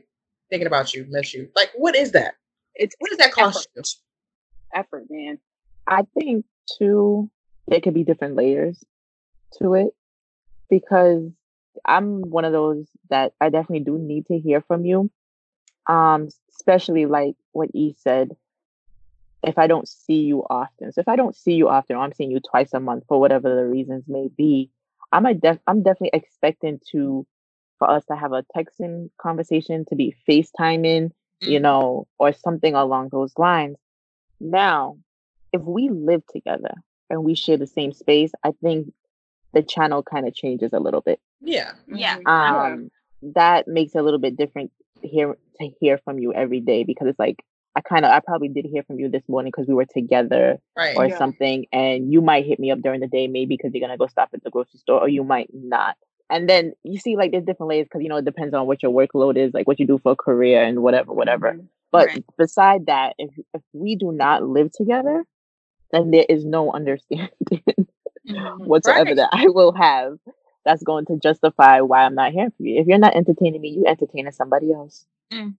thinking 0.48 0.66
about 0.66 0.94
you, 0.94 1.06
miss 1.10 1.34
you"? 1.34 1.50
Like, 1.54 1.70
what 1.76 1.94
is 1.94 2.12
that? 2.12 2.34
It's 2.80 2.96
What 2.98 3.10
does 3.10 3.18
that 3.18 3.32
cost 3.32 3.68
you? 3.76 3.82
effort, 4.74 5.04
man. 5.10 5.38
I 5.86 6.02
think 6.18 6.46
too, 6.78 7.30
there 7.68 7.80
could 7.80 7.92
be 7.92 8.04
different 8.04 8.36
layers 8.36 8.82
to 9.58 9.74
it 9.74 9.88
because 10.70 11.30
I'm 11.84 12.22
one 12.22 12.46
of 12.46 12.52
those 12.52 12.86
that 13.10 13.34
I 13.38 13.50
definitely 13.50 13.84
do 13.84 13.98
need 13.98 14.26
to 14.26 14.38
hear 14.38 14.62
from 14.62 14.86
you. 14.86 15.10
Um, 15.88 16.28
especially 16.56 17.04
like 17.04 17.34
what 17.52 17.68
E 17.74 17.94
said, 17.98 18.30
if 19.42 19.58
I 19.58 19.66
don't 19.66 19.88
see 19.88 20.22
you 20.22 20.44
often. 20.48 20.92
So 20.92 21.02
if 21.02 21.08
I 21.08 21.16
don't 21.16 21.36
see 21.36 21.54
you 21.54 21.68
often, 21.68 21.96
or 21.96 22.00
I'm 22.02 22.12
seeing 22.14 22.30
you 22.30 22.40
twice 22.40 22.72
a 22.72 22.80
month 22.80 23.04
for 23.08 23.20
whatever 23.20 23.54
the 23.54 23.66
reasons 23.66 24.04
may 24.08 24.28
be, 24.34 24.70
I'm 25.12 25.26
a 25.26 25.34
def- 25.34 25.60
I'm 25.66 25.82
definitely 25.82 26.18
expecting 26.18 26.80
to 26.92 27.26
for 27.78 27.90
us 27.90 28.04
to 28.06 28.16
have 28.16 28.32
a 28.32 28.44
texting 28.56 29.10
conversation, 29.20 29.84
to 29.88 29.96
be 29.96 30.14
FaceTiming, 30.28 31.10
you 31.40 31.58
Mhm. 31.58 31.62
know, 31.62 32.06
or 32.18 32.32
something 32.32 32.74
along 32.74 33.08
those 33.10 33.36
lines. 33.38 33.76
Now, 34.40 34.98
if 35.52 35.62
we 35.62 35.88
live 35.88 36.22
together 36.26 36.74
and 37.08 37.24
we 37.24 37.34
share 37.34 37.56
the 37.56 37.66
same 37.66 37.92
space, 37.92 38.32
I 38.44 38.52
think 38.62 38.92
the 39.52 39.62
channel 39.62 40.02
kind 40.02 40.26
of 40.28 40.34
changes 40.34 40.72
a 40.72 40.80
little 40.80 41.00
bit. 41.00 41.20
Yeah. 41.40 41.72
Yeah. 41.88 42.18
Mhm. 42.18 42.26
Um, 42.28 42.90
that 43.22 43.66
makes 43.68 43.94
it 43.94 43.98
a 43.98 44.02
little 44.02 44.20
bit 44.20 44.36
different 44.36 44.70
here 45.02 45.36
to 45.60 45.66
hear 45.80 45.98
from 45.98 46.18
you 46.18 46.32
every 46.32 46.60
day 46.60 46.84
because 46.84 47.08
it's 47.08 47.18
like 47.18 47.42
I 47.76 47.80
kind 47.80 48.04
of 48.04 48.10
I 48.10 48.20
probably 48.20 48.48
did 48.48 48.64
hear 48.66 48.82
from 48.82 48.98
you 48.98 49.08
this 49.08 49.22
morning 49.28 49.50
because 49.54 49.68
we 49.68 49.74
were 49.74 49.86
together 49.86 50.58
Right. 50.76 50.96
or 50.96 51.06
Yeah. 51.08 51.18
something, 51.18 51.66
and 51.72 52.12
you 52.12 52.20
might 52.20 52.44
hit 52.44 52.58
me 52.58 52.70
up 52.70 52.80
during 52.80 53.00
the 53.00 53.06
day 53.06 53.28
maybe 53.28 53.56
because 53.56 53.72
you're 53.72 53.80
gonna 53.80 53.96
go 53.96 54.06
stop 54.08 54.30
at 54.34 54.42
the 54.42 54.50
grocery 54.50 54.78
store, 54.78 55.00
or 55.00 55.08
you 55.08 55.22
might 55.24 55.48
not. 55.54 55.96
And 56.30 56.48
then 56.48 56.72
you 56.84 56.98
see 56.98 57.16
like 57.16 57.32
there's 57.32 57.44
different 57.44 57.70
layers 57.70 57.86
because 57.86 58.02
you 58.02 58.08
know 58.08 58.16
it 58.16 58.24
depends 58.24 58.54
on 58.54 58.66
what 58.66 58.82
your 58.82 58.92
workload 58.92 59.36
is, 59.36 59.52
like 59.52 59.66
what 59.66 59.80
you 59.80 59.86
do 59.86 59.98
for 59.98 60.12
a 60.12 60.16
career 60.16 60.62
and 60.62 60.82
whatever, 60.82 61.12
whatever. 61.12 61.52
Mhm. 61.52 61.68
But 61.92 62.06
Right. 62.08 62.24
beside 62.38 62.86
that, 62.86 63.14
if 63.18 63.30
if 63.54 63.62
we 63.72 63.96
do 63.96 64.12
not 64.12 64.44
live 64.44 64.70
together, 64.72 65.24
then 65.92 66.10
there 66.10 66.26
is 66.28 66.44
no 66.44 66.72
understanding 66.78 67.28
Mhm. 68.26 68.66
whatsoever 68.66 69.04
Right. 69.10 69.16
that 69.16 69.30
I 69.32 69.48
will 69.48 69.72
have 69.72 70.18
that's 70.64 70.82
going 70.82 71.06
to 71.06 71.16
justify 71.16 71.80
why 71.80 72.04
I'm 72.04 72.14
not 72.14 72.32
here 72.32 72.50
for 72.56 72.62
you. 72.62 72.80
If 72.80 72.86
you're 72.86 72.98
not 72.98 73.16
entertaining 73.16 73.60
me, 73.60 73.70
you 73.70 73.86
entertaining 73.86 74.30
somebody 74.32 74.72
else. 74.72 75.06
Mm, 75.32 75.54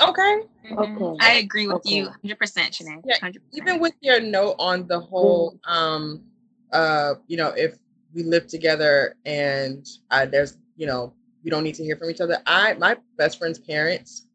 okay. 0.00 0.42
Mhm. 0.64 0.78
Okay. 0.78 1.16
I 1.20 1.34
agree 1.34 1.66
with 1.68 1.86
you 1.86 2.06
100%, 2.06 2.72
Shanae. 2.72 3.02
Yeah, 3.04 3.16
100%. 3.20 3.42
Even 3.52 3.80
with 3.80 3.94
your 4.00 4.20
note 4.20 4.56
on 4.58 4.86
the 4.86 4.98
whole, 4.98 5.58
um, 5.64 6.24
uh, 6.72 7.14
you 7.26 7.36
know, 7.36 7.50
if 7.50 7.78
we 8.14 8.22
live 8.22 8.46
together 8.46 9.16
and 9.24 9.86
uh, 10.10 10.26
there's, 10.26 10.58
you 10.76 10.86
know, 10.86 11.14
we 11.44 11.50
don't 11.50 11.64
need 11.64 11.74
to 11.76 11.84
hear 11.84 11.96
from 11.96 12.10
each 12.10 12.20
other. 12.20 12.38
I, 12.46 12.74
my 12.74 12.96
best 13.16 13.38
friend's 13.38 13.58
parents, 13.58 14.26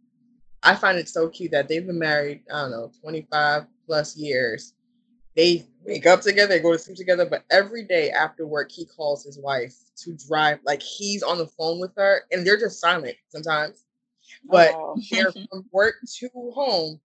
I 0.64 0.76
find 0.76 0.98
it 0.98 1.08
so 1.08 1.30
cute 1.30 1.52
that 1.52 1.68
they've 1.68 1.86
been 1.86 2.00
married. 2.00 2.42
I 2.52 2.62
don't 2.62 2.72
know, 2.72 2.92
25 3.02 3.66
plus 3.86 4.18
years. 4.18 4.74
They 5.36 5.66
wake 5.84 6.06
up 6.06 6.22
together, 6.22 6.56
they 6.56 6.62
go 6.62 6.72
to 6.72 6.80
sleep 6.80 6.98
together, 6.98 7.26
but 7.26 7.44
every 7.52 7.84
day 7.84 8.10
after 8.10 8.48
work, 8.48 8.72
he 8.72 8.86
calls 8.86 9.26
his 9.26 9.38
wife 9.38 9.76
to 9.98 10.18
drive. 10.28 10.60
Like 10.66 10.82
he's 10.82 11.24
on 11.24 11.38
the 11.38 11.48
phone 11.48 11.80
with 11.80 11.92
her, 11.98 12.22
and 12.32 12.48
they're 12.48 12.60
just 12.60 12.80
silent 12.80 13.16
sometimes. 13.30 13.86
But 14.50 14.72
Oh. 14.74 14.98
they're 15.12 15.32
from 15.32 15.66
work 15.72 15.96
to 16.20 16.30
home, 16.56 17.02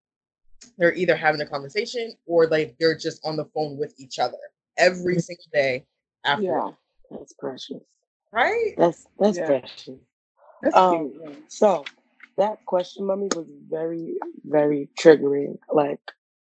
they're 0.79 0.95
either 0.95 1.17
having 1.17 1.41
a 1.41 1.47
conversation 1.47 2.15
or 2.27 2.47
like 2.47 2.77
they're 2.79 2.97
just 2.97 3.21
on 3.27 3.37
the 3.37 3.47
phone 3.47 3.77
with 3.77 3.95
each 3.99 4.19
other 4.19 4.39
every 4.77 5.19
single 5.19 5.45
day 5.53 5.85
after 6.25 6.43
Yeah. 6.45 6.71
That's 7.11 7.33
precious. 7.35 7.83
right? 8.33 8.75
That's 8.77 9.07
that's 9.19 9.39
Yeah. 9.39 9.47
precious. 9.47 9.99
That's 10.63 10.77
Um, 10.77 11.13
cute. 11.13 11.45
so 11.49 11.85
that 12.37 12.65
question, 12.67 13.07
mummy, 13.07 13.29
was 13.35 13.47
very, 13.69 14.17
very 14.45 14.89
triggering. 14.99 15.59
Like, 15.73 16.01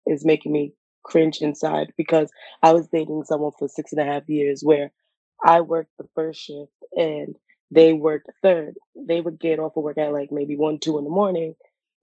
it's 0.05 0.25
making 0.25 0.51
me 0.51 0.73
cringe 1.03 1.37
inside 1.41 1.93
because 1.97 2.31
I 2.63 2.73
was 2.73 2.87
dating 2.87 3.23
someone 3.25 3.51
for 3.57 3.67
six 3.67 3.91
and 3.91 4.01
a 4.01 4.05
half 4.05 4.27
years 4.27 4.61
where 4.63 4.91
I 5.43 5.61
worked 5.61 5.91
the 5.97 6.07
first 6.15 6.41
shift 6.41 6.71
and 6.95 7.35
they 7.71 7.93
worked 7.93 8.29
third. 8.41 8.75
They 8.95 9.21
would 9.21 9.39
get 9.39 9.59
off 9.59 9.77
of 9.77 9.83
work 9.83 9.97
at 9.97 10.13
like 10.13 10.31
maybe 10.31 10.55
one, 10.55 10.79
two 10.79 10.97
in 10.97 11.03
the 11.03 11.09
morning, 11.09 11.55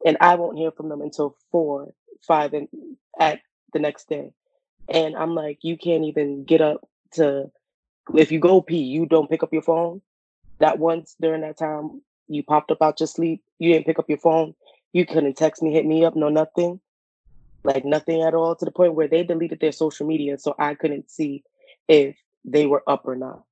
and 0.04 0.16
I 0.20 0.36
won't 0.36 0.58
hear 0.58 0.70
from 0.70 0.88
them 0.88 1.00
until 1.00 1.36
four, 1.50 1.92
five, 2.26 2.52
and 2.54 2.68
at 3.18 3.40
the 3.72 3.78
next 3.80 4.08
day. 4.08 4.32
And 4.88 5.16
I'm 5.16 5.34
like, 5.34 5.58
you 5.62 5.76
can't 5.78 6.04
even 6.04 6.44
get 6.44 6.60
up 6.60 6.86
to 7.14 7.50
if 8.16 8.32
you 8.32 8.38
go 8.40 8.60
pee, 8.62 8.82
you 8.82 9.06
don't 9.06 9.30
pick 9.30 9.42
up 9.42 9.52
your 9.52 9.62
phone. 9.62 10.02
That 10.60 10.78
once 10.78 11.16
during 11.20 11.42
that 11.42 11.58
time 11.58 12.02
you 12.28 12.42
popped 12.42 12.70
up 12.70 12.82
out 12.82 13.00
your 13.00 13.06
sleep, 13.06 13.42
you 13.58 13.72
didn't 13.72 13.86
pick 13.86 13.98
up 13.98 14.08
your 14.08 14.18
phone, 14.18 14.54
you 14.92 15.06
couldn't 15.06 15.36
text 15.36 15.62
me, 15.62 15.72
hit 15.72 15.86
me 15.86 16.04
up, 16.04 16.16
no 16.16 16.28
nothing. 16.28 16.80
Like 17.64 17.84
nothing 17.84 18.22
at 18.22 18.34
all 18.34 18.56
to 18.56 18.64
the 18.64 18.72
point 18.72 18.94
where 18.94 19.08
they 19.08 19.22
deleted 19.22 19.60
their 19.60 19.72
social 19.72 20.06
media 20.06 20.38
so 20.38 20.54
I 20.58 20.74
couldn't 20.74 21.10
see 21.10 21.44
if 21.88 22.16
they 22.44 22.66
were 22.66 22.82
up 22.88 23.02
or 23.06 23.16
not. 23.16 23.44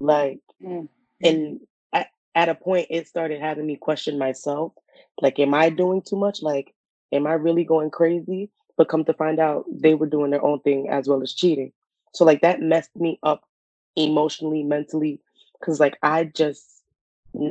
Like 0.00 0.40
Mm. 0.62 0.88
and 1.22 1.60
at, 1.92 2.08
at 2.34 2.48
a 2.48 2.54
point 2.54 2.86
it 2.90 3.06
started 3.06 3.40
having 3.40 3.66
me 3.66 3.76
question 3.76 4.18
myself 4.18 4.72
like 5.20 5.38
am 5.38 5.54
i 5.54 5.68
doing 5.68 6.00
too 6.02 6.16
much 6.16 6.42
like 6.42 6.74
am 7.12 7.26
i 7.26 7.32
really 7.32 7.64
going 7.64 7.90
crazy 7.90 8.50
but 8.78 8.88
come 8.88 9.04
to 9.04 9.12
find 9.14 9.38
out 9.38 9.64
they 9.70 9.94
were 9.94 10.06
doing 10.06 10.30
their 10.30 10.44
own 10.44 10.60
thing 10.60 10.88
as 10.88 11.08
well 11.08 11.22
as 11.22 11.34
cheating 11.34 11.72
so 12.14 12.24
like 12.24 12.40
that 12.40 12.60
messed 12.60 12.94
me 12.96 13.18
up 13.22 13.45
emotionally 13.96 14.62
mentally 14.62 15.20
because 15.58 15.80
like 15.80 15.98
i 16.02 16.24
just 16.24 16.82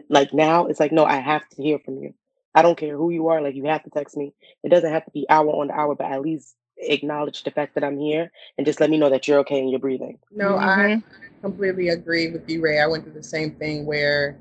like 0.09 0.33
now 0.33 0.65
it's 0.65 0.79
like 0.79 0.91
no 0.91 1.05
i 1.05 1.15
have 1.17 1.47
to 1.49 1.61
hear 1.61 1.79
from 1.79 1.97
you 1.97 2.13
i 2.53 2.61
don't 2.61 2.77
care 2.77 2.95
who 2.95 3.09
you 3.11 3.27
are 3.27 3.41
like 3.41 3.55
you 3.55 3.65
have 3.65 3.83
to 3.83 3.89
text 3.89 4.17
me 4.17 4.33
it 4.63 4.69
doesn't 4.69 4.91
have 4.91 5.05
to 5.05 5.11
be 5.11 5.25
hour 5.29 5.49
on 5.49 5.67
the 5.67 5.73
hour 5.73 5.95
but 5.95 6.11
at 6.11 6.21
least 6.21 6.55
acknowledge 6.77 7.43
the 7.43 7.51
fact 7.51 7.75
that 7.75 7.83
i'm 7.83 7.97
here 7.97 8.31
and 8.57 8.65
just 8.65 8.79
let 8.79 8.89
me 8.89 8.97
know 8.97 9.09
that 9.09 9.27
you're 9.27 9.39
okay 9.39 9.59
and 9.59 9.69
you're 9.69 9.79
breathing 9.79 10.17
No, 10.31 10.57
I 10.57 11.01
completely 11.41 11.89
agree 11.89 12.31
with 12.31 12.49
you, 12.49 12.61
Ray. 12.61 12.79
I 12.79 12.87
went 12.87 13.03
through 13.03 13.13
the 13.13 13.23
same 13.23 13.51
thing 13.51 13.85
where, 13.85 14.37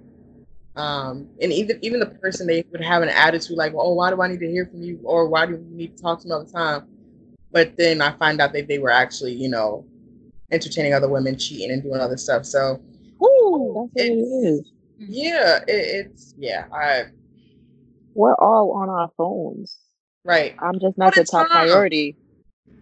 um, 0.77 1.29
and 1.41 1.53
even 1.53 1.79
even 1.83 2.01
the 2.01 2.07
person 2.07 2.47
they 2.47 2.65
would 2.73 2.81
have 2.81 3.03
an 3.03 3.09
attitude 3.09 3.57
like, 3.57 3.73
well, 3.73 3.87
"Oh, 3.87 3.95
why 3.95 4.11
do 4.11 4.21
I 4.21 4.29
need 4.29 4.41
to 4.41 4.51
hear 4.51 4.67
from 4.67 4.83
you?" 4.83 4.99
or 5.05 5.29
"Why 5.29 5.47
do 5.47 5.53
you 5.53 5.65
need 5.71 5.97
to 5.97 6.03
talk 6.03 6.21
to 6.23 6.27
me 6.29 6.33
all 6.35 6.45
the 6.45 6.51
time?" 6.51 6.83
But 7.53 7.77
then 7.77 8.01
I 8.01 8.11
find 8.13 8.41
out 8.41 8.53
that 8.55 8.67
they 8.67 8.79
were 8.79 8.91
actually, 8.91 9.35
you 9.35 9.49
know, 9.49 9.85
entertaining 10.51 10.95
other 10.95 11.09
women, 11.09 11.39
cheating, 11.39 11.71
and 11.71 11.83
doing 11.83 12.01
other 12.01 12.17
stuff. 12.17 12.45
So, 12.45 12.81
whoo, 13.19 13.89
That's 13.95 14.09
what 14.09 14.19
it's 14.61 14.69
yeah, 14.99 15.59
it, 15.67 16.07
it's 16.09 16.35
yeah, 16.39 16.67
I 16.73 17.05
We're 18.15 18.35
all 18.35 18.73
on 18.73 18.89
our 18.89 19.11
phones. 19.17 19.77
right. 20.25 20.55
I'm 20.61 20.79
just 20.81 20.97
not 20.97 21.15
the 21.15 21.21
your 21.21 21.25
top 21.25 21.49
time. 21.49 21.67
priority. 21.69 22.17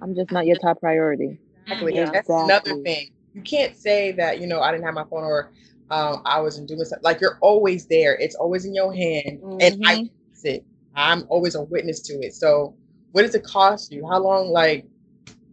I'm 0.00 0.14
just 0.14 0.30
not 0.32 0.46
your 0.46 0.56
top 0.56 0.80
priority. 0.80 1.38
Exactly. 1.66 1.94
Yeah, 1.94 2.06
and 2.06 2.14
that's 2.14 2.28
another 2.28 2.74
thing. 2.82 3.10
You 3.34 3.42
can't 3.42 3.76
say 3.76 4.12
that, 4.12 4.40
you 4.40 4.46
know, 4.46 4.60
I 4.60 4.72
didn't 4.72 4.84
have 4.84 4.94
my 4.94 5.04
phone 5.04 5.24
or 5.24 5.50
um, 5.90 6.22
I 6.24 6.40
wasn't 6.40 6.68
doing 6.68 6.84
something. 6.84 7.02
Like 7.04 7.20
you're 7.20 7.38
always 7.40 7.86
there. 7.86 8.16
It's 8.18 8.34
always 8.34 8.64
in 8.64 8.74
your 8.74 8.92
hand. 8.92 9.40
And 9.60 9.80
I 9.86 9.94
witness 9.94 10.44
it. 10.44 10.64
I'm 10.94 11.24
always 11.28 11.54
a 11.54 11.62
witness 11.62 12.00
to 12.00 12.14
it. 12.20 12.34
So 12.34 12.74
what 13.12 13.22
does 13.22 13.34
it 13.34 13.44
cost 13.44 13.92
you? 13.92 14.06
How 14.06 14.18
long 14.18 14.48
like 14.48 14.84
i- 14.84 14.88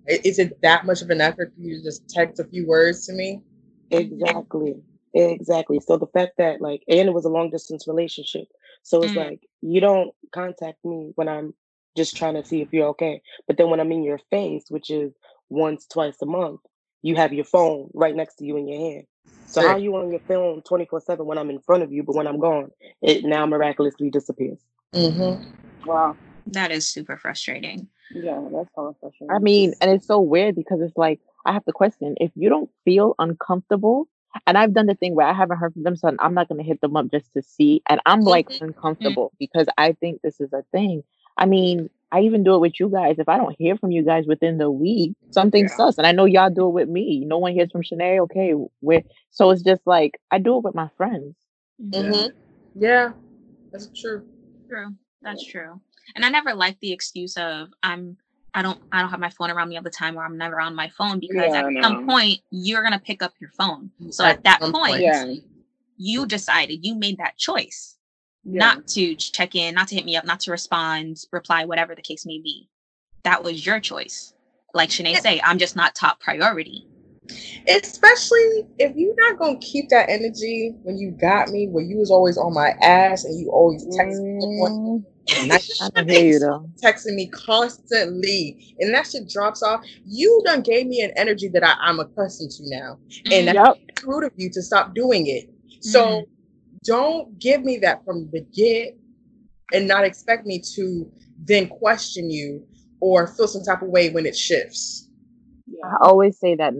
is 0.07 0.39
it 0.39 0.61
that 0.61 0.85
much 0.85 1.01
of 1.01 1.09
an 1.09 1.21
effort 1.21 1.53
for 1.55 1.61
you 1.61 1.77
to 1.77 1.83
just 1.83 2.07
text 2.09 2.39
a 2.39 2.45
few 2.45 2.67
words 2.67 3.05
to 3.07 3.13
me? 3.13 3.41
Exactly. 3.91 4.75
Exactly. 5.13 5.79
So 5.79 5.97
the 5.97 6.07
fact 6.07 6.33
that 6.37 6.61
like 6.61 6.83
and 6.87 7.07
it 7.09 7.13
was 7.13 7.25
a 7.25 7.29
long 7.29 7.49
distance 7.49 7.87
relationship. 7.87 8.47
So 8.83 9.03
it's 9.03 9.15
Mm. 9.15 9.29
like 9.29 9.41
you 9.61 9.81
don't 9.81 10.11
contact 10.33 10.83
me 10.85 11.11
when 11.15 11.27
I'm 11.27 11.53
just 11.97 12.15
trying 12.17 12.35
to 12.35 12.45
see 12.45 12.61
if 12.61 12.69
you're 12.71 12.89
okay. 12.89 13.21
But 13.47 13.57
then 13.57 13.69
when 13.69 13.79
I'm 13.79 13.91
in 13.91 14.03
your 14.03 14.19
face, 14.29 14.65
which 14.69 14.89
is 14.91 15.13
once, 15.49 15.87
twice 15.87 16.17
a 16.21 16.25
month, 16.27 16.61
you 17.01 17.15
have 17.15 17.33
your 17.33 17.45
phone 17.45 17.89
right 17.93 18.15
next 18.15 18.35
to 18.35 18.45
you 18.45 18.57
in 18.57 18.67
your 18.67 18.79
hand. 18.91 19.07
So 19.47 19.61
how 19.61 19.75
Sick. 19.75 19.83
you 19.83 19.95
on 19.95 20.11
your 20.11 20.21
phone 20.27 20.61
24/7 20.61 21.25
when 21.25 21.39
I'm 21.39 21.49
in 21.49 21.59
front 21.61 21.83
of 21.83 21.91
you, 21.91 22.03
but 22.03 22.15
when 22.15 22.27
I'm 22.27 22.39
gone, 22.39 22.69
it 23.01 23.25
now 23.25 23.45
miraculously 23.47 24.11
disappears. 24.11 24.59
Mm-hmm. 24.93 25.49
Wow. 25.85 26.17
That 26.47 26.71
is 26.71 26.87
super 26.87 27.17
frustrating. 27.17 27.87
Yeah, 28.11 28.41
that's 28.51 28.69
all 28.75 28.95
frustrating. 28.99 29.35
I 29.35 29.39
mean, 29.39 29.73
and 29.81 29.91
it's 29.91 30.07
so 30.07 30.19
weird 30.19 30.55
because 30.55 30.81
it's 30.81 30.97
like 30.97 31.19
I 31.45 31.53
have 31.53 31.65
to 31.65 31.71
question 31.71 32.15
if 32.19 32.31
you 32.35 32.49
don't 32.49 32.69
feel 32.85 33.15
uncomfortable. 33.19 34.07
And 34.45 34.57
I've 34.59 34.73
done 34.73 34.85
the 34.85 34.93
thing 34.93 35.15
where 35.15 35.25
I 35.25 35.33
haven't 35.33 35.57
heard 35.57 35.73
from 35.73 35.83
them, 35.83 35.95
so 35.95 36.15
I'm 36.19 36.33
not 36.35 36.47
gonna 36.47 36.63
hit 36.63 36.81
them 36.81 36.95
up 36.95 37.09
just 37.11 37.33
to 37.33 37.41
see. 37.41 37.81
And 37.89 37.99
I'm 38.05 38.21
like 38.21 38.47
Mhm. 38.49 38.61
uncomfortable 38.61 39.31
because 39.39 39.67
I 39.77 39.93
think 39.93 40.21
this 40.21 40.39
is 40.39 40.53
a 40.53 40.63
thing. 40.71 41.03
I 41.37 41.45
mean, 41.47 41.89
I 42.11 42.21
even 42.21 42.43
do 42.43 42.53
it 42.55 42.59
with 42.59 42.79
you 42.79 42.89
guys. 42.89 43.17
If 43.17 43.27
I 43.29 43.37
don't 43.37 43.55
hear 43.57 43.75
from 43.77 43.91
you 43.91 44.03
guys 44.03 44.25
within 44.27 44.57
the 44.57 44.69
week, 44.69 45.13
something 45.31 45.63
Yeah. 45.63 45.69
sus. 45.69 45.97
And 45.97 46.05
I 46.05 46.11
know 46.11 46.25
y'all 46.25 46.49
do 46.49 46.67
it 46.67 46.73
with 46.73 46.89
me. 46.89 47.25
No 47.25 47.37
one 47.39 47.53
hears 47.53 47.71
from 47.71 47.81
Shanae. 47.81 48.19
Okay, 48.23 48.53
we're 48.81 49.03
so 49.31 49.49
it's 49.51 49.63
just 49.63 49.85
like 49.87 50.19
I 50.31 50.37
do 50.39 50.57
it 50.57 50.63
with 50.63 50.75
my 50.75 50.89
friends. 50.97 51.35
Mm-hmm. 51.81 52.29
Yeah. 52.75 53.13
That's 53.71 53.87
true. 53.99 54.27
True. 54.67 54.95
That's 55.21 55.45
true. 55.45 55.79
And 56.15 56.25
I 56.25 56.29
never 56.29 56.53
liked 56.53 56.79
the 56.81 56.91
excuse 56.91 57.37
of 57.37 57.69
I'm 57.83 58.17
I 58.53 58.61
don't 58.61 58.79
I 58.91 59.01
don't 59.01 59.09
have 59.09 59.19
my 59.19 59.29
phone 59.29 59.51
around 59.51 59.69
me 59.69 59.77
all 59.77 59.83
the 59.83 59.89
time 59.89 60.17
or 60.17 60.23
I'm 60.23 60.37
never 60.37 60.59
on 60.59 60.75
my 60.75 60.89
phone 60.89 61.19
because 61.19 61.53
Yeah, 61.53 61.67
at 61.67 61.83
some 61.83 62.05
point 62.05 62.39
you're 62.51 62.83
gonna 62.83 62.99
pick 62.99 63.21
up 63.21 63.33
your 63.39 63.51
phone. 63.51 63.91
So 64.09 64.25
At 64.25 64.37
at 64.37 64.43
that 64.43 64.59
point, 64.61 64.73
point. 64.73 65.01
Yeah. 65.01 65.33
you 65.97 66.25
decided 66.25 66.85
you 66.85 66.95
made 66.95 67.17
that 67.17 67.37
choice 67.37 67.97
Yeah. 68.43 68.59
not 68.59 68.87
to 68.89 69.15
check 69.15 69.55
in, 69.55 69.75
not 69.75 69.87
to 69.89 69.95
hit 69.95 70.05
me 70.05 70.15
up, 70.15 70.25
not 70.25 70.39
to 70.41 70.51
respond, 70.51 71.17
reply, 71.31 71.65
whatever 71.65 71.93
the 71.93 72.01
case 72.01 72.25
may 72.25 72.39
be. 72.39 72.69
That 73.23 73.43
was 73.43 73.65
your 73.65 73.79
choice. 73.79 74.33
Like 74.73 74.89
Shanae 74.89 75.13
Yeah. 75.13 75.19
say, 75.19 75.41
I'm 75.43 75.59
just 75.59 75.75
not 75.75 75.95
top 75.95 76.19
priority. 76.19 76.87
Especially 77.67 78.67
if 78.79 78.95
you're 78.95 79.15
not 79.17 79.37
gonna 79.37 79.59
keep 79.59 79.89
that 79.89 80.09
energy 80.09 80.73
when 80.83 80.97
you 80.97 81.11
got 81.11 81.49
me, 81.49 81.67
when 81.67 81.87
you 81.87 81.97
was 81.97 82.09
always 82.09 82.37
on 82.37 82.53
my 82.53 82.69
ass 82.81 83.25
and 83.25 83.39
you 83.39 83.51
always 83.51 83.85
text 83.95 84.19
me 84.21 84.39
mm. 84.41 85.03
Mm, 85.37 85.47
nice 85.47 85.69
I 85.81 85.89
don't 85.89 86.09
hear 86.09 86.21
you 86.25 86.39
though. 86.39 86.69
texting 86.83 87.15
me 87.15 87.27
constantly, 87.29 88.75
and 88.79 88.93
that 88.93 89.07
shit 89.07 89.29
drops 89.29 89.63
off. 89.63 89.83
You 90.05 90.41
done 90.45 90.61
gave 90.61 90.87
me 90.87 91.01
an 91.01 91.11
energy 91.15 91.49
that 91.49 91.63
I, 91.63 91.73
I'm 91.81 91.99
accustomed 91.99 92.51
to 92.51 92.63
now, 92.69 92.99
and 93.31 93.47
Mm, 93.47 93.53
that's 93.53 93.55
Yep. 93.55 93.79
rude 94.05 94.25
of 94.25 94.31
you 94.37 94.49
to 94.51 94.61
stop 94.61 94.93
doing 94.95 95.27
it. 95.27 95.49
So 95.81 96.25
don't 96.83 97.37
give 97.39 97.63
me 97.63 97.77
that 97.79 98.03
from 98.05 98.29
the 98.31 98.41
get 98.53 98.97
and 99.73 99.87
not 99.87 100.03
expect 100.03 100.45
me 100.45 100.61
to 100.75 101.11
then 101.45 101.67
question 101.67 102.29
you 102.29 102.65
or 103.01 103.27
feel 103.27 103.47
some 103.47 103.63
type 103.63 103.81
of 103.81 103.89
way 103.89 104.09
when 104.09 104.25
it 104.25 104.35
shifts. 104.35 105.09
I 105.83 105.95
always 106.01 106.39
say 106.39 106.55
that 106.55 106.73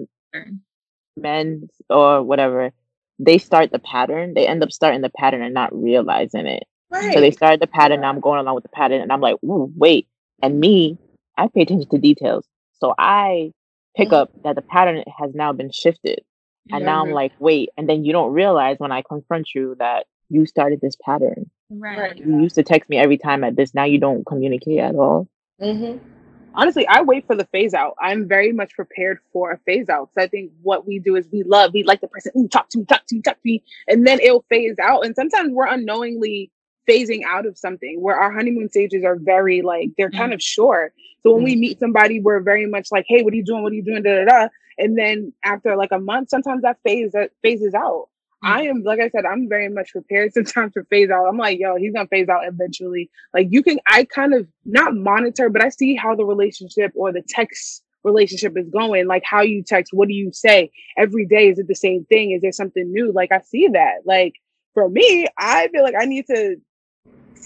men 1.18 1.68
or 1.90 2.24
whatever, 2.24 2.72
they 3.20 3.38
start 3.38 3.72
the 3.72 3.80
pattern. 3.80 4.34
They 4.34 4.48
end 4.48 4.64
up 4.64 4.72
starting 4.72 5.02
the 5.02 5.10
pattern 5.10 5.42
and 5.42 5.54
not 5.54 5.74
realizing 5.74 6.48
it. 6.48 6.64
Right. 6.92 7.14
So 7.14 7.22
they 7.22 7.32
started 7.32 7.60
the 7.60 7.68
pattern. 7.68 7.98
And 8.00 8.06
I'm 8.06 8.20
going 8.20 8.40
along 8.40 8.56
with 8.56 8.64
the 8.64 8.70
pattern, 8.70 9.02
and 9.02 9.12
I'm 9.12 9.22
like, 9.22 9.36
ooh, 9.44 9.72
wait. 9.76 10.08
And 10.42 10.60
me, 10.60 10.98
I 11.38 11.48
pay 11.48 11.62
attention 11.62 11.90
to 11.90 11.98
details. 11.98 12.46
So 12.80 12.94
I 12.98 13.52
pick 13.96 14.14
up 14.14 14.32
that 14.44 14.56
the 14.56 14.62
pattern 14.62 15.04
has 15.18 15.34
now 15.34 15.52
been 15.54 15.72
shifted. 15.72 16.22
And 16.72 16.86
now 16.86 17.04
I'm 17.04 17.12
like, 17.12 17.34
wait. 17.40 17.70
And 17.78 17.90
then 17.90 18.06
you 18.06 18.14
don't 18.14 18.32
realize 18.32 18.78
when 18.80 18.92
I 18.92 19.02
confront 19.02 19.54
you 19.56 19.76
that 19.80 20.06
you 20.30 20.46
started 20.46 20.80
this 20.82 20.96
pattern. 21.04 21.50
Right. 21.72 22.16
You 22.18 22.42
used 22.42 22.56
to 22.56 22.64
text 22.64 22.90
me 22.90 22.98
every 22.98 23.18
time 23.18 23.44
at 23.44 23.56
this. 23.56 23.74
Now 23.74 23.86
you 23.86 24.00
don't 24.00 24.26
communicate 24.26 24.80
at 24.80 24.96
all. 24.96 25.28
hmm 25.60 25.98
honestly, 26.54 26.88
I 26.88 27.02
wait 27.02 27.26
for 27.26 27.36
the 27.36 27.46
phase 27.46 27.74
out. 27.74 27.96
I'm 28.02 28.28
very 28.28 28.52
much 28.52 28.74
prepared 28.74 29.20
for 29.32 29.52
a 29.52 29.58
phase 29.60 29.90
out. 29.90 30.10
So 30.14 30.22
I 30.22 30.28
think 30.28 30.52
what 30.62 30.86
we 30.86 31.00
do 31.00 31.16
is 31.16 31.28
we 31.32 31.44
love, 31.44 31.72
we 31.74 31.84
like 31.84 32.02
the 32.02 32.08
person, 32.08 32.32
ooh, 32.38 32.48
talk 32.48 32.70
to 32.70 32.80
me, 32.80 32.86
talk 32.86 33.06
to 33.08 33.16
me, 33.16 33.22
talk 33.22 33.36
to 33.36 33.42
me, 33.46 33.64
and 33.88 34.06
then 34.06 34.20
it'll 34.20 34.46
phase 34.50 34.76
out. 34.82 35.06
And 35.06 35.16
sometimes 35.16 35.52
we're 35.54 35.68
unknowingly 35.68 36.52
phasing 36.90 37.22
out 37.26 37.46
of 37.46 37.58
something 37.58 38.02
where 38.02 38.16
our 38.16 38.32
honeymoon 38.32 38.70
stages 38.70 39.04
are 39.04 39.16
very 39.16 39.62
like 39.62 39.90
they're 39.98 40.10
kind 40.10 40.34
of 40.34 40.42
short. 40.42 40.94
So 41.22 41.34
when 41.34 41.44
we 41.44 41.56
mm. 41.56 41.60
meet 41.60 41.80
somebody, 41.80 42.20
we're 42.20 42.40
very 42.40 42.66
much 42.66 42.88
like, 42.92 43.06
hey, 43.08 43.22
what 43.22 43.34
are 43.34 43.38
you 43.38 43.44
doing? 43.44 43.62
What 43.62 43.72
are 43.72 43.76
you 43.76 43.84
doing? 43.84 44.04
Da 44.04 44.24
da 44.24 44.26
da. 44.26 44.48
And 44.78 44.98
then 44.98 45.34
after 45.44 45.76
like 45.76 45.92
a 45.92 46.00
month, 46.00 46.30
sometimes 46.30 46.64
that 46.64 46.78
phase 46.84 47.12
that 47.12 47.32
phases 47.42 47.74
out. 47.74 48.10
Mm. 48.44 48.50
I 48.50 48.62
am 48.64 48.84
like 48.84 49.00
I 49.00 49.10
said, 49.10 49.26
I'm 49.26 49.48
very 49.48 49.70
much 49.70 49.92
prepared 49.92 50.34
sometimes 50.34 50.74
to 50.74 50.84
phase 50.86 51.10
out. 51.10 51.28
I'm 51.28 51.38
like, 51.38 51.60
yo, 51.60 51.76
he's 51.76 51.94
gonna 51.94 52.08
phase 52.08 52.30
out 52.30 52.48
eventually. 52.48 53.10
Like 53.34 53.48
you 53.52 53.62
can 53.62 53.80
I 53.88 54.06
kind 54.06 54.34
of 54.34 54.48
not 54.66 54.96
monitor, 54.96 55.50
but 55.50 55.64
I 55.64 55.70
see 55.70 55.96
how 55.96 56.16
the 56.16 56.26
relationship 56.26 56.92
or 56.96 57.12
the 57.12 57.24
text 57.28 57.84
relationship 58.04 58.58
is 58.58 58.70
going, 58.70 59.08
like 59.08 59.24
how 59.26 59.42
you 59.42 59.62
text, 59.62 59.94
what 59.94 60.08
do 60.08 60.14
you 60.14 60.32
say 60.32 60.72
every 60.98 61.26
day? 61.26 61.50
Is 61.50 61.60
it 61.60 61.68
the 61.68 61.76
same 61.76 62.06
thing? 62.06 62.32
Is 62.32 62.42
there 62.42 62.52
something 62.52 62.92
new? 62.92 63.12
Like 63.12 63.32
I 63.32 63.42
see 63.42 63.68
that. 63.68 64.00
Like 64.06 64.36
for 64.74 64.90
me, 64.90 65.28
I 65.38 65.68
feel 65.70 65.84
like 65.84 65.96
I 66.00 66.06
need 66.06 66.26
to 66.28 66.56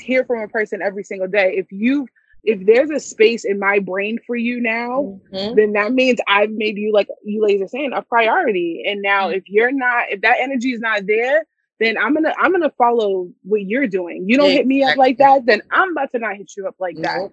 hear 0.01 0.23
from 0.25 0.41
a 0.41 0.47
person 0.47 0.81
every 0.81 1.03
single 1.03 1.27
day. 1.27 1.55
If 1.57 1.71
you 1.71 2.07
if 2.43 2.65
there's 2.65 2.89
a 2.89 2.99
space 2.99 3.45
in 3.45 3.59
my 3.59 3.79
brain 3.79 4.19
for 4.25 4.35
you 4.35 4.59
now, 4.61 5.09
Mhm. 5.31 5.55
then 5.55 5.73
that 5.73 5.93
means 5.93 6.19
I've 6.27 6.51
made 6.51 6.77
you 6.77 6.91
like 6.93 7.07
you 7.23 7.41
ladies 7.41 7.61
are 7.63 7.67
saying 7.67 7.91
a 7.93 8.01
priority. 8.01 8.83
And 8.85 9.01
now 9.01 9.29
if 9.29 9.43
you're 9.47 9.71
not, 9.71 10.11
if 10.11 10.21
that 10.21 10.37
energy 10.39 10.71
is 10.73 10.79
not 10.81 11.05
there, 11.07 11.45
then 11.79 11.97
I'm 11.97 12.13
gonna 12.13 12.33
I'm 12.37 12.51
gonna 12.51 12.71
follow 12.77 13.31
what 13.43 13.61
you're 13.61 13.87
doing. 13.87 14.25
You 14.27 14.37
don't 14.37 14.51
hit 14.51 14.67
me 14.67 14.83
up 14.83 14.95
like 14.95 15.17
that, 15.17 15.45
then 15.45 15.61
I'm 15.71 15.91
about 15.91 16.11
to 16.11 16.19
not 16.19 16.35
hit 16.37 16.51
you 16.57 16.67
up 16.67 16.75
like 16.79 16.99
that. 17.01 17.29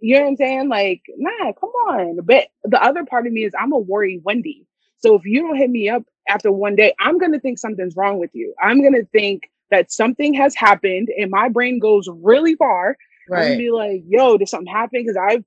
You 0.00 0.16
know 0.16 0.22
what 0.22 0.28
I'm 0.30 0.36
saying? 0.36 0.68
Like, 0.68 1.02
nah, 1.16 1.52
come 1.52 1.70
on. 1.70 2.18
But 2.24 2.48
the 2.64 2.82
other 2.82 3.04
part 3.04 3.26
of 3.26 3.32
me 3.32 3.44
is 3.44 3.52
I'm 3.58 3.72
a 3.72 3.78
worry 3.78 4.20
Wendy. 4.24 4.66
So 4.98 5.14
if 5.14 5.24
you 5.24 5.42
don't 5.42 5.56
hit 5.56 5.70
me 5.70 5.88
up 5.88 6.04
after 6.28 6.50
one 6.52 6.76
day, 6.76 6.94
I'm 6.98 7.18
gonna 7.18 7.40
think 7.40 7.58
something's 7.58 7.96
wrong 7.96 8.18
with 8.18 8.30
you. 8.34 8.54
I'm 8.62 8.82
gonna 8.82 9.04
think 9.12 9.42
that 9.70 9.92
something 9.92 10.34
has 10.34 10.54
happened 10.54 11.08
and 11.18 11.30
my 11.30 11.48
brain 11.48 11.78
goes 11.78 12.08
really 12.12 12.54
far. 12.54 12.96
I'm 13.32 13.56
be 13.56 13.70
like, 13.70 14.02
yo, 14.06 14.36
did 14.36 14.48
something 14.48 14.72
happen? 14.72 15.02
Because 15.02 15.16
I've 15.16 15.44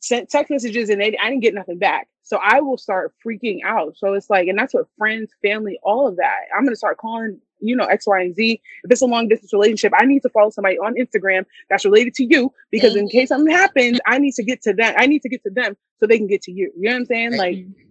sent 0.00 0.30
text 0.30 0.50
messages 0.50 0.88
and 0.88 1.00
they, 1.00 1.16
I 1.18 1.28
didn't 1.28 1.40
get 1.42 1.54
nothing 1.54 1.78
back. 1.78 2.08
So 2.22 2.38
I 2.42 2.60
will 2.60 2.78
start 2.78 3.12
freaking 3.26 3.58
out. 3.64 3.96
So 3.96 4.14
it's 4.14 4.30
like, 4.30 4.46
and 4.48 4.58
that's 4.58 4.72
what 4.72 4.86
friends, 4.96 5.32
family, 5.42 5.78
all 5.82 6.06
of 6.06 6.16
that. 6.16 6.42
I'm 6.56 6.64
gonna 6.64 6.76
start 6.76 6.96
calling, 6.96 7.40
you 7.58 7.74
know, 7.74 7.86
X, 7.86 8.06
Y, 8.06 8.20
and 8.20 8.34
Z. 8.34 8.60
If 8.84 8.90
it's 8.90 9.02
a 9.02 9.06
long 9.06 9.28
distance 9.28 9.52
relationship, 9.52 9.92
I 9.96 10.06
need 10.06 10.22
to 10.22 10.28
follow 10.28 10.50
somebody 10.50 10.78
on 10.78 10.94
Instagram 10.94 11.44
that's 11.68 11.84
related 11.84 12.14
to 12.14 12.24
you 12.24 12.52
because 12.70 12.94
in 12.94 13.06
mm-hmm. 13.06 13.18
case 13.18 13.28
something 13.30 13.52
happens, 13.52 13.98
I 14.06 14.18
need 14.18 14.34
to 14.34 14.44
get 14.44 14.62
to 14.62 14.72
them. 14.72 14.94
I 14.96 15.06
need 15.06 15.22
to 15.22 15.28
get 15.28 15.42
to 15.42 15.50
them 15.50 15.76
so 15.98 16.06
they 16.06 16.18
can 16.18 16.28
get 16.28 16.42
to 16.42 16.52
you. 16.52 16.70
You 16.76 16.90
know 16.90 16.92
what 16.92 17.00
I'm 17.00 17.06
saying? 17.06 17.30
Right. 17.32 17.38
Like, 17.38 17.56
mm-hmm. 17.56 17.82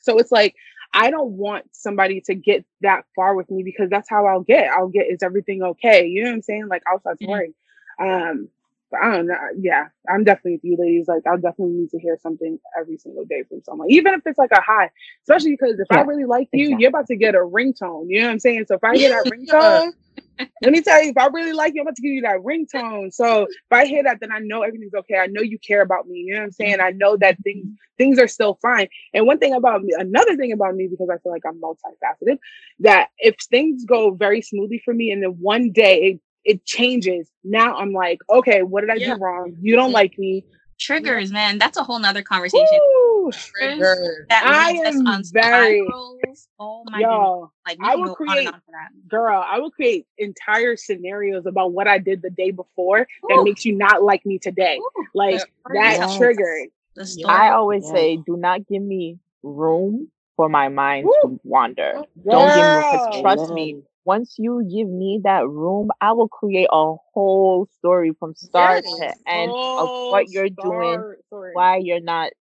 so 0.00 0.18
it's 0.18 0.32
like 0.32 0.54
I 0.94 1.10
don't 1.10 1.32
want 1.32 1.66
somebody 1.72 2.20
to 2.22 2.34
get 2.34 2.64
that 2.82 3.04
far 3.16 3.34
with 3.34 3.50
me 3.50 3.62
because 3.62 3.90
that's 3.90 4.08
how 4.10 4.26
I'll 4.26 4.42
get. 4.42 4.70
I'll 4.70 4.88
get 4.88 5.06
is 5.10 5.22
everything 5.22 5.62
okay? 5.62 6.06
You 6.06 6.24
know 6.24 6.30
what 6.30 6.36
I'm 6.36 6.42
saying? 6.42 6.68
Like 6.68 6.82
I'll 6.86 7.00
start 7.00 7.18
to 7.20 7.26
Mhm. 7.26 7.28
worry. 7.28 7.54
Um, 8.00 8.48
but 8.90 9.00
I 9.02 9.12
don't 9.16 9.26
know. 9.28 9.36
Yeah, 9.58 9.88
I'm 10.08 10.24
definitely 10.24 10.52
with 10.54 10.64
you 10.64 10.76
ladies. 10.78 11.08
Like 11.08 11.22
I'll 11.26 11.38
definitely 11.38 11.74
need 11.74 11.90
to 11.90 11.98
hear 11.98 12.18
something 12.22 12.58
every 12.78 12.98
single 12.98 13.24
day 13.24 13.42
from 13.48 13.62
someone, 13.64 13.90
even 13.90 14.14
if 14.14 14.22
it's 14.26 14.38
like 14.38 14.52
a 14.52 14.60
high. 14.60 14.90
Especially 15.24 15.52
because 15.52 15.78
if 15.80 15.90
I 15.90 16.00
really 16.00 16.24
like 16.26 16.48
you, 16.52 16.68
exactly. 16.68 16.76
you're 16.78 16.90
about 16.90 17.06
to 17.08 17.16
get 17.16 17.34
a 17.34 17.38
ringtone. 17.38 18.06
You 18.08 18.20
know 18.20 18.26
what 18.26 18.32
I'm 18.32 18.38
saying? 18.40 18.66
So 18.68 18.74
if 18.76 18.84
I 18.84 18.96
hear 18.96 19.10
that 19.10 19.26
Yeah. 19.50 19.80
ringtone, 19.80 19.92
let 20.38 20.72
me 20.72 20.80
tell 20.80 21.02
you, 21.02 21.10
if 21.10 21.18
I 21.18 21.26
really 21.26 21.52
like 21.52 21.74
you, 21.74 21.80
I'm 21.80 21.86
about 21.86 21.96
to 21.96 22.02
give 22.02 22.12
you 22.12 22.22
that 22.22 22.38
ringtone. 22.38 23.12
So 23.12 23.42
if 23.42 23.72
I 23.72 23.86
hear 23.86 24.02
that, 24.04 24.20
then 24.20 24.32
I 24.32 24.38
know 24.38 24.62
everything's 24.62 24.94
okay. 24.94 25.16
I 25.18 25.26
know 25.26 25.42
you 25.42 25.58
care 25.58 25.82
about 25.82 26.06
me. 26.06 26.18
You 26.18 26.34
know 26.34 26.40
what 26.40 26.46
I'm 26.46 26.52
saying? 26.52 26.80
I 26.80 26.90
know 26.90 27.16
that 27.18 27.38
things 27.42 27.66
mm-hmm. 27.66 27.74
things 27.98 28.18
are 28.18 28.28
still 28.28 28.58
fine. 28.62 28.88
And 29.14 29.26
one 29.26 29.38
thing 29.38 29.54
about 29.54 29.82
me, 29.82 29.94
another 29.96 30.36
thing 30.36 30.52
about 30.52 30.74
me, 30.74 30.88
because 30.88 31.08
I 31.10 31.18
feel 31.18 31.32
like 31.32 31.44
I'm 31.46 31.60
multifaceted, 31.60 32.38
that 32.80 33.08
if 33.18 33.36
things 33.50 33.84
go 33.84 34.12
very 34.12 34.42
smoothly 34.42 34.80
for 34.84 34.94
me 34.94 35.10
and 35.10 35.22
then 35.22 35.30
one 35.40 35.72
day 35.72 36.02
it, 36.02 36.20
it 36.44 36.64
changes, 36.64 37.30
now 37.44 37.76
I'm 37.76 37.92
like, 37.92 38.18
okay, 38.30 38.62
what 38.62 38.80
did 38.82 38.90
I 38.90 38.94
Yeah. 38.94 39.14
do 39.14 39.20
wrong? 39.20 39.56
You 39.60 39.76
don't 39.76 39.86
mm-hmm. 39.86 39.94
like 39.94 40.18
me. 40.18 40.44
Triggers, 40.78 41.30
man. 41.30 41.58
That's 41.58 41.76
a 41.76 41.84
whole 41.84 41.98
nother 41.98 42.22
conversation. 42.22 42.66
Woo! 42.96 43.30
Triggered. 43.32 44.26
That 44.28 44.44
I 44.46 44.70
am 44.88 45.06
on 45.06 45.22
very- 45.32 45.84
spirals. 45.86 46.48
Oh 46.58 46.84
my 46.90 46.98
goodness. 46.98 47.10
Yo, 47.12 47.52
Like 47.66 47.78
I 47.82 47.94
will 47.96 48.04
go 48.06 48.10
on 48.10 48.14
create- 48.16 48.46
on 48.48 48.54
for 48.54 48.72
that. 48.72 49.08
girl, 49.08 49.44
I 49.46 49.58
will 49.58 49.70
create 49.70 50.06
entire 50.18 50.76
scenarios 50.76 51.46
about 51.46 51.72
what 51.72 51.86
I 51.86 51.98
did 51.98 52.22
the 52.22 52.30
day 52.30 52.50
before 52.50 53.06
that 53.28 53.42
makes 53.44 53.64
you 53.64 53.76
not 53.76 54.02
like 54.02 54.24
me 54.26 54.38
today. 54.38 54.78
Ooh, 54.78 55.04
Like 55.14 55.34
Yeah. 55.34 55.44
that 55.74 55.96
Yes. 55.98 56.16
triggered. 56.18 56.68
the 56.94 57.00
Yeah. 57.02 57.06
story. 57.06 57.24
I 57.34 57.50
always 57.52 57.84
Yeah. 57.86 57.92
say, 57.94 58.16
do 58.18 58.36
not 58.36 58.66
give 58.66 58.82
me 58.82 59.18
room 59.42 60.10
for 60.36 60.48
my 60.50 60.68
mind 60.68 61.06
Woo. 61.06 61.14
to 61.22 61.40
wander. 61.42 61.92
Don't 61.94 62.48
give 62.48 62.56
me 62.56 62.62
room. 62.62 62.82
'cause 62.82 63.12
Girl. 63.12 63.22
trust 63.22 63.52
me, 63.54 63.70
Amen. 63.70 63.82
Once 64.04 64.34
you 64.38 64.62
give 64.64 64.88
me 64.88 65.20
that 65.24 65.48
room, 65.48 65.90
I 66.00 66.12
will 66.12 66.28
create 66.28 66.68
a 66.72 66.94
whole 67.14 67.66
story 67.78 68.12
from 68.18 68.34
start 68.34 68.84
Yes. 68.84 68.98
to 68.98 69.14
end 69.30 69.50
of 69.50 69.88
Oh, 69.90 70.08
what 70.10 70.28
you're 70.30 70.48
doing, 70.48 70.94
star- 70.94 71.18
sorry. 71.30 71.54
why 71.54 71.76
you're 71.76 72.00
not, 72.00 72.32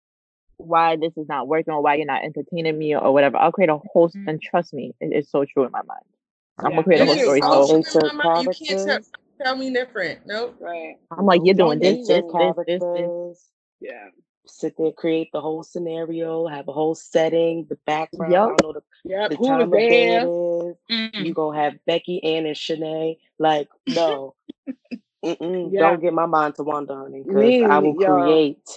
why 0.57 0.95
this 0.95 1.15
is 1.17 1.27
not 1.27 1.47
working, 1.47 1.73
or 1.73 1.81
why 1.81 1.95
you're 1.95 2.05
not 2.05 2.23
entertaining 2.23 2.77
me, 2.77 2.95
or 2.95 3.11
whatever. 3.13 3.37
I'll 3.37 3.51
create 3.51 3.69
a 3.69 3.77
whole, 3.77 4.09
Mhm. 4.09 4.27
and 4.27 4.41
trust 4.41 4.73
me, 4.73 4.93
it 4.99 5.13
is 5.13 5.29
so 5.29 5.45
true 5.45 5.63
in 5.65 5.71
my 5.71 5.81
mind. 5.83 6.03
I'm 6.59 6.71
gonna 6.71 6.83
create 6.83 7.01
a 7.01 7.05
whole 7.05 7.15
is. 7.15 7.21
story. 7.21 7.41
I'll 7.41 7.67
So 7.67 7.75
insert 7.75 8.03
you 8.03 8.65
can't 8.65 8.87
tell, 8.87 8.99
tell 9.43 9.55
me 9.55 9.71
different. 9.73 10.25
Nope. 10.25 10.55
Right. 10.59 10.97
I'm 11.11 11.25
like, 11.25 11.41
you're 11.43 11.55
doing 11.55 11.77
I'll 11.77 11.79
this, 11.79 12.07
this, 12.07 12.23
insert 12.23 12.55
this, 12.67 12.81
this, 12.81 12.83
this. 12.93 13.51
Yeah. 13.79 14.09
Sit 14.51 14.75
there, 14.77 14.91
create 14.91 15.29
the 15.31 15.41
whole 15.41 15.63
scenario, 15.63 16.45
have 16.47 16.67
a 16.67 16.73
whole 16.73 16.93
setting, 16.95 17.65
the 17.69 17.77
background. 17.85 18.33
I 18.59 18.61
know 18.61 18.73
the, 18.73 18.83
Yep. 19.05 19.29
the 19.31 19.35
Who 19.37 19.47
time 19.47 19.61
of 19.61 19.71
day 19.71 19.87
it 19.87 20.23
is. 20.23 20.75
Mm. 20.91 21.25
You 21.25 21.33
gonna 21.33 21.57
have 21.61 21.85
Becky, 21.85 22.23
Ann, 22.23 22.45
and 22.45 22.55
Shanae. 22.55 23.17
Like, 23.39 23.69
no. 23.87 24.35
Yeah. 25.23 25.37
Don't 25.79 26.01
get 26.01 26.13
my 26.13 26.25
mind 26.25 26.55
to 26.55 26.63
wander, 26.63 26.95
honey, 26.95 27.23
because 27.23 27.63
I 27.69 27.79
will 27.79 27.95
yo. 27.99 28.23
create. 28.23 28.69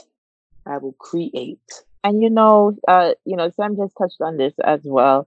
I 0.66 0.78
will 0.78 0.92
create. 0.92 1.82
And 2.02 2.22
you 2.22 2.30
know, 2.30 2.76
uh, 2.86 3.12
you 3.24 3.36
know, 3.36 3.50
Sam 3.50 3.76
just 3.76 3.96
touched 3.96 4.20
on 4.20 4.36
this 4.36 4.54
as 4.62 4.80
well. 4.84 5.26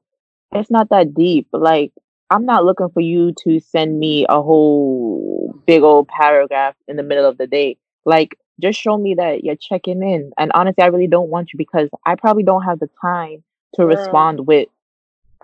It's 0.54 0.72
not 0.72 0.90
that 0.90 1.14
deep. 1.14 1.48
Like, 1.52 1.92
I'm 2.30 2.46
not 2.46 2.66
looking 2.66 2.90
for 2.90 3.02
you 3.02 3.34
to 3.44 3.60
send 3.60 4.00
me 4.00 4.26
a 4.30 4.42
whole 4.42 5.56
big 5.66 5.84
old 5.84 6.08
paragraph 6.08 6.76
in 6.88 6.96
the 6.96 7.04
middle 7.04 7.26
of 7.26 7.38
the 7.38 7.48
day. 7.48 7.78
Like, 8.06 8.38
just 8.62 8.80
show 8.80 8.98
me 8.98 9.16
that 9.16 9.44
you're 9.44 9.56
checking 9.56 10.02
in. 10.02 10.32
And 10.38 10.52
honestly, 10.54 10.84
I 10.84 10.88
really 10.88 11.08
don't 11.08 11.30
want 11.30 11.54
you 11.54 11.58
because 11.58 11.90
I 12.06 12.16
probably 12.16 12.44
don't 12.44 12.64
have 12.64 12.80
the 12.80 12.90
time 13.02 13.44
to 13.76 13.82
Girl. 13.84 13.88
respond 13.88 14.48
with 14.48 14.68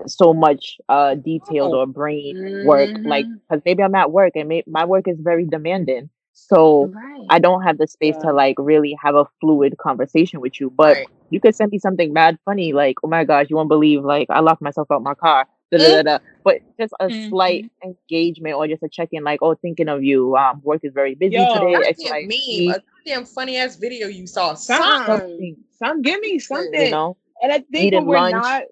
so 0.07 0.33
much 0.33 0.77
uh 0.89 1.15
detailed 1.15 1.73
Oh. 1.73 1.79
or 1.79 1.85
brain 1.87 2.35
work. 2.65 2.89
Like, 3.05 3.27
because 3.49 3.61
maybe 3.65 3.83
I'm 3.83 3.95
at 3.95 4.11
work 4.11 4.33
and 4.35 4.49
may- 4.49 4.63
my 4.67 4.85
work 4.85 5.07
is 5.07 5.19
very 5.19 5.45
demanding. 5.45 6.09
So 6.33 6.91
Right. 6.93 7.25
I 7.29 7.39
don't 7.39 7.61
have 7.63 7.77
the 7.77 7.87
space 7.87 8.15
Yeah. 8.23 8.29
to 8.29 8.33
like 8.33 8.55
really 8.59 8.97
have 9.01 9.15
a 9.15 9.25
fluid 9.39 9.77
conversation 9.77 10.41
with 10.41 10.59
you. 10.59 10.69
But 10.71 10.97
Right. 10.97 11.07
you 11.29 11.39
could 11.39 11.55
send 11.55 11.71
me 11.71 11.79
something 11.79 12.11
mad 12.13 12.37
funny, 12.45 12.73
like, 12.73 12.97
oh 13.03 13.07
my 13.07 13.23
gosh, 13.23 13.47
you 13.49 13.55
won't 13.55 13.69
believe, 13.69 14.03
like, 14.03 14.27
I 14.29 14.39
locked 14.39 14.61
myself 14.61 14.89
out 14.91 15.03
my 15.03 15.15
car. 15.15 15.47
Da, 15.73 15.83
da, 15.83 15.95
da, 15.95 16.03
da. 16.03 16.19
But 16.43 16.61
just 16.79 16.93
a 16.99 17.09
slight 17.29 17.65
engagement 17.83 18.55
or 18.55 18.67
just 18.67 18.83
a 18.83 18.89
check 18.89 19.09
in, 19.11 19.23
like, 19.23 19.39
oh, 19.41 19.55
thinking 19.55 19.87
of 19.89 20.03
you. 20.03 20.35
Um, 20.35 20.61
work 20.63 20.81
is 20.83 20.93
very 20.93 21.15
busy 21.15 21.35
Yo, 21.35 21.45
today. 21.45 21.73
Not 21.73 21.83
a 21.83 21.87
X, 21.89 22.03
damn 22.03 22.11
Y, 22.13 22.21
meme. 22.21 22.29
Z, 22.29 22.69
A 22.69 22.81
damn 23.05 23.25
funny 23.25 23.57
ass 23.57 23.75
video 23.77 24.07
you 24.07 24.27
saw. 24.27 24.53
Something. 24.53 25.05
something, 25.05 25.57
Some 25.79 26.01
give 26.01 26.19
me 26.21 26.39
something. 26.39 26.85
you 26.85 26.91
know, 26.91 27.17
and 27.41 27.51
I 27.51 27.59
think 27.71 27.93
when 27.93 28.05
we're 28.05 28.15
lunch. 28.17 28.33
not 28.33 28.63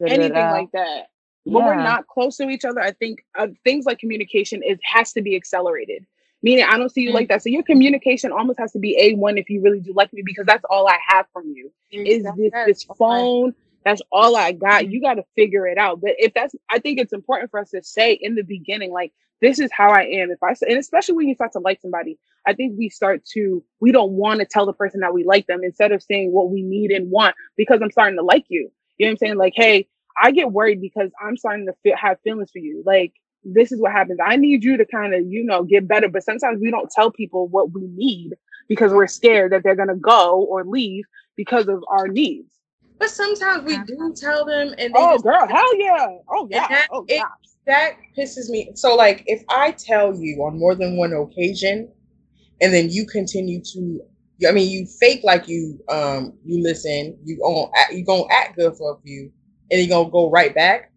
da, 0.00 0.08
da, 0.08 0.14
anything 0.14 0.32
da. 0.32 0.50
like 0.50 0.70
that, 0.72 1.06
when 1.44 1.64
we're 1.64 1.74
not 1.82 2.06
close 2.06 2.36
to 2.38 2.48
each 2.48 2.64
other, 2.64 2.80
I 2.80 2.92
think 2.92 3.24
uh, 3.38 3.48
things 3.64 3.84
like 3.86 3.98
communication 3.98 4.62
is 4.62 4.78
has 4.84 5.12
to 5.12 5.22
be 5.22 5.36
accelerated. 5.36 6.06
Meaning, 6.44 6.64
I 6.64 6.76
don't 6.76 6.90
see 6.90 7.02
you 7.02 7.10
Mm. 7.10 7.14
like 7.14 7.28
that. 7.28 7.42
So 7.42 7.50
your 7.50 7.62
communication 7.62 8.32
almost 8.32 8.58
has 8.58 8.72
to 8.72 8.80
be 8.80 8.98
a 8.98 9.14
one 9.14 9.38
if 9.38 9.48
you 9.48 9.60
really 9.62 9.78
do 9.80 9.92
like 9.94 10.12
me, 10.12 10.22
because 10.24 10.44
that's 10.46 10.64
all 10.68 10.88
I 10.88 10.98
have 11.08 11.26
from 11.32 11.48
you 11.54 11.70
is 11.92 12.24
Yes, 12.24 12.34
this 12.36 12.50
yes, 12.52 12.66
this 12.66 12.86
okay. 12.90 12.96
That's 13.84 14.02
all 14.10 14.36
I 14.36 14.52
got. 14.52 14.90
You 14.90 15.00
got 15.00 15.14
to 15.14 15.24
figure 15.34 15.66
it 15.66 15.78
out. 15.78 16.00
But 16.00 16.12
if 16.18 16.34
that's, 16.34 16.54
I 16.70 16.78
think 16.78 16.98
it's 16.98 17.12
important 17.12 17.50
for 17.50 17.60
us 17.60 17.70
to 17.70 17.82
say 17.82 18.12
in 18.20 18.34
the 18.34 18.42
beginning, 18.42 18.92
like, 18.92 19.12
this 19.40 19.58
is 19.58 19.70
how 19.72 19.90
I 19.90 20.02
am. 20.02 20.30
If 20.30 20.42
I 20.42 20.54
and 20.68 20.78
especially 20.78 21.16
when 21.16 21.28
you 21.28 21.34
start 21.34 21.52
to 21.52 21.58
like 21.58 21.80
somebody, 21.80 22.16
I 22.46 22.54
think 22.54 22.78
we 22.78 22.88
start 22.88 23.24
to, 23.32 23.62
we 23.80 23.90
don't 23.90 24.12
want 24.12 24.38
to 24.40 24.46
tell 24.46 24.66
the 24.66 24.72
person 24.72 25.00
that 25.00 25.12
we 25.12 25.24
like 25.24 25.46
them 25.48 25.64
instead 25.64 25.90
of 25.90 26.02
saying 26.02 26.30
what 26.30 26.50
we 26.50 26.62
need 26.62 26.92
and 26.92 27.10
want 27.10 27.34
because 27.56 27.80
I'm 27.82 27.90
starting 27.90 28.16
to 28.18 28.24
like 28.24 28.44
you. 28.48 28.70
You 28.98 29.06
know 29.06 29.10
what 29.10 29.12
I'm 29.14 29.18
saying? 29.18 29.36
Like, 29.36 29.54
hey, 29.56 29.88
I 30.20 30.30
get 30.30 30.52
worried 30.52 30.80
because 30.80 31.10
I'm 31.20 31.36
starting 31.36 31.66
to 31.66 31.74
feel, 31.82 31.96
have 31.96 32.20
feelings 32.22 32.52
for 32.52 32.58
you. 32.58 32.82
Like, 32.86 33.14
this 33.44 33.72
is 33.72 33.80
what 33.80 33.90
happens. 33.90 34.20
I 34.24 34.36
need 34.36 34.62
you 34.62 34.76
to 34.76 34.86
kind 34.86 35.12
of, 35.14 35.26
you 35.26 35.44
know, 35.44 35.64
get 35.64 35.88
better. 35.88 36.08
But 36.08 36.22
sometimes 36.22 36.60
we 36.60 36.70
don't 36.70 36.90
tell 36.90 37.10
people 37.10 37.48
what 37.48 37.72
we 37.72 37.88
need 37.88 38.34
because 38.68 38.92
we're 38.92 39.08
scared 39.08 39.52
that 39.52 39.64
they're 39.64 39.74
going 39.74 39.88
to 39.88 39.96
go 39.96 40.42
or 40.42 40.64
leave 40.64 41.04
because 41.36 41.66
of 41.66 41.82
our 41.88 42.06
needs. 42.06 42.52
But 42.98 43.10
sometimes 43.10 43.64
we 43.64 43.78
do 43.78 44.14
tell 44.16 44.44
them, 44.44 44.74
and 44.78 44.94
they 44.94 44.98
Oh, 45.00 45.14
just- 45.14 45.24
girl, 45.24 45.46
hell 45.48 45.76
yeah. 45.78 46.06
Oh, 46.28 46.48
yeah. 46.50 46.68
that- 46.68 46.88
Oh, 46.90 47.04
it- 47.08 47.16
yeah. 47.16 47.24
that 47.66 47.96
pisses 48.16 48.48
me. 48.48 48.70
So, 48.74 48.94
like, 48.94 49.24
if 49.26 49.42
I 49.48 49.72
tell 49.72 50.14
you 50.14 50.42
on 50.44 50.58
more 50.58 50.74
than 50.74 50.96
one 50.96 51.12
occasion, 51.12 51.88
and 52.60 52.72
then 52.72 52.90
you 52.90 53.06
continue 53.06 53.60
to, 53.60 54.00
I 54.48 54.52
mean, 54.52 54.70
you 54.70 54.86
fake 54.86 55.22
like 55.24 55.48
you, 55.48 55.80
um, 55.88 56.38
you 56.44 56.62
listen, 56.62 57.18
you 57.24 57.38
gonna 57.38 57.70
act, 57.76 57.92
you 57.92 58.04
gonna 58.04 58.24
act 58.30 58.56
good 58.56 58.76
for 58.76 58.92
a 58.94 59.00
few, 59.02 59.32
and 59.70 59.80
you're 59.80 59.88
gonna 59.88 60.10
go 60.10 60.30
right 60.30 60.54
back. 60.54 60.92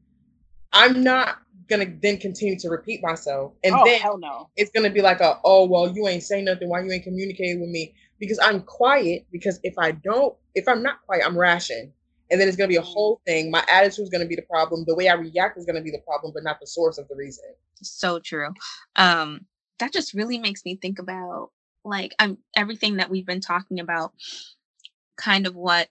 I'm 0.74 1.04
not 1.04 1.38
gonna 1.68 1.88
then 2.02 2.18
continue 2.18 2.58
to 2.60 2.70
repeat 2.70 3.02
myself, 3.02 3.54
and 3.64 3.74
oh, 3.76 3.84
then 3.86 4.00
hell 4.00 4.18
no. 4.20 4.50
it's 4.56 4.70
gonna 4.72 4.90
be 4.90 5.02
like 5.02 5.22
a, 5.22 5.40
oh 5.44 5.66
well, 5.66 5.92
you 5.92 6.08
ain't 6.08 6.24
saying 6.24 6.46
nothing. 6.46 6.70
Why 6.70 6.82
you 6.82 6.92
ain't 6.92 7.04
communicating 7.04 7.62
with 7.62 7.70
me? 7.70 7.94
Because 8.20 8.40
I'm 8.40 8.62
quiet. 8.62 9.26
Because 9.32 9.60
if 9.64 9.74
I 9.78 9.92
don't, 9.92 10.36
if 10.56 10.68
I'm 10.68 10.82
not 10.82 11.02
quiet, 11.06 11.24
I'm 11.26 11.38
ration. 11.38 11.94
And 12.32 12.42
then 12.42 12.48
it's 12.48 12.58
gonna 12.58 12.70
be 12.70 12.76
a 12.78 12.82
whole 12.82 13.22
thing. 13.28 13.52
My 13.52 13.64
attitude 13.72 14.04
is 14.04 14.10
gonna 14.10 14.26
be 14.26 14.36
the 14.36 14.42
problem. 14.44 14.84
The 14.88 14.96
way 14.96 15.10
I 15.10 15.14
react 15.14 15.58
is 15.60 15.66
gonna 15.66 15.82
be 15.84 15.92
the 15.92 16.00
problem, 16.00 16.32
but 16.34 16.44
not 16.44 16.60
the 16.60 16.66
source 16.68 16.98
of 16.98 17.08
the 17.08 17.16
reason. 17.16 17.46
so 17.82 18.20
true 18.20 18.50
um 18.96 19.46
that 19.80 19.92
just 19.92 20.14
really 20.14 20.38
makes 20.40 20.64
me 20.64 20.78
think 20.78 20.98
about 20.98 21.50
like 21.84 22.16
i'm 22.20 22.38
everything 22.56 22.96
that 22.98 23.10
we've 23.10 23.26
been 23.26 23.42
talking 23.42 23.82
about 23.82 24.14
kind 25.18 25.46
of 25.46 25.56
what 25.56 25.90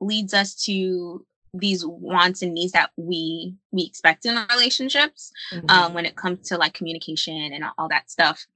leads 0.00 0.32
us 0.32 0.54
to 0.54 1.26
these 1.52 1.84
wants 1.84 2.40
and 2.42 2.54
needs 2.54 2.72
that 2.72 2.90
we 2.96 3.54
we 3.72 3.82
expect 3.82 4.24
in 4.26 4.36
our 4.36 4.46
relationships 4.50 5.32
um 5.68 5.92
when 5.92 6.06
it 6.06 6.14
comes 6.16 6.48
to 6.48 6.56
like 6.56 6.72
communication 6.72 7.34
and 7.52 7.64
all 7.78 7.88
that 7.88 8.08
stuff 8.10 8.46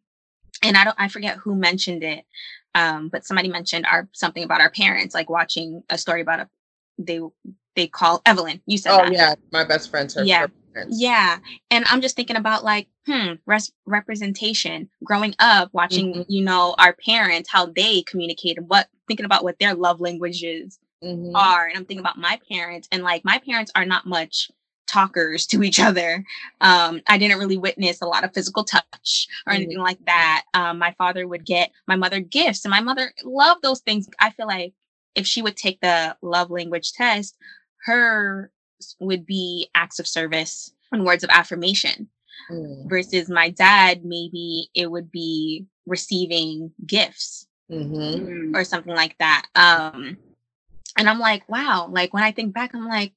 and 0.63 0.77
i 0.77 0.85
don't 0.85 0.97
i 0.99 1.09
forget 1.09 1.37
who 1.39 1.55
mentioned 1.55 2.03
it 2.03 2.25
um 2.75 3.09
but 3.09 3.25
somebody 3.25 3.49
mentioned 3.49 3.87
our 3.87 4.09
something 4.13 4.43
about 4.45 4.61
our 4.61 4.71
parents 4.71 5.15
like 5.15 5.31
watching 5.31 5.83
a 5.91 5.99
story 5.99 6.21
about 6.21 6.41
a 6.41 6.49
they 6.99 7.21
they 7.77 7.87
call 7.87 8.21
evelyn 8.27 8.61
you 8.67 8.77
said 8.79 8.93
oh 8.93 9.05
that 9.05 9.13
yeah, 9.13 9.35
my 9.53 9.65
best 9.65 9.91
friend's 9.91 10.15
her. 10.15 10.25
Yeah. 10.25 10.41
her 10.43 10.49
parents. 10.75 11.01
yeah. 11.01 11.39
And 11.71 11.85
I'm 11.89 12.01
just 12.01 12.15
thinking 12.17 12.37
about 12.37 12.63
like, 12.65 12.89
hmm, 13.07 13.35
res- 13.47 13.73
representation. 13.87 14.89
Growing 15.05 15.35
up, 15.39 15.71
watching, 15.73 16.13
Mhm. 16.13 16.27
you 16.29 16.45
know, 16.45 16.75
our 16.79 16.95
parents, 17.05 17.49
how 17.51 17.67
they 17.67 18.03
communicated, 18.03 18.63
what, 18.69 18.89
thinking 19.07 19.25
about 19.27 19.45
what 19.45 19.59
their 19.59 19.75
love 19.75 20.01
languages 20.01 20.79
Mhm. 21.05 21.33
are. 21.35 21.67
And 21.67 21.77
I'm 21.77 21.85
thinking 21.85 22.01
about 22.05 22.19
my 22.19 22.39
parents, 22.51 22.89
and 22.93 23.03
like, 23.03 23.25
my 23.25 23.39
parents 23.39 23.71
are 23.75 23.85
not 23.85 24.07
much 24.07 24.51
talkers 24.89 25.47
to 25.47 25.63
each 25.63 25.79
other. 25.79 26.25
Um, 26.61 27.01
I 27.07 27.19
didn't 27.19 27.39
really 27.39 27.59
witness 27.59 28.01
a 28.03 28.07
lot 28.07 28.25
of 28.25 28.35
physical 28.35 28.65
touch 28.65 29.29
or 29.47 29.53
Mhm. 29.53 29.57
anything 29.57 29.79
like 29.79 30.05
that. 30.07 30.45
Um, 30.55 30.79
my 30.79 30.93
father 30.99 31.29
would 31.29 31.45
get 31.45 31.71
my 31.87 31.97
mother 31.97 32.21
gifts, 32.21 32.65
and 32.65 32.71
my 32.71 32.81
mother 32.81 33.13
loved 33.23 33.63
those 33.63 33.81
things. 33.81 34.09
I 34.19 34.31
feel 34.31 34.47
like 34.47 34.73
if 35.15 35.27
she 35.27 35.43
would 35.43 35.57
take 35.57 35.81
the 35.81 36.17
love 36.23 36.51
language 36.51 36.93
test, 36.93 37.37
her 37.85 38.51
would 39.01 39.27
be 39.27 39.69
acts 39.75 39.99
of 39.99 40.07
service 40.07 40.73
and 40.93 41.05
words 41.05 41.25
of 41.25 41.31
affirmation 41.31 42.09
Mm. 42.51 42.89
versus 42.89 43.29
my 43.29 43.51
dad 43.51 44.05
maybe 44.05 44.71
it 44.73 44.91
would 44.91 45.11
be 45.11 45.67
receiving 45.87 46.73
gifts 46.87 47.47
Mhm. 47.71 48.21
Mm. 48.53 48.57
or 48.57 48.63
something 48.65 48.95
like 48.95 49.19
that 49.19 49.47
um 49.57 50.17
and 50.97 51.09
i'm 51.11 51.19
like 51.19 51.47
wow 51.49 51.89
like 51.91 52.15
when 52.15 52.23
i 52.23 52.31
think 52.31 52.55
back 52.55 52.73
i'm 52.75 52.87
like 52.87 53.13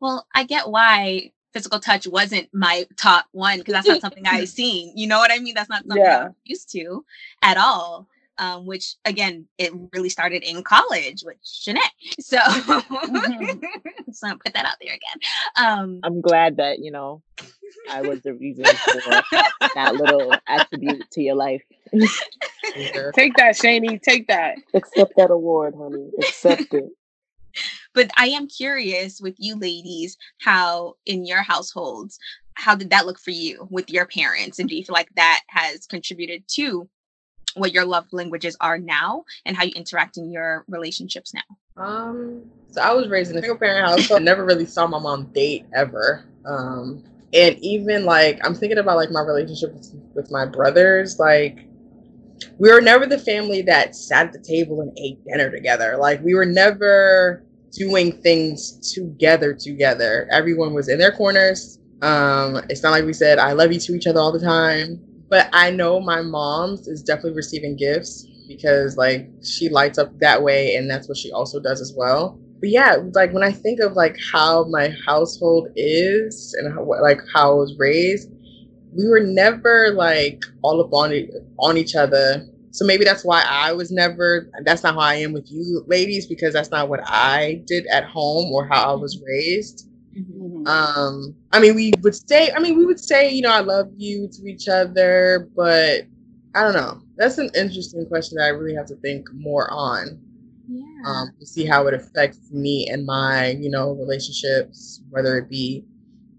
well 0.00 0.26
i 0.34 0.44
get 0.44 0.68
why 0.68 1.30
physical 1.52 1.80
touch 1.80 2.06
wasn't 2.06 2.48
my 2.52 2.86
top 2.96 3.26
one 3.32 3.58
because 3.58 3.72
that's 3.72 3.86
not 3.86 4.00
something 4.00 4.26
i 4.26 4.44
seen 4.58 4.92
you 4.96 5.06
know 5.06 5.18
what 5.18 5.32
i 5.32 5.38
mean 5.38 5.54
that's 5.54 5.68
not 5.70 5.82
something 5.86 5.98
Yeah. 6.04 6.26
i'm 6.26 6.34
used 6.44 6.70
to 6.72 7.04
at 7.42 7.56
all 7.56 8.08
um, 8.40 8.66
which 8.66 8.94
again, 9.04 9.48
it 9.58 9.72
really 9.92 10.08
started 10.08 10.44
in 10.44 10.62
college 10.62 11.22
with 11.24 11.36
Jeanette. 11.42 11.82
So, 12.20 12.38
Mhm. 12.38 13.60
so 14.12 14.28
put 14.44 14.54
that 14.54 14.64
out 14.64 14.76
there 14.80 14.94
again. 14.94 15.18
Um, 15.56 16.00
I'm 16.04 16.20
glad 16.20 16.58
that 16.58 16.78
you 16.78 16.90
know 16.90 17.22
I 17.90 18.02
was 18.02 18.20
the 18.22 18.34
reason 18.34 18.64
for 18.64 19.24
that 19.74 19.96
little 19.96 20.34
attribute 20.46 21.10
to 21.12 21.22
your 21.22 21.34
life. 21.34 21.62
Take 21.92 23.34
that, 23.36 23.54
Shani. 23.56 24.00
Take 24.00 24.28
that. 24.28 24.56
Accept 24.74 25.14
that 25.16 25.30
award, 25.30 25.74
honey. 25.76 26.10
Accept 26.18 26.72
it. 26.74 26.90
But 27.94 28.10
I 28.16 28.28
am 28.28 28.46
curious 28.46 29.20
with 29.20 29.34
you 29.38 29.56
ladies, 29.56 30.16
how 30.40 30.94
in 31.06 31.26
your 31.26 31.42
households, 31.42 32.18
how 32.54 32.74
did 32.74 32.90
that 32.90 33.06
look 33.06 33.18
for 33.18 33.30
you 33.30 33.66
with 33.70 33.88
your 33.90 34.06
parents? 34.06 34.58
And 34.58 34.68
do 34.68 34.76
you 34.76 34.84
feel 34.84 34.94
like 34.94 35.14
that 35.16 35.42
has 35.48 35.86
contributed 35.86 36.44
to 36.54 36.88
what 37.54 37.72
your 37.72 37.84
love 37.84 38.06
languages 38.12 38.56
are 38.60 38.78
now 38.78 39.24
and 39.44 39.56
how 39.56 39.64
you 39.64 39.72
interact 39.74 40.16
in 40.16 40.30
your 40.30 40.64
relationships 40.68 41.32
now? 41.34 41.82
Um, 41.82 42.42
so 42.70 42.80
I 42.80 42.92
was 42.92 43.08
raised 43.08 43.30
in 43.30 43.38
a 43.38 43.40
single 43.40 43.58
parent 43.58 43.86
household. 43.86 44.20
I 44.20 44.24
never 44.24 44.44
really 44.44 44.66
saw 44.66 44.86
my 44.86 44.98
mom 44.98 45.26
date 45.26 45.66
ever. 45.74 46.24
Um, 46.44 47.04
and 47.32 47.58
even 47.58 48.04
like 48.04 48.40
I'm 48.44 48.54
thinking 48.54 48.78
about 48.78 48.96
like 48.96 49.10
my 49.10 49.20
relationship 49.20 49.72
with, 49.74 49.94
with 50.14 50.30
my 50.30 50.46
brothers. 50.46 51.18
Like 51.18 51.66
we 52.58 52.72
were 52.72 52.80
never 52.80 53.06
the 53.06 53.18
family 53.18 53.62
that 53.62 53.94
sat 53.94 54.26
at 54.26 54.32
the 54.32 54.40
table 54.40 54.80
and 54.80 54.96
ate 54.98 55.24
dinner 55.24 55.50
together. 55.50 55.96
Like 55.96 56.22
we 56.22 56.34
were 56.34 56.46
never 56.46 57.44
doing 57.72 58.12
things 58.22 58.92
together 58.92 59.54
together. 59.54 60.28
Everyone 60.30 60.74
was 60.74 60.88
in 60.88 60.98
their 60.98 61.12
corners. 61.12 61.78
Um, 62.02 62.62
it's 62.68 62.82
not 62.82 62.90
like 62.90 63.04
we 63.04 63.12
said 63.12 63.38
I 63.38 63.52
love 63.52 63.72
you 63.72 63.80
to 63.80 63.94
each 63.94 64.06
other 64.06 64.20
all 64.20 64.32
the 64.32 64.40
time. 64.40 65.00
But 65.28 65.50
I 65.52 65.70
know 65.70 66.00
my 66.00 66.22
mom's 66.22 66.88
is 66.88 67.02
definitely 67.02 67.34
receiving 67.34 67.76
gifts 67.76 68.26
because 68.48 68.96
like 68.96 69.28
she 69.42 69.68
lights 69.68 69.98
up 69.98 70.18
that 70.20 70.42
way 70.42 70.76
and 70.76 70.90
that's 70.90 71.08
what 71.08 71.18
she 71.18 71.30
also 71.32 71.60
does 71.60 71.80
as 71.80 71.92
well. 71.94 72.38
But 72.60 72.70
yeah, 72.70 72.96
like 73.12 73.32
when 73.32 73.42
I 73.44 73.52
think 73.52 73.80
of 73.80 73.92
like 73.92 74.16
how 74.32 74.64
my 74.64 74.92
household 75.06 75.68
is 75.76 76.54
and 76.58 76.72
how, 76.72 76.84
like 77.00 77.20
how 77.32 77.52
I 77.52 77.54
was 77.54 77.76
raised, 77.78 78.30
we 78.92 79.08
were 79.08 79.20
never 79.20 79.92
like 79.92 80.42
all 80.62 80.80
up 80.80 80.92
on 80.92 81.12
on 81.58 81.76
each 81.76 81.94
other. 81.94 82.46
So 82.78 82.84
maybe 82.84 83.04
that's 83.04 83.24
why 83.24 83.42
I 83.44 83.72
was 83.72 83.90
never 83.90 84.48
that's 84.62 84.84
not 84.84 84.94
how 84.94 85.00
I 85.00 85.14
am 85.16 85.32
with 85.32 85.50
you 85.50 85.82
ladies 85.88 86.26
because 86.26 86.52
that's 86.52 86.70
not 86.70 86.88
what 86.88 87.00
I 87.04 87.60
did 87.66 87.88
at 87.88 88.04
home 88.04 88.52
or 88.52 88.68
how 88.68 88.92
I 88.92 88.94
was 88.94 89.20
raised. 89.26 89.88
Mhm. 90.16 90.64
Um, 90.68 91.34
I 91.50 91.58
mean, 91.58 91.74
we 91.74 91.92
would 92.02 92.14
say, 92.14 92.52
I 92.52 92.60
mean, 92.60 92.78
we 92.78 92.86
would 92.86 93.00
say, 93.00 93.30
you 93.30 93.42
know, 93.42 93.50
I 93.50 93.62
love 93.62 93.88
you 93.96 94.28
to 94.28 94.46
each 94.46 94.68
other, 94.68 95.48
but 95.56 96.02
I 96.54 96.62
don't 96.62 96.74
know. 96.74 97.00
That's 97.16 97.38
an 97.38 97.50
interesting 97.56 98.06
question 98.06 98.38
that 98.38 98.44
I 98.44 98.50
really 98.50 98.76
have 98.76 98.86
to 98.86 98.96
think 98.96 99.26
more 99.34 99.68
on 99.72 100.20
Yeah. 100.68 100.84
um, 101.04 101.30
to 101.40 101.46
see 101.46 101.66
how 101.66 101.88
it 101.88 101.94
affects 101.94 102.52
me 102.52 102.86
and 102.92 103.04
my, 103.04 103.56
you 103.58 103.70
know, 103.70 103.90
relationships, 103.90 105.02
whether 105.10 105.36
it 105.36 105.50
be 105.50 105.84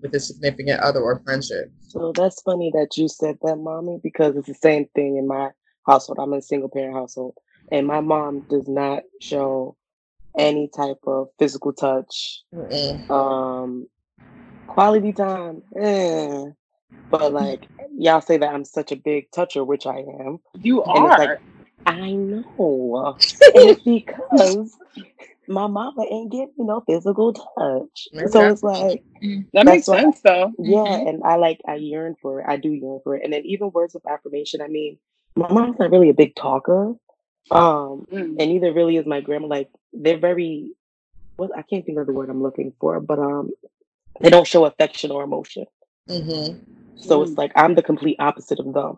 with 0.01 0.15
a 0.15 0.21
significant 0.21 0.79
other 0.79 1.01
or 1.01 1.21
friendship. 1.25 1.69
So 1.81 2.13
that's 2.15 2.41
funny 2.43 2.71
that 2.75 2.95
you 2.95 3.09
said 3.09 3.37
that, 3.41 3.57
mommy, 3.57 3.99
because 4.01 4.37
it's 4.37 4.47
the 4.47 4.53
same 4.53 4.85
thing 4.95 5.17
in 5.17 5.27
my 5.27 5.49
household. 5.89 6.19
I'm 6.21 6.33
in 6.33 6.39
a 6.39 6.43
single 6.43 6.69
parent 6.69 6.95
household, 6.95 7.35
and 7.71 7.87
my 7.87 8.01
mom 8.01 8.45
does 8.49 8.67
not 8.67 9.03
show 9.21 9.77
any 10.37 10.69
type 10.75 10.99
of 11.07 11.29
physical 11.39 11.73
touch, 11.73 12.43
Mm-mm. 12.53 13.03
um, 13.09 13.87
quality 14.67 15.13
time. 15.13 15.63
Eh. 15.79 16.45
But 17.11 17.33
like 17.33 17.67
y'all 17.97 18.21
say 18.21 18.37
that 18.37 18.53
I'm 18.53 18.65
such 18.65 18.91
a 18.91 18.95
big 18.97 19.31
toucher, 19.31 19.63
which 19.63 19.85
I 19.87 19.97
am. 19.99 20.39
You 20.61 20.83
And 20.93 21.05
it's 21.05 21.17
like 21.17 21.31
are. 21.31 21.41
I 21.85 22.11
know, 22.13 23.17
and 23.53 23.69
it's 23.69 23.81
because 23.83 24.77
my 25.47 25.67
mama 25.67 26.05
ain't 26.09 26.31
giving 26.31 26.53
me 26.57 26.65
no 26.65 26.81
physical 26.87 27.33
touch. 27.33 28.09
So 28.25 28.51
it's 28.51 28.63
like 28.63 29.03
that 29.53 29.67
makes 29.67 29.87
sense, 29.87 30.21
though. 30.21 30.53
yeah, 30.59 30.83
Mhm. 30.85 31.05
and 31.05 31.23
I 31.23 31.35
like 31.37 31.61
I 31.67 31.75
yearn 31.75 32.15
for 32.21 32.41
it. 32.41 32.45
I 32.49 32.57
do 32.57 32.71
yearn 32.71 32.99
for 33.03 33.15
it. 33.15 33.23
And 33.23 33.33
then 33.33 33.43
even 33.45 33.71
words 33.71 33.95
of 33.95 34.03
affirmation. 34.09 34.61
I 34.61 34.67
mean, 34.67 34.97
my 35.39 35.51
mom's 35.51 35.79
not 35.79 35.91
really 35.91 36.09
a 36.09 36.13
big 36.13 36.35
talker. 36.35 36.93
Um, 37.51 38.05
Mm. 38.11 38.35
and 38.37 38.37
neither 38.37 38.71
really 38.73 38.97
is 38.97 39.05
my 39.07 39.21
grandma. 39.21 39.47
Like 39.47 39.69
they're 39.93 40.19
very 40.19 40.73
what 41.37 41.51
I 41.57 41.61
can't 41.63 41.85
think 41.85 41.97
of 41.97 42.05
the 42.05 42.13
word 42.13 42.29
I'm 42.29 42.43
looking 42.43 42.73
for, 42.79 42.99
but 42.99 43.17
um 43.19 43.51
they 44.21 44.29
don't 44.29 44.45
show 44.47 44.65
affection 44.65 45.09
or 45.11 45.23
emotion. 45.23 45.65
Mm-hmm. 46.09 46.57
So 46.97 47.19
Mm. 47.19 47.23
it's 47.29 47.37
like 47.37 47.51
I'm 47.55 47.73
the 47.75 47.81
complete 47.81 48.17
opposite 48.19 48.59
of 48.59 48.73
them. 48.73 48.97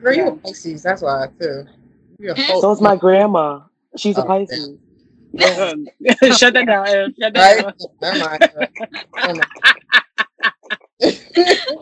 Girl, 0.00 0.12
you 0.14 0.24
Yeah. 0.24 0.28
a 0.32 0.36
Pisces. 0.36 0.82
That's 0.82 1.00
why, 1.02 1.28
too. 1.40 1.64
You're 2.18 2.34
a 2.34 2.42
whole- 2.42 2.60
So 2.60 2.70
is 2.72 2.80
my 2.80 2.96
grandma. 2.96 3.60
She's 3.96 4.18
a 4.18 4.24
Oh, 4.24 4.24
yeah. 5.32 5.74
Pisces. 6.04 6.38
Shut 6.38 6.52
that 6.54 6.66
down. 6.66 7.14
Shut 7.18 7.32
that 7.32 7.34
Right? 7.34 7.62
down. 7.62 7.74
Never 8.02 8.18
mind. 9.24 9.42
Never 11.00 11.18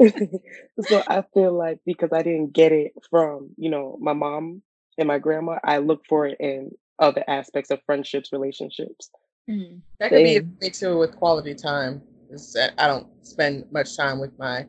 mind. 0.00 0.40
so 0.88 1.02
I 1.08 1.24
feel 1.34 1.52
like 1.52 1.80
because 1.84 2.10
I 2.12 2.22
didn't 2.22 2.52
get 2.52 2.72
it 2.72 2.92
from, 3.10 3.50
you 3.56 3.70
know, 3.70 3.98
my 4.00 4.12
mom 4.12 4.62
and 4.98 5.08
my 5.08 5.18
grandma, 5.18 5.58
I 5.64 5.78
look 5.78 6.02
for 6.08 6.26
it 6.26 6.36
in 6.40 6.70
other 6.98 7.24
aspects 7.28 7.70
of 7.70 7.80
friendships, 7.86 8.32
relationships. 8.32 9.10
Mm. 9.50 9.80
That 9.98 10.10
could 10.10 10.22
be 10.24 10.34
Same. 10.36 10.56
me 10.60 10.70
too 10.70 10.98
with 10.98 11.16
quality 11.16 11.54
time. 11.54 12.02
Is 12.30 12.52
that 12.54 12.72
I 12.78 12.86
don't 12.86 13.06
spend 13.26 13.70
much 13.72 13.96
time 13.96 14.18
with 14.18 14.38
my 14.38 14.66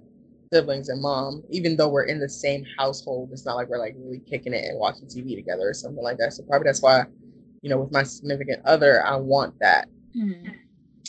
siblings 0.53 0.89
and 0.89 1.01
mom, 1.01 1.43
even 1.49 1.75
though 1.75 1.89
we're 1.89 2.03
in 2.03 2.19
the 2.19 2.29
same 2.29 2.65
household. 2.77 3.29
It's 3.31 3.45
not 3.45 3.55
like 3.55 3.69
we're 3.69 3.79
like 3.79 3.95
really 3.97 4.19
kicking 4.19 4.53
it 4.53 4.65
and 4.65 4.79
watching 4.79 5.07
TV 5.07 5.35
together 5.35 5.69
or 5.69 5.73
something 5.73 6.03
like 6.03 6.17
that. 6.17 6.33
So 6.33 6.43
probably 6.43 6.65
that's 6.65 6.81
why, 6.81 7.05
you 7.61 7.69
know, 7.69 7.79
with 7.79 7.91
my 7.91 8.03
significant 8.03 8.61
other, 8.65 9.05
I 9.05 9.15
want 9.15 9.57
that. 9.59 9.87
Hmm. 10.13 10.49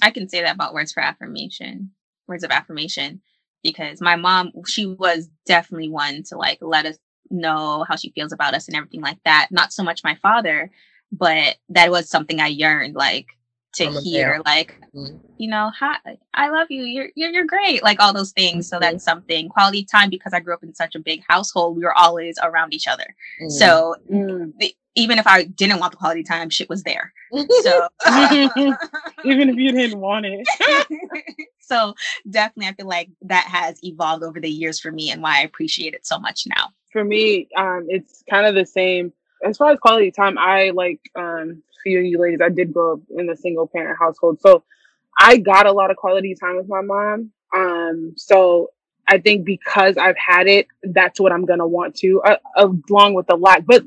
I 0.00 0.10
can 0.10 0.28
say 0.28 0.42
that 0.42 0.54
about 0.54 0.74
words 0.74 0.92
for 0.92 1.02
affirmation, 1.02 1.90
words 2.26 2.44
of 2.44 2.50
affirmation, 2.50 3.20
because 3.62 4.00
my 4.00 4.16
mom, 4.16 4.52
she 4.66 4.86
was 4.86 5.28
definitely 5.46 5.88
one 5.88 6.22
to 6.24 6.36
like 6.36 6.58
let 6.60 6.86
us 6.86 6.98
know 7.30 7.84
how 7.88 7.96
she 7.96 8.10
feels 8.10 8.32
about 8.32 8.54
us 8.54 8.68
and 8.68 8.76
everything 8.76 9.00
like 9.00 9.18
that. 9.24 9.48
Not 9.50 9.72
so 9.72 9.82
much 9.82 10.04
my 10.04 10.16
father, 10.16 10.70
but 11.12 11.56
that 11.70 11.90
was 11.90 12.08
something 12.08 12.40
I 12.40 12.48
yearned 12.48 12.94
like 12.94 13.28
to 13.76 13.90
hear, 14.00 14.40
like, 14.44 14.78
Mhm. 14.94 15.20
you 15.38 15.48
know, 15.48 15.70
hi, 15.78 15.96
I 16.34 16.48
love 16.48 16.70
you, 16.70 16.84
you're, 16.84 17.08
you're 17.16 17.30
you're 17.30 17.46
great, 17.46 17.82
like 17.82 18.00
all 18.00 18.12
those 18.12 18.32
things. 18.32 18.68
So 18.68 18.76
Mhm. 18.76 18.80
that's 18.80 19.04
something 19.04 19.48
quality 19.48 19.84
time 19.84 20.10
because 20.10 20.32
I 20.32 20.40
grew 20.40 20.54
up 20.54 20.62
in 20.62 20.74
such 20.74 20.94
a 20.94 21.00
big 21.00 21.22
household. 21.28 21.76
We 21.76 21.82
were 21.84 21.96
always 21.96 22.38
around 22.42 22.74
each 22.74 22.86
other. 22.86 23.14
Mhm. 23.40 23.50
So 23.50 23.96
the, 24.08 24.74
even 24.94 25.18
if 25.18 25.26
I 25.26 25.44
didn't 25.44 25.80
want 25.80 25.92
the 25.92 25.96
quality 25.98 26.22
time, 26.22 26.50
shit 26.50 26.68
was 26.68 26.82
there. 26.84 27.12
So 27.62 27.88
Even 29.24 29.48
if 29.48 29.56
you 29.56 29.72
didn't 29.72 29.98
want 30.00 30.26
it. 30.26 30.46
so 31.60 31.94
definitely 32.28 32.68
i 32.68 32.74
feel 32.74 32.86
like 32.86 33.08
that 33.22 33.46
has 33.46 33.82
evolved 33.82 34.22
over 34.22 34.38
the 34.38 34.50
years 34.50 34.78
for 34.78 34.92
me 34.92 35.10
and 35.10 35.22
why 35.22 35.38
i 35.38 35.42
appreciate 35.42 35.94
it 35.94 36.04
so 36.06 36.18
much 36.18 36.46
now 36.46 36.68
for 36.94 37.02
me, 37.04 37.48
um, 37.56 37.86
it's 37.88 38.22
kind 38.30 38.46
of 38.46 38.54
the 38.54 38.64
same. 38.64 39.12
As 39.44 39.56
far 39.56 39.72
as 39.72 39.80
quality 39.80 40.12
time, 40.12 40.38
I 40.38 40.70
like 40.70 41.00
um 41.16 41.60
for 41.84 41.90
you 41.90 42.20
ladies, 42.20 42.40
I 42.42 42.48
did 42.48 42.72
grow 42.72 42.94
up 42.94 43.00
in 43.16 43.30
a 43.30 43.36
single 43.36 43.68
parent 43.68 43.98
household. 44.00 44.40
So 44.40 44.64
I 45.18 45.36
got 45.36 45.66
a 45.66 45.72
lot 45.72 45.92
of 45.92 45.96
quality 45.96 46.34
time 46.34 46.56
with 46.56 46.68
my 46.68 46.80
mom. 46.80 47.30
Um, 47.54 48.14
so 48.16 48.70
I 49.06 49.18
think 49.18 49.44
because 49.44 49.96
I've 49.96 50.16
had 50.16 50.48
it, 50.48 50.66
that's 50.82 51.20
what 51.20 51.30
I'm 51.30 51.44
gonna 51.44 51.66
want 51.66 51.94
to, 51.96 52.20
uh, 52.22 52.36
along 52.56 53.14
with 53.14 53.26
the 53.26 53.36
lack, 53.36 53.64
but 53.66 53.84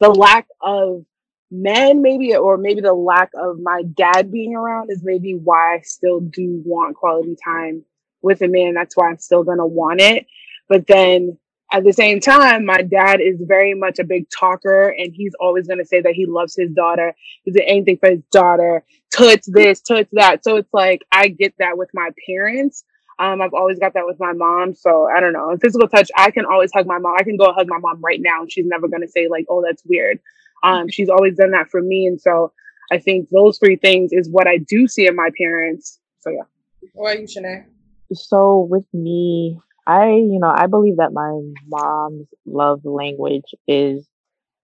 the 0.00 0.10
lack 0.10 0.46
of 0.60 1.04
men, 1.50 2.02
maybe, 2.02 2.36
or 2.36 2.56
maybe 2.56 2.80
the 2.80 2.94
lack 2.94 3.30
of 3.34 3.58
my 3.60 3.82
dad 3.82 4.30
being 4.30 4.54
around 4.54 4.90
is 4.90 5.02
maybe 5.02 5.34
why 5.34 5.76
I 5.76 5.80
still 5.80 6.20
do 6.20 6.62
want 6.64 6.96
quality 6.96 7.36
time 7.42 7.84
with 8.22 8.42
a 8.42 8.48
man. 8.48 8.74
That's 8.74 8.96
why 8.96 9.08
I'm 9.08 9.18
still 9.18 9.44
gonna 9.44 9.66
want 9.66 10.00
it. 10.00 10.26
But 10.68 10.86
then 10.86 11.38
at 11.74 11.82
the 11.82 11.92
same 11.92 12.20
time, 12.20 12.64
my 12.64 12.82
dad 12.82 13.20
is 13.20 13.36
very 13.40 13.74
much 13.74 13.98
a 13.98 14.04
big 14.04 14.30
talker, 14.30 14.90
and 14.96 15.12
he's 15.12 15.34
always 15.40 15.66
gonna 15.66 15.84
say 15.84 16.00
that 16.00 16.12
he 16.12 16.24
loves 16.24 16.54
his 16.54 16.70
daughter. 16.70 17.12
He's 17.42 17.54
doing 17.54 17.66
anything 17.68 17.96
for 17.98 18.10
his 18.10 18.22
daughter. 18.30 18.84
Touch 19.12 19.40
this, 19.46 19.80
touch 19.80 20.06
that. 20.12 20.44
So 20.44 20.56
it's 20.56 20.72
like 20.72 21.02
I 21.10 21.26
get 21.26 21.52
that 21.58 21.76
with 21.76 21.90
my 21.92 22.10
parents. 22.28 22.84
Um, 23.18 23.42
I've 23.42 23.54
always 23.54 23.80
got 23.80 23.92
that 23.94 24.06
with 24.06 24.20
my 24.20 24.32
mom. 24.32 24.72
So 24.74 25.08
I 25.08 25.18
don't 25.18 25.32
know. 25.32 25.50
In 25.50 25.58
physical 25.58 25.88
touch, 25.88 26.12
I 26.16 26.30
can 26.30 26.44
always 26.44 26.70
hug 26.72 26.86
my 26.86 26.98
mom. 26.98 27.16
I 27.18 27.24
can 27.24 27.36
go 27.36 27.52
hug 27.52 27.66
my 27.68 27.78
mom 27.78 28.00
right 28.00 28.20
now, 28.20 28.42
and 28.42 28.52
she's 28.52 28.66
never 28.66 28.86
gonna 28.86 29.08
say 29.08 29.26
like, 29.28 29.44
"Oh, 29.48 29.60
that's 29.60 29.82
weird." 29.84 30.20
Um, 30.62 30.88
she's 30.88 31.08
always 31.08 31.36
done 31.36 31.50
that 31.50 31.70
for 31.70 31.82
me, 31.82 32.06
and 32.06 32.20
so 32.20 32.52
I 32.92 32.98
think 32.98 33.30
those 33.30 33.58
three 33.58 33.76
things 33.76 34.12
is 34.12 34.30
what 34.30 34.46
I 34.46 34.58
do 34.58 34.86
see 34.86 35.08
in 35.08 35.16
my 35.16 35.30
parents. 35.36 35.98
So 36.20 36.30
yeah. 36.30 36.44
Why 36.92 37.14
are 37.14 37.16
you, 37.16 37.26
Shanae? 37.26 37.64
So 38.12 38.60
with 38.60 38.86
me, 38.92 39.58
I, 39.86 40.10
you 40.12 40.38
know, 40.40 40.52
I 40.54 40.66
believe 40.66 40.96
that 40.96 41.12
my 41.12 41.40
mom's 41.66 42.28
love 42.46 42.84
language 42.84 43.54
is 43.68 44.06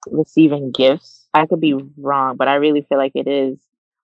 receiving 0.08 0.72
gifts. 0.72 1.26
I 1.34 1.46
could 1.46 1.60
be 1.60 1.74
wrong, 1.98 2.36
but 2.36 2.48
I 2.48 2.54
really 2.54 2.82
feel 2.82 2.98
like 2.98 3.12
it 3.14 3.28
is. 3.28 3.58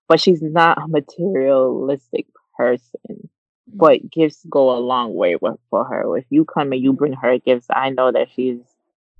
But 0.07 0.21
she's 0.21 0.41
not 0.41 0.77
a 0.77 0.87
materialistic 0.87 2.27
person. 2.55 3.29
But 3.67 4.09
gifts 4.09 4.45
go 4.49 4.71
a 4.71 4.79
long 4.79 5.13
way 5.13 5.35
with, 5.35 5.57
for 5.69 5.83
her. 5.83 6.17
If 6.17 6.25
you 6.29 6.45
come 6.45 6.71
and 6.71 6.81
you 6.81 6.93
bring 6.93 7.13
her 7.13 7.37
gifts, 7.39 7.67
I 7.69 7.89
know 7.89 8.11
that 8.11 8.29
she's 8.33 8.59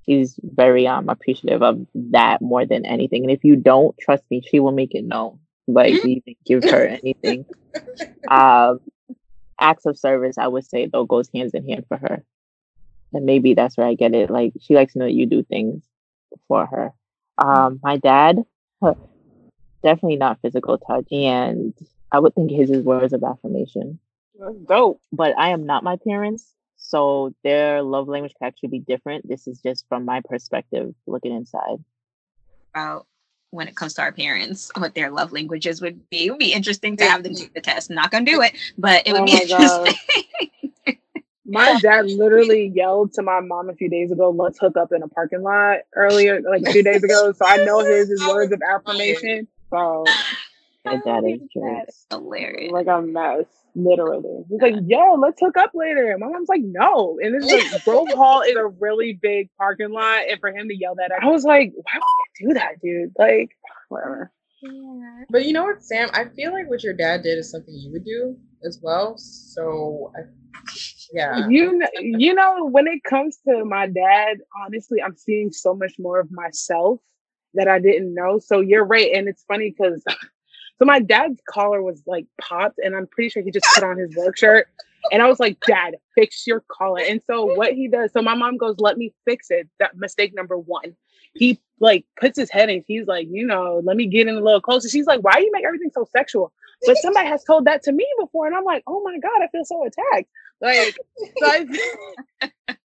she's 0.05 0.39
very 0.41 0.87
um 0.87 1.09
appreciative 1.09 1.61
of 1.61 1.85
that 1.95 2.41
more 2.41 2.65
than 2.65 2.85
anything. 2.85 3.23
And 3.23 3.31
if 3.31 3.43
you 3.43 3.57
don't 3.57 3.97
trust 3.97 4.23
me, 4.31 4.41
she 4.49 4.59
will 4.61 4.71
make 4.71 4.95
it 4.95 5.03
known. 5.03 5.39
Like 5.67 6.01
you 6.03 6.21
even 6.25 6.35
give 6.45 6.63
her 6.63 6.85
anything. 6.85 7.45
Um 8.29 8.79
acts 9.59 9.85
of 9.85 9.97
service, 9.97 10.37
I 10.37 10.47
would 10.47 10.65
say 10.65 10.87
though 10.87 11.05
goes 11.05 11.29
hands 11.33 11.53
in 11.53 11.67
hand 11.67 11.85
for 11.87 11.97
her. 11.97 12.23
And 13.13 13.25
maybe 13.25 13.53
that's 13.53 13.77
where 13.77 13.87
I 13.87 13.93
get 13.93 14.13
it. 14.13 14.29
Like 14.29 14.53
she 14.59 14.75
likes 14.75 14.93
to 14.93 14.99
know 14.99 15.05
that 15.05 15.13
you 15.13 15.25
do 15.25 15.43
things 15.43 15.83
for 16.47 16.65
her. 16.65 16.93
Um, 17.37 17.79
my 17.83 17.97
dad, 17.97 18.43
definitely 19.83 20.17
not 20.17 20.39
physical 20.41 20.77
touch, 20.77 21.07
and 21.11 21.73
I 22.11 22.19
would 22.19 22.35
think 22.35 22.51
his 22.51 22.69
is 22.69 22.83
words 22.83 23.13
of 23.13 23.23
affirmation. 23.23 23.99
That's 24.39 24.57
dope. 24.67 25.01
But 25.11 25.37
I 25.37 25.49
am 25.49 25.65
not 25.65 25.83
my 25.83 25.97
parents, 25.97 26.53
so 26.77 27.33
their 27.43 27.81
love 27.81 28.07
language 28.07 28.33
can 28.37 28.47
actually 28.47 28.69
be 28.69 28.79
different. 28.79 29.27
This 29.27 29.47
is 29.47 29.59
just 29.59 29.85
from 29.87 30.05
my 30.05 30.21
perspective, 30.21 30.93
looking 31.05 31.33
inside. 31.33 31.83
about 32.73 33.05
when 33.57 33.67
it 33.67 33.75
comes 33.75 33.95
to 33.95 34.03
our 34.03 34.13
parents 34.13 34.71
what 34.77 34.95
their 34.95 35.11
love 35.11 35.33
languages 35.33 35.81
would 35.81 36.09
be. 36.09 36.27
It 36.27 36.31
would 36.31 36.39
be 36.39 36.53
interesting 36.53 36.97
to 36.97 37.05
have 37.05 37.23
them 37.23 37.35
take 37.35 37.53
the 37.55 37.61
test. 37.61 37.91
I'm 37.91 37.97
not 37.97 38.11
gonna 38.11 38.25
do 38.25 38.41
it 38.41 38.53
but 38.77 39.03
it 39.07 39.13
would 39.13 39.25
Oh 39.25 39.25
be 39.25 39.41
interesting. 39.41 39.95
My 41.45 41.75
dad 41.75 42.07
literally 42.07 42.67
yelled 42.73 43.13
to 43.13 43.23
my 43.23 43.39
mom 43.41 43.69
a 43.69 43.75
few 43.75 43.89
days 43.89 44.11
ago, 44.11 44.29
let's 44.31 44.59
hook 44.59 44.77
up 44.77 44.91
in 44.93 45.03
a 45.03 45.07
parking 45.09 45.43
lot 45.43 45.79
earlier, 45.95 46.41
like 46.41 46.63
a 46.63 46.67
few 46.67 46.83
days 46.83 47.03
ago. 47.03 47.31
So 47.33 47.45
I 47.45 47.57
know 47.57 47.83
his 47.83 48.09
is 48.09 48.23
words 48.23 48.51
of 48.53 48.61
affirmation. 48.61 49.47
So 49.73 50.17
My 50.85 50.97
oh 50.97 51.01
dad 51.03 51.23
is 51.25 51.41
jerks. 51.53 52.07
hilarious. 52.11 52.71
Like 52.71 52.87
a 52.87 53.01
mess, 53.01 53.45
literally. 53.77 54.43
He's 54.49 54.61
like, 54.61 54.75
yo, 54.87 55.13
let's 55.13 55.39
hook 55.39 55.55
up 55.55 55.71
later. 55.73 56.11
And 56.11 56.19
my 56.19 56.27
mom's 56.27 56.49
like, 56.49 56.63
no. 56.63 57.17
And 57.21 57.35
this 57.35 57.51
is 57.51 57.71
like 57.71 57.85
Grove 57.85 58.09
Hall 58.09 58.41
is 58.41 58.55
a 58.55 58.67
really 58.67 59.13
big 59.21 59.49
parking 59.57 59.91
lot. 59.91 60.23
And 60.29 60.39
for 60.39 60.49
him 60.49 60.67
to 60.67 60.75
yell 60.75 60.95
that, 60.95 61.11
I 61.21 61.27
was 61.27 61.43
like, 61.43 61.71
why 61.75 61.93
would 61.95 62.39
you 62.39 62.47
do 62.47 62.53
that, 62.55 62.81
dude? 62.81 63.13
Like, 63.17 63.51
whatever. 63.89 64.31
yeah. 64.61 65.23
But 65.29 65.45
you 65.45 65.53
know 65.53 65.63
what, 65.63 65.83
Sam? 65.83 66.09
I 66.13 66.25
feel 66.25 66.51
like 66.51 66.69
what 66.69 66.83
your 66.83 66.93
dad 66.93 67.21
did 67.21 67.37
is 67.37 67.51
something 67.51 67.73
you 67.73 67.91
would 67.91 68.05
do 68.05 68.35
as 68.65 68.79
well. 68.81 69.15
So, 69.17 70.11
I, 70.17 70.21
yeah. 71.13 71.47
You 71.47 71.77
know, 71.77 71.87
you 71.99 72.33
know, 72.33 72.65
when 72.65 72.87
it 72.87 73.03
comes 73.03 73.37
to 73.47 73.63
my 73.63 73.87
dad, 73.87 74.39
honestly, 74.65 75.01
I'm 75.01 75.15
seeing 75.15 75.51
so 75.51 75.75
much 75.75 75.93
more 75.99 76.19
of 76.19 76.31
myself 76.31 76.99
that 77.53 77.67
I 77.67 77.79
didn't 77.79 78.13
know. 78.13 78.39
So 78.39 78.59
you're 78.59 78.85
right, 78.85 79.11
and 79.13 79.27
it's 79.27 79.43
funny 79.47 79.73
because 79.77 80.03
so 80.79 80.85
my 80.85 80.99
dad's 80.99 81.39
collar 81.49 81.81
was 81.81 82.01
like 82.05 82.25
popped, 82.39 82.79
and 82.79 82.95
I'm 82.95 83.07
pretty 83.07 83.29
sure 83.29 83.43
he 83.43 83.51
just 83.51 83.67
put 83.73 83.83
on 83.83 83.97
his 83.97 84.15
work 84.15 84.37
shirt. 84.37 84.67
And 85.11 85.21
I 85.21 85.27
was 85.27 85.39
like, 85.39 85.57
Dad, 85.65 85.95
fix 86.15 86.45
your 86.45 86.63
collar. 86.67 87.01
And 87.01 87.21
so 87.25 87.45
what 87.55 87.73
he 87.73 87.87
does, 87.87 88.11
so 88.11 88.21
my 88.21 88.35
mom 88.35 88.57
goes, 88.57 88.75
Let 88.79 88.97
me 88.97 89.13
fix 89.25 89.49
it. 89.51 89.67
That 89.79 89.95
mistake 89.97 90.33
number 90.35 90.57
one. 90.57 90.95
He 91.33 91.59
like 91.79 92.05
puts 92.19 92.37
his 92.37 92.49
head 92.49 92.69
in, 92.69 92.83
he's 92.87 93.05
like, 93.05 93.27
you 93.29 93.45
know, 93.45 93.81
let 93.83 93.95
me 93.95 94.07
get 94.07 94.27
in 94.27 94.35
a 94.35 94.41
little 94.41 94.61
closer. 94.61 94.89
She's 94.89 95.05
like, 95.05 95.21
Why 95.21 95.37
you 95.37 95.51
make 95.53 95.65
everything 95.65 95.91
so 95.93 96.07
sexual? 96.11 96.51
But 96.85 96.97
somebody 96.97 97.27
has 97.27 97.43
told 97.43 97.65
that 97.65 97.83
to 97.83 97.91
me 97.91 98.05
before, 98.19 98.47
and 98.47 98.55
I'm 98.55 98.63
like, 98.63 98.83
oh 98.87 99.01
my 99.03 99.17
god, 99.17 99.41
I 99.41 99.47
feel 99.47 99.65
so 99.65 99.85
attacked. 99.85 100.29
Like, 100.61 100.95
so 101.37 101.45
I, 101.45 102.75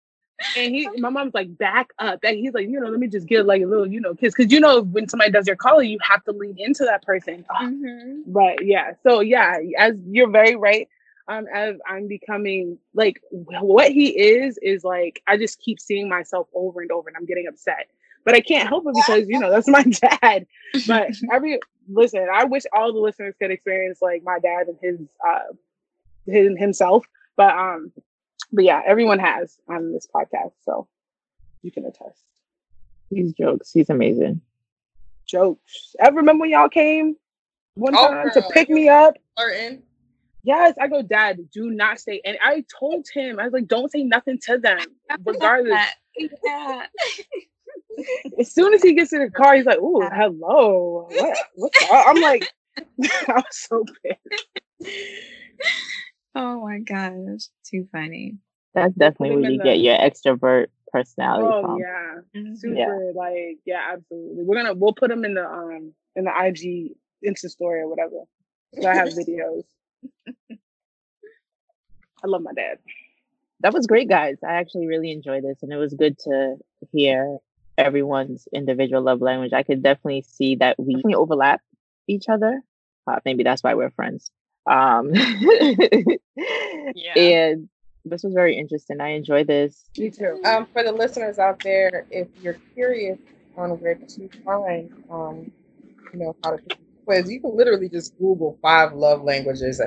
and 0.57 0.75
he, 0.75 0.89
my 0.99 1.09
mom's 1.09 1.35
like, 1.35 1.57
back 1.59 1.89
up. 1.99 2.21
And 2.25 2.37
he's 2.37 2.55
like, 2.55 2.69
you 2.69 2.81
know, 2.81 2.89
let 2.89 2.99
me 3.01 3.09
just 3.09 3.27
get 3.27 3.47
like 3.47 3.63
a 3.63 3.67
little, 3.67 3.87
you 3.87 4.01
know, 4.01 4.15
kiss, 4.15 4.35
because 4.35 4.53
you 4.53 4.61
know, 4.61 4.83
when 4.83 5.09
somebody 5.09 5.31
does 5.31 5.47
your 5.47 5.57
collar, 5.57 5.83
you 5.83 5.99
have 6.03 6.25
to 6.25 6.33
lean 6.33 6.57
into 6.59 6.85
that 6.85 7.03
person. 7.03 7.45
Mhm. 7.51 8.23
But 8.27 8.65
yeah, 8.65 8.93
so 9.03 9.21
yeah, 9.21 9.59
as 9.79 9.95
you're 10.07 10.31
very 10.31 10.57
right. 10.57 10.89
Um, 11.29 11.47
as 11.55 11.77
I'm 11.89 12.09
becoming 12.09 12.79
like 12.95 13.23
what 13.31 13.93
he 13.93 14.09
is 14.09 14.59
is 14.59 14.83
like 14.83 15.23
I 15.29 15.37
just 15.37 15.61
keep 15.61 15.79
seeing 15.79 16.09
myself 16.09 16.49
over 16.53 16.81
and 16.81 16.91
over, 16.91 17.09
and 17.09 17.17
I'm 17.17 17.27
getting 17.27 17.47
upset. 17.47 17.89
But 18.25 18.35
I 18.35 18.41
can't 18.41 18.69
help 18.69 18.85
it 18.87 18.95
because 18.95 19.29
you 19.29 19.39
know 19.39 19.49
that's 19.49 19.69
my 19.69 19.83
dad. 20.21 20.47
But 20.87 21.11
every 21.33 21.61
listen, 21.89 22.27
I 22.33 22.45
wish 22.45 22.65
all 22.73 22.93
the 22.93 22.99
listeners 22.99 23.35
could 23.41 23.53
experience 23.53 24.03
like 24.03 24.25
my 24.25 24.41
dad 24.41 24.67
and 24.67 24.79
his 24.83 24.99
uh 25.25 25.55
his 26.27 26.59
himself. 26.59 27.07
But 27.37 27.55
um, 27.57 27.93
but 28.53 28.65
yeah, 28.65 28.83
everyone 28.87 29.19
has 29.19 29.59
on 29.69 29.93
this 29.93 30.07
podcast, 30.15 30.53
so 30.65 30.89
you 31.63 31.71
can 31.71 31.85
attest. 31.85 32.23
He's 33.11 33.33
jokes. 33.33 33.73
He's 33.73 33.91
amazing. 33.91 34.41
Jokes. 35.27 35.95
Ever 35.99 36.17
remember 36.17 36.43
when 36.43 36.51
y'all 36.51 36.69
came 36.69 37.17
one 37.75 37.95
Oh, 37.97 38.09
time 38.09 38.31
to 38.35 38.43
pick 38.53 38.69
me 38.69 38.89
up? 38.89 39.17
Flirting. 39.37 39.83
Yes, 40.45 40.75
I 40.81 40.89
go, 40.89 41.03
Dad, 41.03 41.39
do 41.53 41.71
not 41.71 42.01
say. 42.01 42.21
And 42.25 42.37
I 42.43 42.65
told 42.79 43.07
him, 43.13 43.39
I 43.39 43.45
was 43.45 43.53
like, 43.53 43.69
don't 43.69 43.91
say 43.93 44.03
nothing 44.03 44.39
to 44.47 44.59
them, 44.59 44.79
regardless. 45.25 45.87
yeah 46.45 46.87
as 48.39 48.51
soon 48.53 48.75
as 48.75 48.83
he 48.83 48.95
gets 48.95 49.13
in 49.13 49.21
the 49.21 49.31
car, 49.31 49.55
he's 49.55 49.67
like, 49.67 49.79
"Ooh, 49.79 50.01
hello, 50.13 51.09
what, 51.11 51.39
what's 51.55 51.83
up?" 51.85 52.07
I'm 52.09 52.21
like, 52.21 52.51
I'm 53.29 53.43
so 53.51 53.85
pissed. 54.03 54.93
Oh 56.35 56.61
my 56.63 56.79
gosh, 56.81 57.43
too 57.65 57.89
funny. 57.93 58.37
That's 58.75 58.95
definitely 58.95 59.37
where 59.37 59.51
you 59.51 59.63
get 59.63 59.81
your 59.81 59.97
extrovert 59.99 60.69
personality 60.93 61.49
Oh 61.53 61.61
from. 61.61 61.79
yeah, 61.79 62.21
Mhm. 62.35 62.57
super 62.59 63.13
like 63.15 63.59
yeah, 63.65 63.91
absolutely. 63.93 64.45
We're 64.45 64.57
gonna 64.57 64.75
we'll 64.75 64.95
put 64.95 65.09
them 65.09 65.25
in 65.25 65.35
the 65.35 65.47
um 65.47 65.95
in 66.17 66.25
the 66.25 66.31
IG 66.31 66.95
Insta 67.27 67.51
story 67.51 67.81
or 67.81 67.89
whatever. 67.89 68.25
So 68.81 68.89
I 68.89 68.95
have 68.95 69.09
videos. 69.19 69.65
I 72.25 72.27
love 72.29 72.43
my 72.43 72.53
dad. 72.53 72.79
That 73.61 73.75
was 73.75 73.87
great, 73.87 74.09
guys. 74.09 74.39
I 74.47 74.55
actually 74.55 74.87
really 74.87 75.11
enjoyed 75.13 75.45
this, 75.45 75.63
and 75.63 75.73
it 75.73 75.77
was 75.77 75.95
good 75.95 76.19
to 76.21 76.57
hear 76.93 77.39
everyone's 77.79 78.49
individual 78.53 79.03
love 79.03 79.21
language. 79.21 79.53
I 79.53 79.63
could 79.63 79.83
definitely 79.83 80.23
see 80.23 80.57
that 80.57 80.77
we 80.79 81.03
overlap 81.15 81.61
each 82.09 82.29
other. 82.29 82.61
Uh, 83.07 83.19
maybe 83.25 83.43
that's 83.43 83.63
why 83.63 83.75
we're 83.75 83.91
friends. 83.91 84.31
Um, 84.67 85.13
Yeah. 86.95 87.19
And 87.19 87.69
this 88.05 88.23
was 88.23 88.33
very 88.33 88.57
interesting. 88.57 89.01
I 89.01 89.11
enjoy 89.11 89.45
this. 89.45 89.85
Me 89.99 90.11
too. 90.11 90.41
Um, 90.45 90.67
for 90.73 90.83
the 90.83 90.93
listeners 90.93 91.39
out 91.39 91.61
there, 91.63 92.07
if 92.11 92.29
you're 92.41 92.59
curious 92.75 93.19
on 93.57 93.71
where 93.81 93.95
to 93.95 94.29
find, 94.45 94.93
um, 95.11 95.53
you 96.13 96.19
know, 96.19 96.37
how 96.43 96.57
to 96.57 96.63
take 96.69 96.79
quiz, 97.05 97.31
you 97.31 97.41
can 97.41 97.57
literally 97.57 97.89
just 97.89 98.17
Google 98.19 98.59
five 98.63 98.93
love 98.93 99.23
languages, 99.23 99.81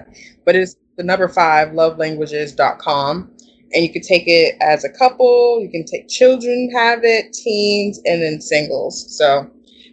but 0.45 0.55
it's 0.55 0.75
the 0.97 1.03
number 1.03 1.27
five 1.27 1.73
love 1.73 1.97
lovelanguages.com. 1.97 3.31
And 3.73 3.83
you 3.83 3.91
can 3.91 4.03
take 4.03 4.23
it 4.27 4.55
as 4.61 4.85
a 4.85 4.89
couple, 4.89 5.59
you 5.61 5.69
can 5.69 5.83
take 5.83 6.07
children 6.07 6.69
have 6.73 6.99
it, 7.03 7.33
teens, 7.33 7.99
and 8.05 8.21
then 8.21 8.39
singles. 8.39 9.17
So 9.17 9.49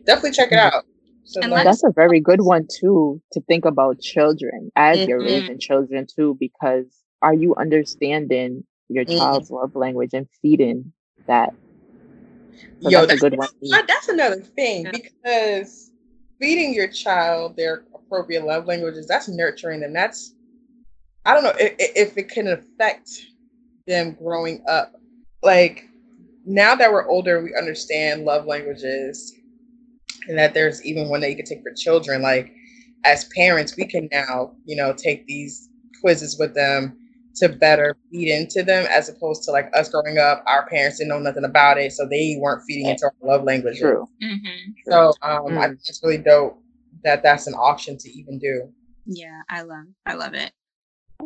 definitely 0.07 0.33
check 0.33 0.53
it 0.53 0.59
out. 0.59 0.85
So 1.33 1.41
And 1.41 1.53
That's 1.66 1.83
a 1.83 1.91
very 1.93 2.20
good 2.20 2.43
one 2.43 2.66
too 2.70 3.22
to 3.33 3.41
think 3.43 3.64
about 3.64 4.01
children 4.01 4.70
as 4.76 5.07
you're 5.07 5.22
Mhm. 5.22 5.24
raising 5.24 5.59
children 5.59 6.07
too, 6.07 6.37
because 6.39 7.03
are 7.22 7.35
you 7.35 7.55
understanding 7.57 8.64
your 8.89 9.05
Mhm. 9.05 9.16
child's 9.18 9.51
love 9.51 9.74
language 9.74 10.11
and 10.12 10.28
feeding 10.43 10.93
that? 11.26 11.55
So 12.83 12.91
Yo, 12.91 13.01
that's 13.07 13.12
a 13.14 13.16
good 13.16 13.37
one. 13.39 13.49
too. 13.62 13.70
Uh, 13.72 13.83
that's 13.89 14.09
another 14.09 14.41
thing 14.43 14.85
Yeah. 14.85 14.91
because 14.93 15.91
feeding 16.39 16.74
your 16.74 16.89
child 16.89 17.57
their 17.57 17.85
appropriate 17.95 18.45
love 18.45 18.66
languages 18.66 19.07
that's 19.07 19.28
nurturing 19.28 19.80
them 19.80 19.93
that's 19.93 20.35
i 21.24 21.33
don't 21.35 21.45
know 21.45 21.53
if, 21.61 21.74
if 21.78 22.18
it 22.18 22.28
can 22.28 22.49
affect 22.49 23.26
them 23.87 24.12
growing 24.14 24.62
up 24.68 25.01
like 25.43 25.89
now 26.45 26.74
that 26.74 26.91
we're 26.93 27.09
older 27.09 27.43
we 27.43 27.55
understand 27.57 28.24
love 28.24 28.47
languages 28.47 29.35
and 30.29 30.39
that 30.39 30.55
there's 30.55 30.85
even 30.85 31.09
one 31.09 31.20
that 31.20 31.31
you 31.31 31.37
can 31.37 31.45
take 31.45 31.62
for 31.62 31.73
children 31.75 32.23
like 32.23 32.53
as 33.05 33.25
parents 33.37 33.77
we 33.77 33.87
can 33.87 34.09
now 34.12 34.53
you 34.64 34.77
know 34.77 34.93
take 34.93 35.27
these 35.27 35.68
quizzes 36.01 36.37
with 36.39 36.55
them 36.55 36.97
to 37.35 37.49
better 37.49 37.97
feed 38.11 38.29
into 38.29 38.62
them 38.62 38.87
as 38.91 39.09
opposed 39.09 39.43
to 39.45 39.51
like 39.51 39.70
us 39.75 39.89
growing 39.89 40.18
up 40.18 40.45
our 40.47 40.66
parents 40.68 40.99
didn't 40.99 41.09
know 41.11 41.18
nothing 41.18 41.45
about 41.45 41.79
it 41.79 41.93
so 41.93 42.07
they 42.07 42.37
weren't 42.41 42.62
feeding 42.66 42.87
into 42.89 43.05
our 43.07 43.14
love 43.37 43.45
language. 43.45 43.79
True. 43.79 44.07
Mhm. 44.23 44.75
so 44.87 45.12
um, 45.23 45.59
I 45.59 45.66
Mm. 45.66 45.68
think 45.68 45.81
it's 45.87 46.01
really 46.03 46.18
dope 46.18 46.62
that 47.05 47.23
that's 47.23 47.47
an 47.47 47.55
option 47.55 47.97
to 47.99 48.11
even 48.11 48.39
do. 48.39 48.73
Yeah, 49.07 49.43
I 49.49 49.62
love 49.62 49.87
I 50.07 50.14
love 50.14 50.35
it. 50.35 50.53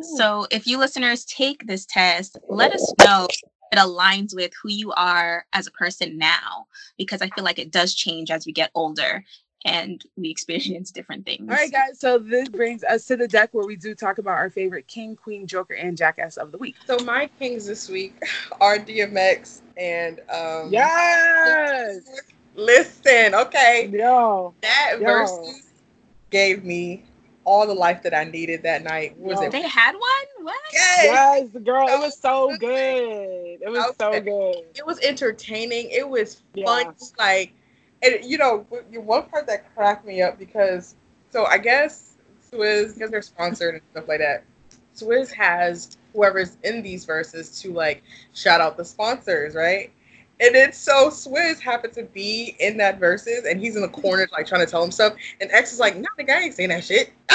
So 0.01 0.47
if 0.51 0.67
you 0.67 0.77
listeners 0.77 1.25
take 1.25 1.65
this 1.67 1.85
test, 1.85 2.37
let 2.49 2.71
us 2.73 2.93
know 2.99 3.27
if 3.29 3.37
it 3.71 3.77
aligns 3.77 4.35
with 4.35 4.51
who 4.61 4.69
you 4.69 4.91
are 4.93 5.45
as 5.53 5.67
a 5.67 5.71
person 5.71 6.17
now, 6.17 6.67
because 6.97 7.21
I 7.21 7.29
feel 7.29 7.43
like 7.43 7.59
it 7.59 7.71
does 7.71 7.93
change 7.93 8.31
as 8.31 8.45
we 8.45 8.51
get 8.51 8.71
older 8.75 9.23
and 9.65 10.03
we 10.15 10.29
experience 10.31 10.91
different 10.91 11.25
things. 11.25 11.49
All 11.49 11.55
right, 11.55 11.71
guys. 11.71 11.99
So 11.99 12.17
this 12.17 12.49
brings 12.49 12.83
us 12.83 13.05
to 13.05 13.17
the 13.17 13.27
deck 13.27 13.49
where 13.51 13.65
we 13.65 13.75
do 13.75 13.95
talk 13.95 14.17
about 14.17 14.37
our 14.37 14.49
favorite 14.49 14.87
king, 14.87 15.15
queen, 15.15 15.47
joker, 15.47 15.73
and 15.73 15.97
jackass 15.97 16.37
of 16.37 16.51
the 16.51 16.57
week. 16.57 16.75
So 16.85 16.97
my 16.99 17.27
kings 17.39 17.65
this 17.65 17.89
week 17.89 18.15
are 18.61 18.77
DMX 18.77 19.61
and 19.77 20.19
um, 20.29 20.71
Yes. 20.71 22.07
Listen, 22.55 23.35
okay, 23.35 23.87
Yo. 23.93 24.55
that 24.61 24.95
Yo. 24.99 25.05
verse 25.05 25.61
gave 26.31 26.63
me 26.63 27.03
all 27.47 27.65
the 27.65 27.73
life 27.73 28.03
that 28.03 28.13
I 28.13 28.25
needed 28.25 28.63
that 28.63 28.83
night. 28.83 29.17
What 29.17 29.35
was 29.35 29.39
Yo. 29.39 29.47
it? 29.47 29.51
They 29.53 29.61
had 29.61 29.93
one? 29.93 30.45
What? 30.45 30.59
Yes. 30.73 31.05
Yes, 31.53 31.63
girl. 31.63 31.87
It 31.87 31.97
was 31.97 32.19
so 32.19 32.49
good. 32.49 32.59
good. 32.59 33.61
It 33.61 33.71
was 33.71 33.95
so 33.97 34.11
good. 34.19 34.65
It 34.75 34.85
was 34.85 34.99
entertaining. 34.99 35.89
It 35.89 36.07
was 36.07 36.41
Yeah. 36.53 36.65
fun. 36.65 36.93
Like, 37.17 37.53
and 38.03 38.23
you 38.23 38.37
know, 38.37 38.65
one 38.91 39.23
part 39.23 39.47
that 39.47 39.73
cracked 39.73 40.05
me 40.05 40.21
up 40.21 40.37
because, 40.37 40.95
so 41.31 41.45
I 41.45 41.57
guess 41.57 42.17
Swizz, 42.51 42.95
because 42.95 43.11
they're 43.11 43.21
sponsored 43.21 43.75
and 43.75 43.83
stuff 43.91 44.09
like 44.09 44.19
that, 44.19 44.43
Swizz 44.93 45.31
has 45.31 45.97
whoever's 46.11 46.57
in 46.63 46.81
these 46.81 47.05
Verzuz 47.05 47.61
to 47.61 47.71
like 47.71 48.03
shout 48.33 48.59
out 48.59 48.75
the 48.75 48.83
sponsors, 48.83 49.55
right? 49.55 49.89
And 50.39 50.55
it's 50.55 50.77
so 50.77 51.09
Swizz 51.09 51.59
happened 51.59 51.93
to 51.93 52.03
be 52.03 52.55
in 52.59 52.77
that 52.77 52.99
Verzuz 52.99 53.49
and 53.49 53.59
he's 53.59 53.75
in 53.75 53.81
the 53.81 53.87
corner 53.87 54.27
like 54.31 54.45
trying 54.45 54.63
to 54.63 54.69
tell 54.69 54.83
him 54.83 54.91
stuff. 54.91 55.13
And 55.41 55.51
X 55.51 55.73
is 55.73 55.79
like, 55.79 55.97
nah, 55.97 56.07
the 56.17 56.23
guy 56.23 56.41
ain't 56.41 56.53
saying 56.53 56.69
that 56.69 56.83
shit. 56.83 57.11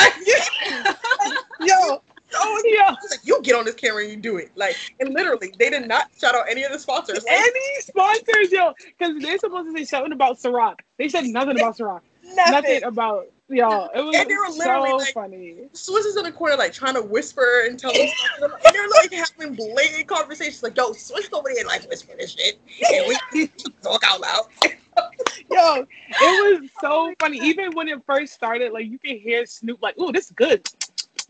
Yo. 1.60 2.00
Oh, 2.34 2.62
Yo. 2.64 2.94
He's 3.02 3.10
like, 3.10 3.20
you 3.24 3.40
get 3.42 3.56
on 3.56 3.64
this 3.64 3.74
camera 3.74 4.02
and 4.02 4.10
you 4.10 4.16
do 4.16 4.36
it. 4.36 4.52
Like, 4.54 4.76
and 5.00 5.12
literally, 5.12 5.52
they 5.58 5.68
did 5.68 5.86
not 5.86 6.10
shout 6.18 6.34
out 6.34 6.44
any 6.48 6.62
of 6.62 6.72
the 6.72 6.78
sponsors. 6.78 7.24
Like, 7.24 7.38
Any 7.38 7.80
sponsors, 7.80 8.52
yo, 8.52 8.72
because 8.98 9.20
they're 9.20 9.38
supposed 9.38 9.74
to 9.74 9.78
say 9.78 9.84
something 9.84 10.12
about 10.12 10.38
Ciroc. 10.38 10.76
They 10.98 11.08
said 11.08 11.24
nothing 11.24 11.58
about 11.58 11.76
Ciroc. 11.76 12.00
nothing. 12.22 12.52
Nothing 12.52 12.84
about 12.84 13.26
yo. 13.52 13.88
It 13.94 14.00
was 14.04 14.16
And 14.16 14.28
they 14.30 14.34
were 14.34 14.48
literally 14.56 14.90
so 14.90 14.96
like- 14.96 15.14
funny. 15.14 15.56
Swizz 15.72 16.06
is 16.06 16.16
in 16.16 16.24
the 16.24 16.32
corner, 16.32 16.56
like 16.56 16.72
trying 16.72 16.94
to 16.94 17.02
whisper 17.02 17.64
and 17.66 17.78
tell 17.78 17.92
them 17.92 18.08
stuff. 18.36 18.52
And 18.64 18.74
they're 18.74 18.88
like 18.88 19.12
having 19.12 19.54
blatant 19.54 20.06
conversations, 20.08 20.62
like, 20.62 20.76
yo, 20.76 20.90
Swizz 20.92 21.32
over 21.32 21.48
there, 21.54 21.64
like, 21.66 21.88
whisper 21.88 22.12
this 22.18 22.32
shit. 22.32 22.58
And 22.92 23.06
we 23.34 23.48
talk 23.82 24.02
out 24.04 24.20
loud. 24.20 24.44
Yo, 25.50 25.86
it 26.20 26.60
was 26.60 26.70
so 26.80 27.12
funny. 27.18 27.38
Even 27.38 27.72
when 27.72 27.88
it 27.88 27.98
first 28.06 28.32
started, 28.34 28.72
like 28.72 28.86
you 28.86 28.98
can 28.98 29.18
hear 29.18 29.44
Snoop 29.46 29.80
like, 29.82 29.98
"Ooh, 29.98 30.12
this 30.12 30.26
is 30.26 30.32
good." 30.32 30.66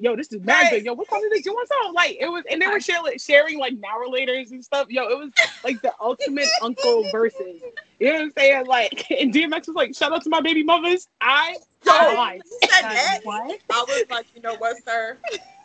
Yo, 0.03 0.17
this 0.17 0.33
is 0.33 0.41
mad 0.43 0.63
Right. 0.63 0.71
good. 0.73 0.85
Yo, 0.85 0.95
what 0.95 1.09
song 1.09 1.23
is 1.27 1.31
this? 1.31 1.47
You 1.47 1.53
want 1.53 1.69
some? 1.69 1.95
Like 1.95 2.17
it 2.19 2.27
was, 2.27 2.43
and 2.51 2.61
they 2.61 2.67
were 2.67 2.81
sharing, 2.81 3.17
sharing 3.19 3.57
like 3.61 3.75
now 3.75 4.01
relators 4.05 4.51
and 4.51 4.63
stuff. 4.65 4.89
Yo, 4.91 5.05
it 5.05 5.17
was 5.17 5.31
like 5.63 5.81
the 5.81 5.93
ultimate 6.01 6.49
uncle 6.61 7.05
Verzuz. 7.05 7.61
You 8.01 8.09
know 8.09 8.15
what 8.15 8.23
I'm 8.23 8.33
saying? 8.37 8.67
Like, 8.67 9.09
and 9.13 9.33
DMX 9.33 9.69
was 9.69 9.77
like, 9.77 9.95
"Shout 9.95 10.13
out 10.13 10.25
to 10.25 10.29
my 10.29 10.41
baby 10.41 10.65
mothers." 10.65 11.07
I 11.21 11.57
Yo, 11.87 11.93
died. 11.93 12.43
he 12.61 12.67
said 12.67 12.83
that. 12.83 13.21
What? 13.23 13.61
I 13.71 13.85
was 13.87 14.05
like, 14.11 14.27
you 14.35 14.43
know 14.43 14.57
what, 14.57 14.77
sir? 14.85 15.19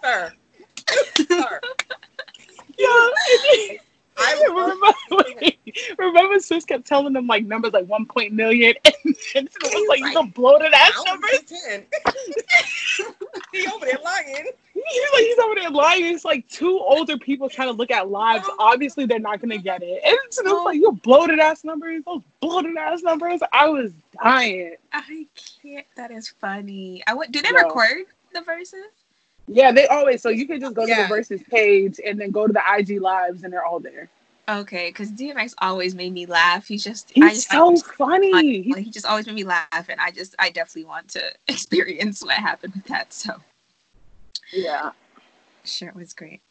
Sir. 0.03 0.31
Sir. 1.27 1.61
Yo, 2.77 3.09
I 4.17 4.45
remember, 4.49 4.93
wait, 5.11 5.59
remember 5.97 6.39
Sis 6.39 6.65
kept 6.65 6.85
telling 6.85 7.13
them 7.13 7.27
like 7.27 7.45
numbers 7.45 7.73
like 7.73 7.87
one 7.87 8.05
point 8.05 8.33
million, 8.33 8.73
and 8.85 8.93
then 9.03 9.15
Snoop 9.49 9.49
was 9.63 9.85
like, 9.89 9.99
"You 9.99 10.13
gonna 10.13 10.31
blow 10.31 10.59
that 10.59 10.73
ass 10.73 11.03
numbers?" 11.05 11.39
10. 11.47 11.85
he 13.53 13.67
over 13.67 13.85
there 13.85 13.99
lying. 14.03 14.47
He's 14.73 15.11
like 15.13 15.23
he's 15.23 15.39
over 15.39 15.55
there 15.55 15.69
lying. 15.69 16.05
It's 16.05 16.25
like 16.25 16.47
two 16.47 16.79
older 16.79 17.17
people 17.17 17.49
trying 17.49 17.67
to 17.67 17.73
look 17.73 17.91
at 17.91 18.09
lives. 18.09 18.45
Oh. 18.47 18.55
Obviously, 18.59 19.05
they're 19.05 19.19
not 19.19 19.41
gonna 19.41 19.57
get 19.57 19.81
it. 19.83 20.01
And 20.03 20.17
it's 20.25 20.37
just 20.37 20.47
oh. 20.47 20.63
like 20.63 20.75
you 20.75 20.91
bloated 21.03 21.39
ass 21.39 21.63
numbers. 21.63 22.03
Those 22.05 22.21
bloated 22.39 22.77
ass 22.77 23.01
numbers. 23.01 23.41
I 23.51 23.69
was 23.69 23.91
dying. 24.23 24.75
I 24.93 25.27
can't. 25.61 25.85
That 25.95 26.11
is 26.11 26.29
funny. 26.39 27.03
I 27.07 27.13
would. 27.13 27.31
Do 27.31 27.41
they 27.41 27.49
Yo. 27.49 27.55
record 27.55 28.05
the 28.33 28.41
Verzuz? 28.41 29.06
Yeah, 29.47 29.71
they 29.71 29.87
always. 29.87 30.21
So 30.21 30.29
you 30.29 30.45
can 30.45 30.59
just 30.59 30.75
go 30.75 30.85
to 30.85 30.93
the 30.93 31.03
Verzuz 31.03 31.47
page 31.49 31.99
and 32.05 32.19
then 32.19 32.31
go 32.31 32.47
to 32.47 32.53
the 32.53 32.61
IG 32.77 33.01
lives, 33.01 33.43
and 33.43 33.51
they're 33.53 33.65
all 33.65 33.79
there. 33.79 34.09
Okay, 34.49 34.89
because 34.89 35.11
DMX 35.11 35.53
always 35.59 35.95
made 35.95 36.13
me 36.13 36.25
laugh. 36.25 36.67
He's 36.67 36.83
just. 36.83 37.11
I 37.15 37.29
He's 37.29 37.35
just 37.37 37.51
so 37.51 37.67
like, 37.67 37.83
funny. 37.83 38.71
Like, 38.71 38.83
he 38.83 38.91
just 38.91 39.05
always 39.05 39.25
made 39.25 39.35
me 39.35 39.43
laugh, 39.43 39.87
and 39.89 39.99
I 39.99 40.11
just, 40.11 40.35
I 40.39 40.49
definitely 40.49 40.85
want 40.85 41.07
to 41.09 41.21
experience 41.47 42.21
what 42.23 42.35
happened 42.35 42.73
with 42.75 42.85
that. 42.85 43.13
So, 43.13 43.35
yeah, 44.51 44.91
sure, 45.63 45.89
it 45.89 45.95
was 45.95 46.13
great. 46.13 46.41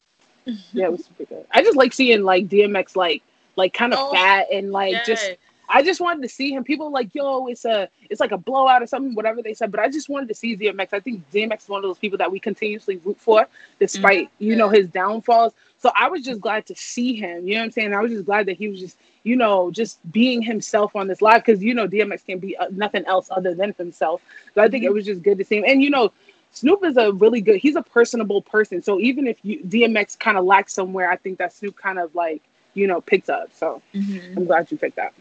yeah, 0.72 0.86
it 0.86 0.92
was 0.92 1.04
super 1.04 1.24
good. 1.24 1.46
I 1.52 1.62
just 1.62 1.76
like 1.76 1.92
seeing 1.92 2.22
like 2.22 2.48
DMX 2.48 2.96
like 2.96 3.22
like 3.56 3.72
kind 3.74 3.92
of 3.92 3.98
Oh, 4.00 4.12
fat 4.12 4.46
and 4.52 4.72
like 4.72 5.04
just. 5.04 5.32
I 5.68 5.82
just 5.82 6.00
wanted 6.00 6.22
to 6.22 6.28
see 6.28 6.52
him. 6.52 6.64
People 6.64 6.86
were 6.86 6.92
like, 6.92 7.14
yo, 7.14 7.46
it's 7.46 7.64
a 7.64 7.88
it's 8.10 8.20
like 8.20 8.32
a 8.32 8.38
blowout 8.38 8.82
or 8.82 8.86
something, 8.86 9.14
whatever 9.14 9.42
they 9.42 9.54
said. 9.54 9.70
But 9.70 9.80
I 9.80 9.88
just 9.88 10.08
wanted 10.08 10.28
to 10.28 10.34
see 10.34 10.56
DMX. 10.56 10.88
I 10.92 11.00
think 11.00 11.28
DMX 11.32 11.62
is 11.64 11.68
one 11.68 11.78
of 11.78 11.88
those 11.88 11.98
people 11.98 12.18
that 12.18 12.30
we 12.30 12.38
continuously 12.40 13.00
root 13.04 13.18
for, 13.20 13.46
despite 13.80 14.30
you 14.38 14.56
know 14.56 14.68
his 14.68 14.88
downfalls. 14.88 15.52
So 15.78 15.90
I 15.94 16.08
was 16.08 16.22
just 16.22 16.40
glad 16.40 16.66
to 16.66 16.74
see 16.74 17.14
him. 17.14 17.46
You 17.46 17.54
know 17.54 17.60
what 17.60 17.64
I'm 17.66 17.70
saying? 17.72 17.94
I 17.94 18.00
was 18.00 18.12
just 18.12 18.24
glad 18.26 18.46
that 18.46 18.56
he 18.56 18.68
was 18.68 18.80
just 18.80 18.98
you 19.24 19.36
know 19.36 19.70
just 19.70 19.98
being 20.12 20.42
himself 20.42 20.94
on 20.96 21.08
this 21.08 21.22
live 21.22 21.44
because 21.44 21.62
you 21.62 21.74
know 21.74 21.86
DMX 21.88 22.26
can't 22.26 22.40
be 22.40 22.56
uh, 22.56 22.68
nothing 22.70 23.04
else 23.06 23.28
other 23.30 23.54
than 23.54 23.74
himself. 23.78 24.22
So 24.54 24.62
I 24.62 24.68
think 24.68 24.84
it 24.84 24.92
was 24.92 25.04
just 25.04 25.22
good 25.22 25.38
to 25.38 25.44
see 25.44 25.58
him. 25.58 25.64
And 25.66 25.82
you 25.82 25.90
know. 25.90 26.12
Snoop 26.52 26.84
is 26.84 26.96
a 26.96 27.12
really 27.12 27.42
good. 27.42 27.56
He's 27.58 27.76
a 27.76 27.82
personable 27.82 28.40
person. 28.40 28.82
So 28.82 28.98
even 28.98 29.26
if 29.26 29.36
you 29.42 29.60
DMX 29.64 30.18
kind 30.18 30.38
of 30.38 30.44
lacks 30.46 30.72
somewhere, 30.72 31.10
I 31.10 31.16
think 31.16 31.38
that 31.38 31.52
Snoop 31.52 31.76
kind 31.76 31.98
of 31.98 32.14
like 32.14 32.42
you 32.74 32.86
know 32.86 33.00
picked 33.02 33.28
up. 33.28 33.50
So 33.54 33.82
Mhm. 33.94 34.36
I'm 34.36 34.46
glad 34.46 34.70
you 34.70 34.78
picked 34.78 34.96
that. 34.96 35.12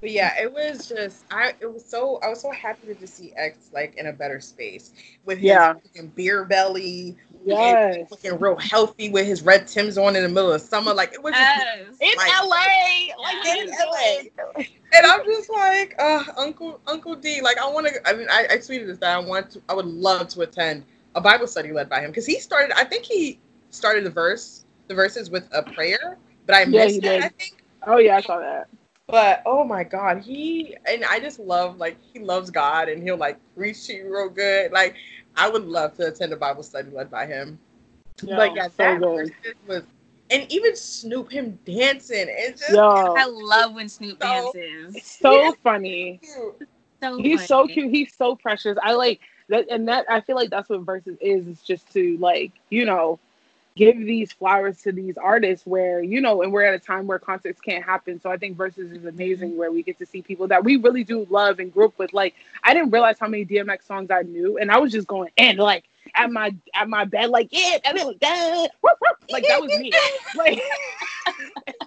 But 0.00 0.10
yeah, 0.10 0.34
it 0.40 0.52
was 0.52 0.86
just 0.88 1.24
I 1.30 1.54
it 1.60 1.72
was 1.72 1.84
so 1.84 2.18
I 2.22 2.28
was 2.28 2.40
so 2.40 2.50
happy 2.52 2.86
to 2.88 2.94
just 2.94 3.16
see 3.16 3.32
X 3.36 3.70
like 3.72 3.96
in 3.96 4.06
a 4.06 4.12
better 4.12 4.40
space 4.40 4.92
with 5.24 5.38
his 5.38 5.46
Yeah. 5.46 5.72
fucking 5.74 6.08
beer 6.08 6.44
belly 6.44 7.16
Yes. 7.44 7.96
and 7.96 8.06
looking 8.10 8.38
real 8.38 8.56
healthy 8.56 9.08
with 9.08 9.26
his 9.26 9.42
red 9.42 9.66
Tims 9.66 9.96
on 9.96 10.14
in 10.16 10.22
the 10.22 10.28
middle 10.28 10.52
of 10.52 10.60
summer. 10.60 10.92
Like 10.92 11.12
it 11.14 11.22
was 11.22 11.32
just 11.32 11.44
Yes. 11.56 11.86
In 12.00 12.16
Like- 12.16 12.30
LA, 12.42 13.22
like 13.22 13.46
in 13.46 13.68
in 13.68 13.74
LA. 13.74 14.64
And 14.92 15.04
I'm 15.06 15.24
just 15.24 15.50
like, 15.50 15.94
uh, 15.98 16.24
Uncle 16.36 16.80
Uncle 16.86 17.14
D. 17.16 17.40
Like 17.40 17.58
I 17.58 17.68
want 17.68 17.86
to. 17.88 18.08
I 18.08 18.12
mean, 18.14 18.28
I, 18.30 18.46
I 18.50 18.56
tweeted 18.58 18.86
this 18.86 18.98
that 18.98 19.16
I 19.16 19.18
want 19.18 19.50
to. 19.52 19.62
I 19.68 19.74
would 19.74 19.86
love 19.86 20.28
to 20.28 20.42
attend 20.42 20.84
a 21.14 21.20
Bible 21.20 21.46
study 21.46 21.72
led 21.72 21.88
by 21.88 22.00
him 22.00 22.10
because 22.10 22.26
he 22.26 22.38
started. 22.38 22.72
I 22.78 22.84
think 22.84 23.04
he 23.04 23.40
started 23.70 24.04
the 24.04 24.10
verse, 24.10 24.64
the 24.88 24.94
Verzuz 24.94 25.30
with 25.30 25.48
a 25.52 25.62
prayer, 25.62 26.18
but 26.46 26.54
I 26.54 26.60
Yeah, 26.60 26.66
missed 26.84 26.90
he 26.92 26.98
it. 26.98 27.02
did. 27.02 27.22
I 27.24 27.28
think. 27.30 27.64
Oh 27.86 27.98
yeah, 27.98 28.16
I 28.16 28.20
saw 28.20 28.38
that. 28.38 28.68
But 29.08 29.42
oh 29.46 29.62
my 29.62 29.84
God, 29.84 30.20
he 30.22 30.76
and 30.88 31.04
I 31.04 31.20
just 31.20 31.38
love 31.38 31.78
like 31.78 31.96
he 32.12 32.18
loves 32.18 32.50
God 32.50 32.88
and 32.88 33.02
he'll 33.02 33.16
like 33.16 33.38
preach 33.56 33.86
to 33.86 33.94
you 33.94 34.12
real 34.12 34.28
good. 34.28 34.72
Like 34.72 34.96
I 35.36 35.48
would 35.48 35.64
love 35.64 35.94
to 35.98 36.08
attend 36.08 36.32
a 36.32 36.36
Bible 36.36 36.64
study 36.64 36.90
led 36.90 37.10
by 37.10 37.26
him. 37.26 37.58
Yo, 38.22 38.34
but 38.34 38.56
yeah, 38.56 38.64
so 38.64 38.72
that 38.78 38.98
good. 38.98 39.32
was, 39.68 39.82
and 40.30 40.50
even 40.50 40.74
Snoop 40.74 41.30
him 41.30 41.56
dancing. 41.64 42.26
It's 42.28 42.60
just 42.60 42.74
Yo, 42.74 42.82
I 42.82 43.26
love 43.26 43.74
when 43.74 43.88
Snoop 43.88 44.20
So- 44.20 44.52
dances. 44.54 45.02
so 45.04 45.32
Yeah. 45.32 45.50
funny. 45.62 46.20
So 47.02 47.18
He's 47.18 47.46
so 47.46 47.68
cute. 47.68 47.90
He's 47.92 48.12
so 48.16 48.34
precious. 48.34 48.76
I 48.82 48.92
like 48.94 49.20
that, 49.50 49.66
and 49.70 49.86
that 49.86 50.06
I 50.10 50.20
feel 50.22 50.34
like 50.34 50.50
that's 50.50 50.68
what 50.68 50.84
Verzuz 50.84 51.18
is. 51.20 51.46
It's 51.46 51.62
just 51.62 51.92
to 51.92 52.16
like 52.18 52.52
you 52.70 52.84
know 52.86 53.20
give 53.76 53.98
these 53.98 54.32
flowers 54.32 54.80
to 54.82 54.90
these 54.90 55.16
artists 55.16 55.66
where 55.66 56.02
you 56.02 56.20
know, 56.20 56.42
and 56.42 56.52
we're 56.52 56.64
at 56.64 56.74
a 56.74 56.78
time 56.78 57.06
where 57.06 57.18
concerts 57.18 57.60
can't 57.60 57.84
happen. 57.84 58.20
So 58.20 58.30
I 58.30 58.38
think 58.38 58.56
Verzuz 58.56 58.96
is 58.96 59.04
amazing 59.04 59.50
mm-hmm. 59.50 59.58
where 59.58 59.70
we 59.70 59.82
get 59.82 59.98
to 59.98 60.06
see 60.06 60.22
people 60.22 60.48
that 60.48 60.64
we 60.64 60.76
really 60.76 61.04
do 61.04 61.26
love 61.30 61.60
and 61.60 61.72
group 61.72 61.98
with. 61.98 62.12
Like 62.12 62.34
I 62.64 62.74
didn't 62.74 62.90
realize 62.90 63.18
how 63.18 63.28
many 63.28 63.44
DMX 63.44 63.86
songs 63.86 64.10
I 64.10 64.22
knew, 64.22 64.58
and 64.58 64.72
I 64.72 64.78
was 64.78 64.90
just 64.90 65.06
going 65.06 65.30
and 65.36 65.58
like 65.58 65.84
at 66.14 66.32
my 66.32 66.54
at 66.74 66.88
my 66.88 67.04
bed 67.04 67.30
like 67.30 67.48
yeah, 67.50 67.78
and 67.84 67.96
then 67.96 68.06
like 68.06 68.20
that, 68.20 68.68
like 69.30 69.44
that 69.46 69.60
was 69.60 69.78
me. 69.78 69.92
Like. 70.34 70.60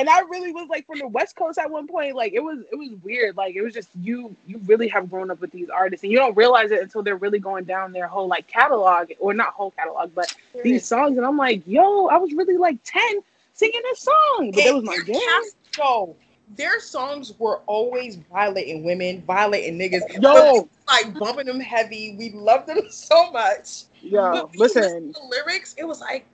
and 0.00 0.08
I 0.08 0.20
really 0.22 0.50
was 0.52 0.68
like 0.68 0.86
from 0.86 0.98
the 0.98 1.06
West 1.08 1.36
Coast 1.36 1.58
at 1.58 1.70
one 1.70 1.86
point. 1.86 2.16
Like 2.16 2.32
it 2.32 2.40
was 2.42 2.58
it 2.72 2.76
was 2.76 2.90
weird. 3.04 3.36
Like 3.36 3.54
it 3.54 3.62
was 3.62 3.74
just 3.74 3.88
you 4.00 4.34
you 4.46 4.58
really 4.66 4.88
have 4.88 5.10
grown 5.10 5.30
up 5.30 5.40
with 5.40 5.52
these 5.52 5.68
artists 5.68 6.02
and 6.02 6.10
you 6.10 6.18
don't 6.18 6.36
realize 6.36 6.70
it 6.70 6.82
until 6.82 7.02
they're 7.02 7.16
really 7.16 7.38
going 7.38 7.64
down 7.64 7.92
their 7.92 8.06
whole 8.08 8.26
like 8.26 8.46
catalog 8.46 9.10
or 9.20 9.34
not 9.34 9.48
whole 9.52 9.70
catalog, 9.72 10.14
but 10.14 10.34
these 10.64 10.84
songs. 10.86 11.16
And 11.18 11.26
I'm 11.26 11.36
like, 11.36 11.62
yo, 11.66 12.06
I 12.06 12.16
was 12.16 12.32
really 12.32 12.56
like 12.56 12.78
10 12.84 13.02
singing 13.52 13.80
this 13.90 14.00
song. 14.00 14.52
But 14.54 14.64
that 14.64 14.74
was 14.74 14.84
my 14.84 14.98
game. 15.04 15.20
cast- 15.20 15.56
Yo, 15.78 16.16
their 16.56 16.80
songs 16.80 17.34
were 17.38 17.58
always 17.66 18.16
violating 18.32 18.82
women, 18.84 19.22
violating 19.26 19.78
niggas. 19.78 20.00
Yo, 20.20 20.68
like 20.88 21.14
bumping 21.18 21.46
them 21.46 21.60
heavy. 21.60 22.16
We 22.18 22.30
loved 22.30 22.66
them 22.66 22.80
so 22.90 23.30
much. 23.30 23.84
yo, 24.00 24.32
But 24.32 24.44
when 24.50 24.54
you 24.54 24.58
listen. 24.60 25.12
the 25.12 25.20
lyrics, 25.28 25.74
it 25.78 25.84
was 25.84 26.00
like, 26.00 26.26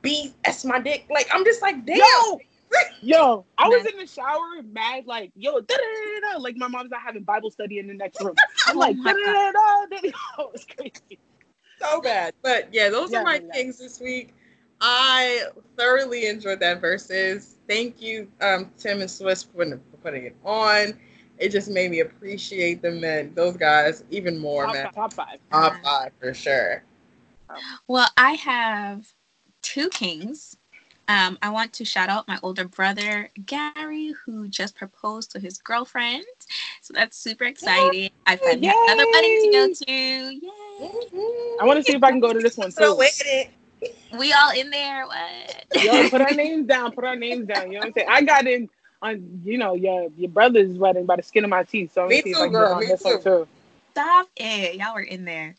"Be 0.00 0.32
that's 0.44 0.64
my 0.64 0.80
dick." 0.80 1.04
Like 1.10 1.28
I'm 1.32 1.44
just 1.44 1.62
like, 1.62 1.84
damn. 1.86 1.98
Yo, 1.98 2.40
yo, 3.00 3.46
I 3.58 3.68
was 3.68 3.84
in 3.92 3.98
the 3.98 4.06
shower 4.06 4.62
mad, 4.64 5.06
like, 5.06 5.32
yo, 5.34 5.52
da-da-da-da-da, 5.60 6.38
like 6.40 6.56
my 6.56 6.68
mom's 6.68 6.90
not 6.90 7.00
having 7.02 7.22
Bible 7.24 7.50
study 7.50 7.78
in 7.78 7.86
the 7.86 7.94
next 7.94 8.20
room. 8.20 8.36
I'm 8.66 8.76
Oh 8.76 8.78
like, 8.78 8.96
my 8.96 9.12
da-da-da-da-da. 9.12 10.08
Yo, 10.38 10.50
it's 10.54 10.64
crazy. 10.76 11.18
so 11.80 12.00
bad. 12.00 12.34
But 12.42 12.68
yeah, 12.72 12.88
those 12.90 13.12
Yeah, 13.12 13.20
are 13.20 13.24
my 13.24 13.40
yeah. 13.46 13.52
kings 13.52 13.78
this 13.78 14.00
week. 14.00 14.34
I 14.80 15.44
thoroughly 15.76 16.26
enjoyed 16.26 16.60
that 16.60 16.80
Verzuz. 16.80 17.54
Thank 17.68 18.02
you, 18.02 18.28
um, 18.40 18.70
Tim 18.78 19.00
and 19.00 19.08
Swizz, 19.08 19.46
for 19.46 19.78
putting, 20.02 20.26
it 20.26 20.36
on. 20.44 20.98
It 21.38 21.50
just 21.50 21.70
made 21.70 21.90
me 21.90 22.00
appreciate 22.00 22.82
the 22.82 22.90
men, 22.90 23.32
those 23.34 23.56
guys, 23.56 24.04
even 24.10 24.38
more, 24.38 24.64
Top, 24.66 24.74
man. 24.74 24.84
five, 24.86 24.94
top 24.94 25.12
five. 25.12 25.38
Top 25.50 25.74
five 25.84 26.12
for 26.20 26.34
sure. 26.34 26.82
Well, 27.86 28.08
I 28.16 28.32
have 28.32 29.06
two 29.62 29.88
kings. 29.90 30.56
Um, 31.08 31.36
I 31.42 31.50
want 31.50 31.72
to 31.74 31.84
shout 31.84 32.08
out 32.08 32.28
my 32.28 32.38
older 32.42 32.66
brother 32.66 33.28
Gary, 33.44 34.14
who 34.24 34.48
just 34.48 34.74
proposed 34.74 35.32
to 35.32 35.40
his 35.40 35.58
girlfriend. 35.58 36.24
So 36.80 36.94
that's 36.94 37.16
super 37.16 37.44
exciting. 37.44 38.10
I 38.26 38.36
finally 38.36 38.68
have 38.68 38.76
another 38.84 39.06
wedding 39.12 39.38
to 39.42 39.50
go 39.52 39.68
to. 39.86 39.92
Yay! 39.92 40.90
I 41.60 41.64
want 41.64 41.78
to 41.78 41.82
see 41.82 41.94
if 41.94 42.02
I 42.02 42.10
can 42.10 42.20
go 42.20 42.32
to 42.32 42.40
this 42.40 42.56
one 42.56 42.70
So 42.70 42.92
too. 42.92 42.98
with 42.98 43.22
it. 43.26 43.50
We 44.18 44.32
all 44.32 44.52
in 44.52 44.70
there. 44.70 45.06
What? 45.06 45.66
Yo, 45.84 46.08
put 46.08 46.20
our 46.20 46.32
names 46.34 46.66
down. 46.66 46.92
Put 46.92 47.04
our 47.04 47.16
names 47.16 47.46
down. 47.46 47.68
You 47.68 47.74
know 47.74 47.80
what 47.80 47.86
I'm 47.88 47.92
saying? 47.94 48.08
I 48.10 48.22
got 48.22 48.46
in 48.46 48.68
on 49.02 49.40
you 49.44 49.58
know 49.58 49.74
your 49.74 50.08
your 50.16 50.30
brother's 50.30 50.78
wedding 50.78 51.06
by 51.06 51.16
the 51.16 51.22
skin 51.22 51.44
of 51.44 51.50
my 51.50 51.64
teeth. 51.64 51.92
So 51.92 52.02
I'm 52.02 52.08
Me 52.08 52.16
gonna 52.16 52.22
see 52.22 52.30
if 52.30 52.36
too, 52.36 52.42
I 52.42 52.44
can 52.46 52.52
girl, 52.52 52.68
get 52.68 52.72
on 52.74 52.80
me 52.80 52.86
this 52.86 53.04
one 53.04 53.16
too. 53.18 53.22
too. 53.22 53.48
Stop 53.92 54.28
it. 54.36 54.76
Y'all 54.76 54.94
were 54.94 55.00
in 55.02 55.24
there. 55.24 55.54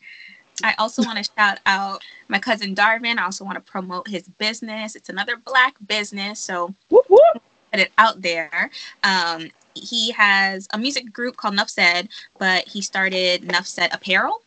I 0.62 0.74
also 0.78 1.02
want 1.02 1.18
to 1.24 1.30
shout 1.38 1.58
out 1.66 2.02
my 2.28 2.38
cousin 2.38 2.74
Darvin. 2.74 3.18
I 3.18 3.24
also 3.24 3.44
want 3.44 3.56
to 3.56 3.70
promote 3.72 4.08
his 4.08 4.28
business. 4.38 4.94
It's 4.96 5.08
another 5.08 5.36
black 5.36 5.74
business. 5.86 6.40
So 6.40 6.74
Whoop 6.90 7.06
whoop. 7.08 7.42
put 7.72 7.80
it 7.80 7.92
out 7.98 8.22
there. 8.22 8.70
Um, 9.04 9.50
he 9.74 10.12
has 10.12 10.68
a 10.72 10.78
music 10.78 11.12
group 11.12 11.36
called 11.36 11.54
Nuph 11.56 11.70
Said, 11.70 12.08
but 12.38 12.68
he 12.68 12.82
started 12.82 13.42
Nuph 13.44 13.66
Said 13.66 13.94
Apparel. 13.94 14.42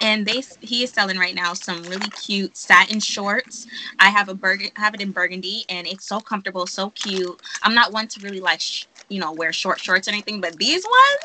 And 0.00 0.26
they 0.26 0.42
he 0.60 0.84
is 0.84 0.92
selling 0.92 1.18
right 1.18 1.34
now 1.34 1.54
some 1.54 1.82
really 1.84 2.10
cute 2.10 2.56
satin 2.56 3.00
shorts. 3.00 3.66
I 4.00 4.10
have 4.10 4.28
a 4.28 4.34
burg 4.34 4.70
have 4.76 4.94
it 4.94 5.00
in 5.02 5.12
burgundy, 5.12 5.64
and 5.70 5.86
it's 5.86 6.06
so 6.06 6.20
comfortable, 6.20 6.66
so 6.66 6.90
cute. 6.90 7.40
I'm 7.62 7.74
not 7.74 7.92
one 7.92 8.08
to 8.08 8.20
really 8.20 8.40
like 8.40 8.60
sh- 8.60 8.86
you 9.08 9.20
know 9.20 9.32
wear 9.32 9.52
short 9.52 9.80
shorts 9.80 10.08
or 10.08 10.12
anything, 10.12 10.40
but 10.40 10.58
these 10.58 10.84
ones 10.84 11.20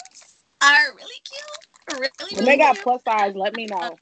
are 0.64 0.96
really 0.96 1.22
cute. 1.26 1.71
Really, 1.94 2.10
When 2.20 2.46
really 2.46 2.46
they 2.46 2.58
got 2.58 2.80
plus 2.80 3.04
size, 3.04 3.36
let 3.36 3.56
me 3.56 3.66
know. 3.66 3.98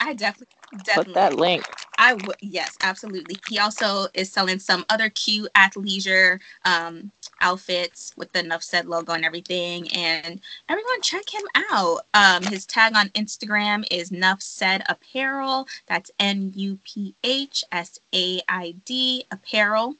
I 0.00 0.14
definitely 0.14 0.56
Put 0.72 0.84
definitely 0.84 1.14
that 1.14 1.34
link. 1.34 1.64
I 1.98 2.14
would 2.14 2.36
yes, 2.40 2.76
absolutely. 2.82 3.36
He 3.48 3.58
also 3.58 4.06
is 4.14 4.32
selling 4.32 4.58
some 4.58 4.84
other 4.88 5.10
cute 5.10 5.50
athleisure 5.54 6.38
um, 6.64 7.10
outfits 7.40 8.14
with 8.16 8.32
the 8.32 8.42
Nuph 8.42 8.62
Said 8.62 8.86
logo 8.86 9.12
and 9.12 9.24
everything. 9.24 9.88
And 9.92 10.40
everyone 10.68 11.02
check 11.02 11.28
him 11.28 11.42
out. 11.70 12.06
Um, 12.14 12.42
his 12.44 12.66
tag 12.66 12.94
on 12.94 13.08
Instagram 13.10 13.84
is 13.90 14.10
Nuph 14.10 14.42
Said 14.42 14.82
Apparel. 14.88 15.66
That's 15.88 16.10
N 16.18 16.52
U 16.54 16.78
P 16.84 17.14
H 17.24 17.64
S 17.72 17.98
A 18.14 18.40
I 18.48 18.76
D 18.84 19.24
Apparel. 19.30 19.96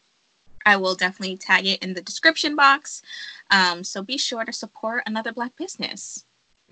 I 0.64 0.76
will 0.76 0.94
definitely 0.94 1.36
tag 1.36 1.66
it 1.66 1.82
in 1.82 1.94
the 1.94 2.02
description 2.02 2.54
box. 2.54 3.02
Um, 3.50 3.82
so 3.82 4.02
be 4.02 4.16
sure 4.16 4.44
to 4.44 4.52
support 4.52 5.02
another 5.06 5.32
black 5.32 5.56
business. 5.56 6.24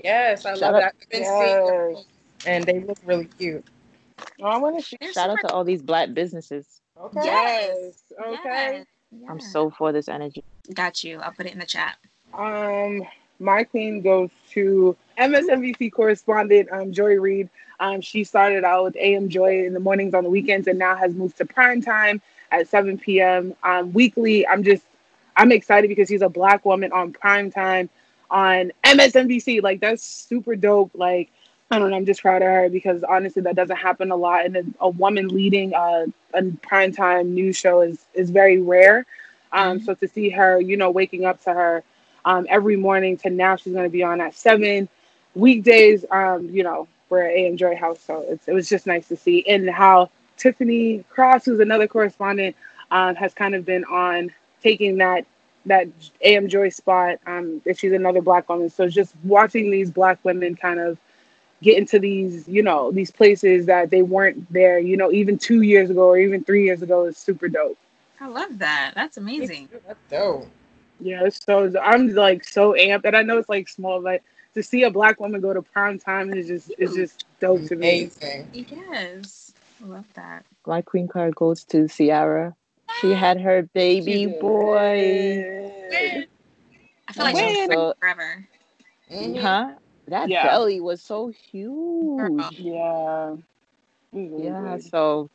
Yes, 0.02 0.46
I 0.46 0.54
Shout 0.54 0.60
love 0.60 0.74
out- 0.74 0.80
that. 0.80 0.94
I've 1.02 1.08
been 1.08 1.24
seeing 1.24 1.66
them, 1.66 2.04
and 2.46 2.64
they 2.64 2.80
look 2.80 2.98
really 3.04 3.28
cute. 3.38 3.64
Oh, 4.40 4.46
I 4.46 4.58
want 4.58 4.78
to 4.78 4.82
see. 4.84 4.96
They're 5.00 5.12
Shout 5.12 5.30
out 5.30 5.40
to 5.40 5.48
all 5.48 5.64
these 5.64 5.82
black 5.82 6.14
businesses. 6.14 6.80
Okay. 7.00 7.20
Yes. 7.24 8.02
Okay. 8.20 8.84
Yes. 9.12 9.22
I'm 9.28 9.40
so 9.40 9.70
for 9.70 9.92
this 9.92 10.08
energy. 10.08 10.42
got 10.74 11.02
you. 11.02 11.18
I'll 11.20 11.32
put 11.32 11.46
it 11.46 11.52
in 11.52 11.58
the 11.58 11.66
chat. 11.66 11.96
Um, 12.34 13.02
my 13.40 13.64
queen 13.64 14.02
goes 14.02 14.30
to 14.50 14.96
MSNBC 15.18 15.92
correspondent 15.92 16.68
um, 16.72 16.92
Joy 16.92 17.14
Reid. 17.18 17.48
Um, 17.80 18.00
she 18.00 18.24
started 18.24 18.64
out 18.64 18.84
with 18.84 18.96
AM 18.96 19.28
Joy 19.28 19.64
in 19.64 19.72
the 19.72 19.80
mornings 19.80 20.14
on 20.14 20.24
the 20.24 20.30
weekends 20.30 20.66
and 20.66 20.78
now 20.78 20.94
has 20.96 21.14
moved 21.14 21.38
to 21.38 21.46
prime 21.46 21.80
time 21.80 22.20
at 22.50 22.68
7 22.68 22.98
p.m. 22.98 23.54
Um, 23.62 23.92
weekly. 23.92 24.46
I'm 24.46 24.62
just, 24.62 24.82
I'm 25.36 25.52
excited 25.52 25.88
because 25.88 26.08
she's 26.08 26.22
a 26.22 26.28
black 26.28 26.64
woman 26.64 26.92
on 26.92 27.12
prime 27.12 27.50
time 27.50 27.88
on 28.30 28.72
MSNBC. 28.84 29.62
Like 29.62 29.80
that's 29.80 30.04
super 30.04 30.56
dope. 30.56 30.92
Like 30.94 31.30
I 31.70 31.78
don't 31.78 31.90
know. 31.90 31.96
I'm 31.96 32.06
just 32.06 32.22
proud 32.22 32.42
of 32.42 32.48
her 32.48 32.68
because 32.68 33.02
honestly, 33.04 33.42
that 33.42 33.56
doesn't 33.56 33.76
happen 33.76 34.10
a 34.10 34.16
lot, 34.16 34.46
and 34.46 34.56
a, 34.56 34.64
a 34.80 34.88
woman 34.88 35.28
leading 35.28 35.74
a, 35.74 36.06
a 36.34 36.42
primetime 36.42 37.28
news 37.28 37.56
show 37.56 37.82
is 37.82 38.06
is 38.14 38.30
very 38.30 38.60
rare. 38.60 39.06
Um, 39.52 39.78
Mhm. 39.78 39.84
So 39.84 39.94
to 39.94 40.08
see 40.08 40.30
her, 40.30 40.60
you 40.60 40.76
know, 40.76 40.90
waking 40.90 41.24
up 41.24 41.42
to 41.44 41.52
her 41.52 41.84
um, 42.24 42.46
every 42.48 42.76
morning 42.76 43.16
to 43.18 43.30
now 43.30 43.56
she's 43.56 43.72
going 43.72 43.84
to 43.84 43.90
be 43.90 44.02
on 44.02 44.20
at 44.20 44.34
seven 44.34 44.88
weekdays. 45.34 46.04
Um, 46.10 46.48
you 46.50 46.62
know, 46.62 46.88
we're 47.08 47.22
at 47.24 47.32
AM 47.34 47.56
Joy 47.56 47.76
House, 47.76 48.00
so 48.00 48.24
it's, 48.28 48.48
it 48.48 48.52
was 48.52 48.68
just 48.68 48.86
nice 48.86 49.08
to 49.08 49.16
see 49.16 49.44
and 49.48 49.68
how 49.68 50.10
Tiffany 50.36 51.04
Cross, 51.10 51.46
who's 51.46 51.60
another 51.60 51.86
correspondent, 51.88 52.56
um, 52.90 53.14
has 53.16 53.34
kind 53.34 53.54
of 53.54 53.64
been 53.64 53.84
on 53.84 54.30
taking 54.62 54.98
that 54.98 55.24
that 55.68 55.86
AM 56.22 56.48
Joy 56.48 56.68
spot. 56.70 57.18
Um, 57.26 57.60
that 57.64 57.78
she's 57.78 57.92
another 57.92 58.20
black 58.20 58.48
woman, 58.48 58.68
so 58.70 58.88
just 58.88 59.14
watching 59.24 59.70
these 59.70 59.90
black 59.90 60.18
women 60.24 60.56
kind 60.56 60.80
of 60.80 60.98
get 61.62 61.76
into 61.76 61.98
these, 61.98 62.46
you 62.48 62.62
know, 62.62 62.92
these 62.92 63.10
places 63.10 63.66
that 63.66 63.90
they 63.90 64.02
weren't 64.02 64.50
there, 64.52 64.78
you 64.78 64.96
know, 64.96 65.10
even 65.10 65.38
two 65.38 65.62
years 65.62 65.90
ago 65.90 66.08
or 66.08 66.18
even 66.18 66.44
three 66.44 66.64
years 66.64 66.82
ago 66.82 67.04
is 67.06 67.16
super 67.16 67.48
dope. 67.48 67.78
I 68.20 68.28
love 68.28 68.58
that. 68.58 68.92
That's 68.94 69.16
amazing. 69.16 69.68
That's 69.86 69.98
dope. 70.10 70.48
Yeah, 71.00 71.24
it's 71.24 71.44
so 71.44 71.72
I'm 71.80 72.08
like 72.14 72.44
so 72.44 72.72
amped, 72.72 73.04
and 73.04 73.16
I 73.16 73.22
know 73.22 73.38
it's 73.38 73.48
like 73.48 73.68
small, 73.68 74.02
but 74.02 74.22
to 74.54 74.62
see 74.62 74.82
a 74.82 74.90
black 74.90 75.20
woman 75.20 75.40
go 75.40 75.52
to 75.52 75.62
prime 75.62 75.98
time 75.98 76.32
is 76.34 76.48
just 76.48 76.72
it's 76.78 76.94
just 76.94 77.24
dope 77.40 77.64
to 77.66 77.76
me. 77.76 78.10
Amazing. 78.20 78.48
Yes. 78.52 79.52
I 79.82 79.86
love 79.86 80.12
that. 80.14 80.44
My 80.66 80.82
queen 80.82 81.06
card 81.06 81.36
goes 81.36 81.62
to 81.64 81.86
Ciara. 81.86 82.56
She 83.00 83.12
had 83.12 83.40
her 83.40 83.62
baby 83.74 84.26
boy. 84.26 85.70
I 87.08 87.12
feel 87.12 87.24
like 87.24 87.34
When- 87.34 87.54
she's 87.54 87.66
So- 87.72 87.94
forever. 88.00 88.48
Mhm. 89.10 89.40
Huh? 89.40 89.74
That 90.08 90.28
Yeah. 90.28 90.46
belly 90.46 90.80
was 90.80 91.02
so 91.02 91.28
huge. 91.28 92.58
Yeah. 92.58 93.36
Mhm. 94.14 94.44
Yeah, 94.44 94.78
so 94.78 95.30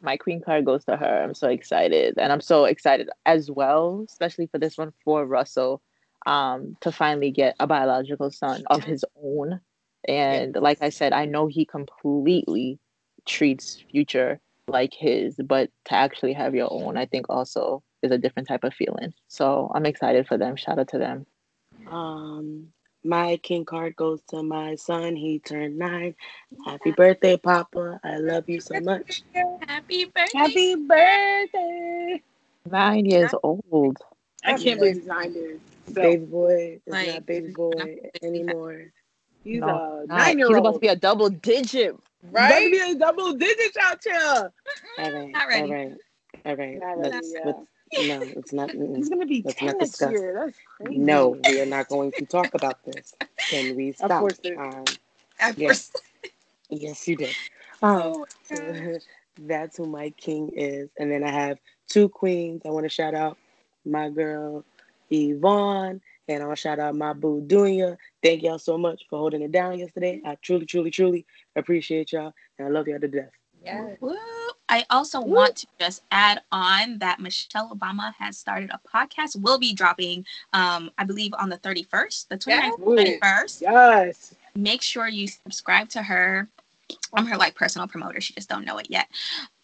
my 0.00 0.16
queen 0.16 0.40
card 0.40 0.64
goes 0.64 0.84
to 0.84 0.96
her. 0.96 1.22
I'm 1.22 1.34
so 1.34 1.48
excited. 1.48 2.14
And 2.18 2.32
I'm 2.32 2.40
so 2.40 2.64
excited 2.64 3.08
as 3.26 3.50
well, 3.50 4.04
especially 4.08 4.46
for 4.46 4.58
this 4.58 4.76
one 4.76 4.92
for 5.04 5.24
Russell, 5.24 5.80
um, 6.26 6.76
to 6.80 6.92
finally 6.92 7.30
get 7.30 7.56
a 7.60 7.66
biological 7.66 8.30
son 8.30 8.64
of 8.66 8.84
his 8.84 9.04
own. 9.22 9.60
And 10.06 10.54
like 10.56 10.78
I 10.82 10.88
said, 10.90 11.12
I 11.12 11.24
know 11.24 11.46
he 11.46 11.64
completely 11.64 12.78
treats 13.26 13.80
Future 13.90 14.40
like 14.68 14.92
his, 14.94 15.36
but 15.36 15.70
to 15.86 15.94
actually 15.94 16.34
have 16.34 16.54
your 16.54 16.68
own, 16.70 16.96
I 16.96 17.06
think 17.06 17.26
also 17.28 17.82
is 18.02 18.12
a 18.12 18.18
different 18.18 18.48
type 18.48 18.64
of 18.64 18.74
feeling. 18.74 19.12
So 19.28 19.70
I'm 19.74 19.86
excited 19.86 20.26
for 20.28 20.38
them. 20.38 20.56
Shout 20.56 20.78
out 20.78 20.88
to 20.88 20.98
them. 20.98 21.26
Um, 21.90 22.68
my 23.04 23.36
king 23.38 23.64
card 23.64 23.96
goes 23.96 24.20
to 24.30 24.42
my 24.42 24.74
son. 24.76 25.16
He 25.16 25.38
turned 25.40 25.78
nine. 25.78 26.14
Happy 26.64 26.92
birthday, 26.92 27.36
Papa. 27.36 28.00
I 28.04 28.18
love 28.18 28.48
you 28.48 28.60
so 28.60 28.78
much. 28.80 29.22
Happy 29.66 30.04
birthday. 30.04 30.38
Happy 30.38 30.74
birthday. 30.76 32.22
Nine 32.70 33.06
years 33.06 33.34
old. 33.42 33.96
I 34.44 34.54
can't 34.58 34.78
believe 34.78 34.96
he's 34.96 35.06
nine 35.06 35.32
years. 35.34 35.60
So, 35.94 36.02
Baby 36.02 36.26
boy 36.26 36.80
is 36.86 36.92
Like, 36.92 37.06
not 37.06 37.26
baby 37.26 37.48
boy 37.48 37.96
anymore. 38.22 38.92
he's 39.42 39.60
No, 39.60 39.68
a 39.68 40.06
Nine. 40.06 40.18
nine 40.18 40.38
year 40.38 40.48
He's 40.48 40.56
old. 40.56 40.66
about 40.66 40.74
to 40.74 40.80
be 40.80 40.88
a 40.88 40.96
double 40.96 41.30
digit. 41.30 41.96
Right? 42.22 42.70
be 42.70 42.78
a 42.78 42.94
double 42.94 43.34
digits 43.34 43.76
out 43.80 43.98
here. 44.04 44.52
All 44.98 45.12
right, 45.12 45.32
Not 45.32 45.48
ready. 45.48 45.70
all 45.70 45.74
right, 45.76 45.92
all 46.46 46.56
right. 46.56 46.78
Not 46.80 46.98
Let's, 46.98 47.32
yeah. 47.34 47.44
let's, 47.46 47.58
no, 47.98 48.32
it's 48.36 48.52
not. 48.52 48.70
mm-mm. 48.74 49.08
Gonna 49.10 49.26
be 49.26 49.42
Let's 49.44 49.58
ten 49.58 49.68
not 49.68 49.78
next 49.78 49.90
discuss. 49.92 50.12
year. 50.12 50.34
That's 50.46 50.58
crazy. 50.76 50.98
No, 50.98 51.28
we 51.28 51.60
are 51.60 51.66
not 51.66 51.88
going 51.88 52.12
to 52.12 52.26
talk 52.26 52.54
about 52.54 52.84
this. 52.84 53.14
Can 53.48 53.74
we 53.76 53.92
stop? 53.92 54.10
Of 54.10 54.18
course 54.18 54.38
there- 54.42 54.60
Um, 54.60 54.84
Of 55.40 55.58
Yeah. 55.58 55.68
course. 55.68 55.92
yes, 56.70 57.08
you 57.08 57.16
did. 57.16 57.36
Um, 57.82 58.02
Oh, 58.02 58.26
that's 59.38 59.76
who 59.76 59.86
my 59.86 60.10
king 60.10 60.50
is. 60.54 60.90
And 60.98 61.10
then 61.10 61.24
I 61.24 61.30
have 61.30 61.58
two 61.88 62.08
queens. 62.08 62.62
I 62.66 62.70
want 62.70 62.84
to 62.84 62.90
shout 62.90 63.14
out 63.14 63.38
my 63.84 64.10
girl 64.10 64.64
Yvonne, 65.10 66.00
and 66.28 66.42
I'll 66.42 66.54
shout 66.54 66.78
out 66.78 66.94
my 66.94 67.12
boo 67.12 67.42
Dunya. 67.46 67.96
Thank 68.22 68.42
y'all 68.42 68.58
so 68.58 68.78
much 68.78 69.02
for 69.08 69.18
holding 69.18 69.42
it 69.42 69.52
down 69.52 69.78
yesterday. 69.78 70.20
I 70.24 70.36
truly, 70.42 70.66
truly, 70.66 70.90
truly 70.90 71.26
appreciate 71.56 72.12
y'all, 72.12 72.32
and 72.58 72.68
I 72.68 72.70
love 72.70 72.86
y'all 72.86 73.00
to 73.00 73.08
death. 73.08 73.30
Yeah. 73.64 73.94
Woo. 74.00 74.16
I 74.68 74.84
also 74.90 75.20
want 75.20 75.56
to 75.56 75.66
just 75.80 76.02
add 76.10 76.42
on 76.52 76.98
that 76.98 77.20
Michelle 77.20 77.74
Obama 77.74 78.12
has 78.18 78.36
started 78.36 78.70
a 78.70 78.80
podcast. 78.86 79.40
Will 79.40 79.58
be 79.58 79.72
dropping, 79.72 80.26
um, 80.52 80.90
I 80.98 81.04
believe, 81.04 81.32
on 81.38 81.48
the 81.48 81.56
31st, 81.58 82.28
the 82.28 82.36
29th, 82.36 82.78
Woo. 82.78 82.96
31st. 82.96 83.62
Yes. 83.62 84.34
Make 84.54 84.82
sure 84.82 85.08
you 85.08 85.26
subscribe 85.26 85.88
to 85.90 86.02
her. 86.02 86.48
I'm 87.14 87.26
her 87.26 87.36
like 87.36 87.54
personal 87.54 87.86
promoter. 87.88 88.20
She 88.20 88.32
just 88.34 88.48
don't 88.48 88.64
know 88.64 88.78
it 88.78 88.88
yet. 88.90 89.08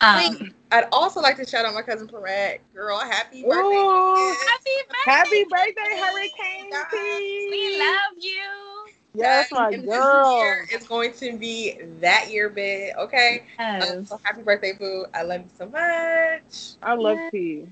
Um, 0.00 0.54
I'd 0.72 0.88
also 0.92 1.20
like 1.20 1.36
to 1.36 1.46
shout 1.46 1.64
out 1.64 1.74
my 1.74 1.82
cousin 1.82 2.06
Parat. 2.08 2.58
Girl, 2.74 2.98
happy 2.98 3.42
birthday. 3.42 3.76
Ooh. 3.76 4.34
happy 4.46 4.70
birthday! 4.88 5.04
Happy 5.04 5.44
birthday, 5.44 6.00
Hurricane 6.00 6.68
Yes. 6.70 6.86
P. 6.90 7.48
We 7.50 7.78
love 7.78 7.96
you. 8.20 8.40
Yes, 9.16 9.52
my 9.52 9.70
And 9.70 9.84
this 9.84 9.94
girl. 9.94 10.38
year 10.40 10.66
is 10.72 10.86
going 10.88 11.12
to 11.14 11.36
be 11.38 11.78
that 12.00 12.30
year 12.30 12.48
bit, 12.48 12.94
okay? 12.98 13.44
Um, 13.60 14.04
so 14.04 14.20
happy 14.24 14.42
birthday, 14.42 14.72
boo. 14.72 15.06
I 15.14 15.22
love 15.22 15.42
you 15.42 15.50
so 15.56 15.66
much. 15.66 16.72
I 16.82 16.94
love 16.94 17.18
Yes. 17.18 17.30
P. 17.30 17.66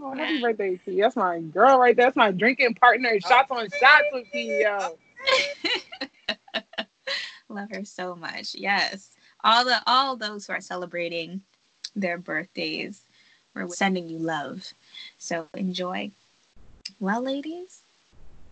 Oh, 0.00 0.14
happy 0.14 0.40
birthday, 0.40 0.76
P. 0.84 1.00
That's 1.00 1.16
my 1.16 1.40
girl 1.40 1.78
right 1.78 1.96
there. 1.96 2.06
That's 2.06 2.16
my 2.16 2.30
drinking 2.30 2.74
partner. 2.74 3.18
Shots 3.20 3.50
on 3.50 3.68
shots 3.80 4.04
with 4.12 4.30
P, 4.32 4.60
yo. 4.60 4.96
love 7.54 7.70
her 7.70 7.84
so 7.84 8.14
much. 8.14 8.54
Yes. 8.54 9.10
All 9.42 9.64
the 9.64 9.80
all 9.86 10.16
those 10.16 10.46
who 10.46 10.52
are 10.54 10.60
celebrating 10.60 11.42
their 11.94 12.18
birthdays, 12.18 13.02
we're 13.54 13.68
sending 13.68 14.08
you 14.08 14.18
love. 14.18 14.72
So 15.18 15.46
enjoy. 15.54 16.10
Well, 17.00 17.22
ladies, 17.22 17.82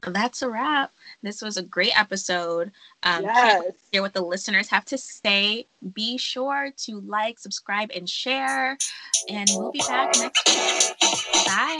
that's 0.02 0.42
a 0.42 0.50
wrap. 0.50 0.92
This 1.22 1.40
was 1.42 1.56
a 1.56 1.62
great 1.62 1.98
episode. 1.98 2.72
Um, 3.04 3.22
yes. 3.24 3.72
hear 3.92 4.02
what 4.02 4.14
the 4.14 4.22
listeners 4.22 4.68
have 4.68 4.84
to 4.86 4.98
say. 4.98 5.66
Be 5.94 6.18
sure 6.18 6.70
to 6.84 7.00
like, 7.00 7.38
subscribe, 7.38 7.90
and 7.94 8.08
share. 8.08 8.76
And 9.28 9.48
we'll 9.54 9.72
be 9.72 9.80
back 9.80 10.14
next 10.18 10.48
week. 10.48 10.96
Bye. 11.46 11.78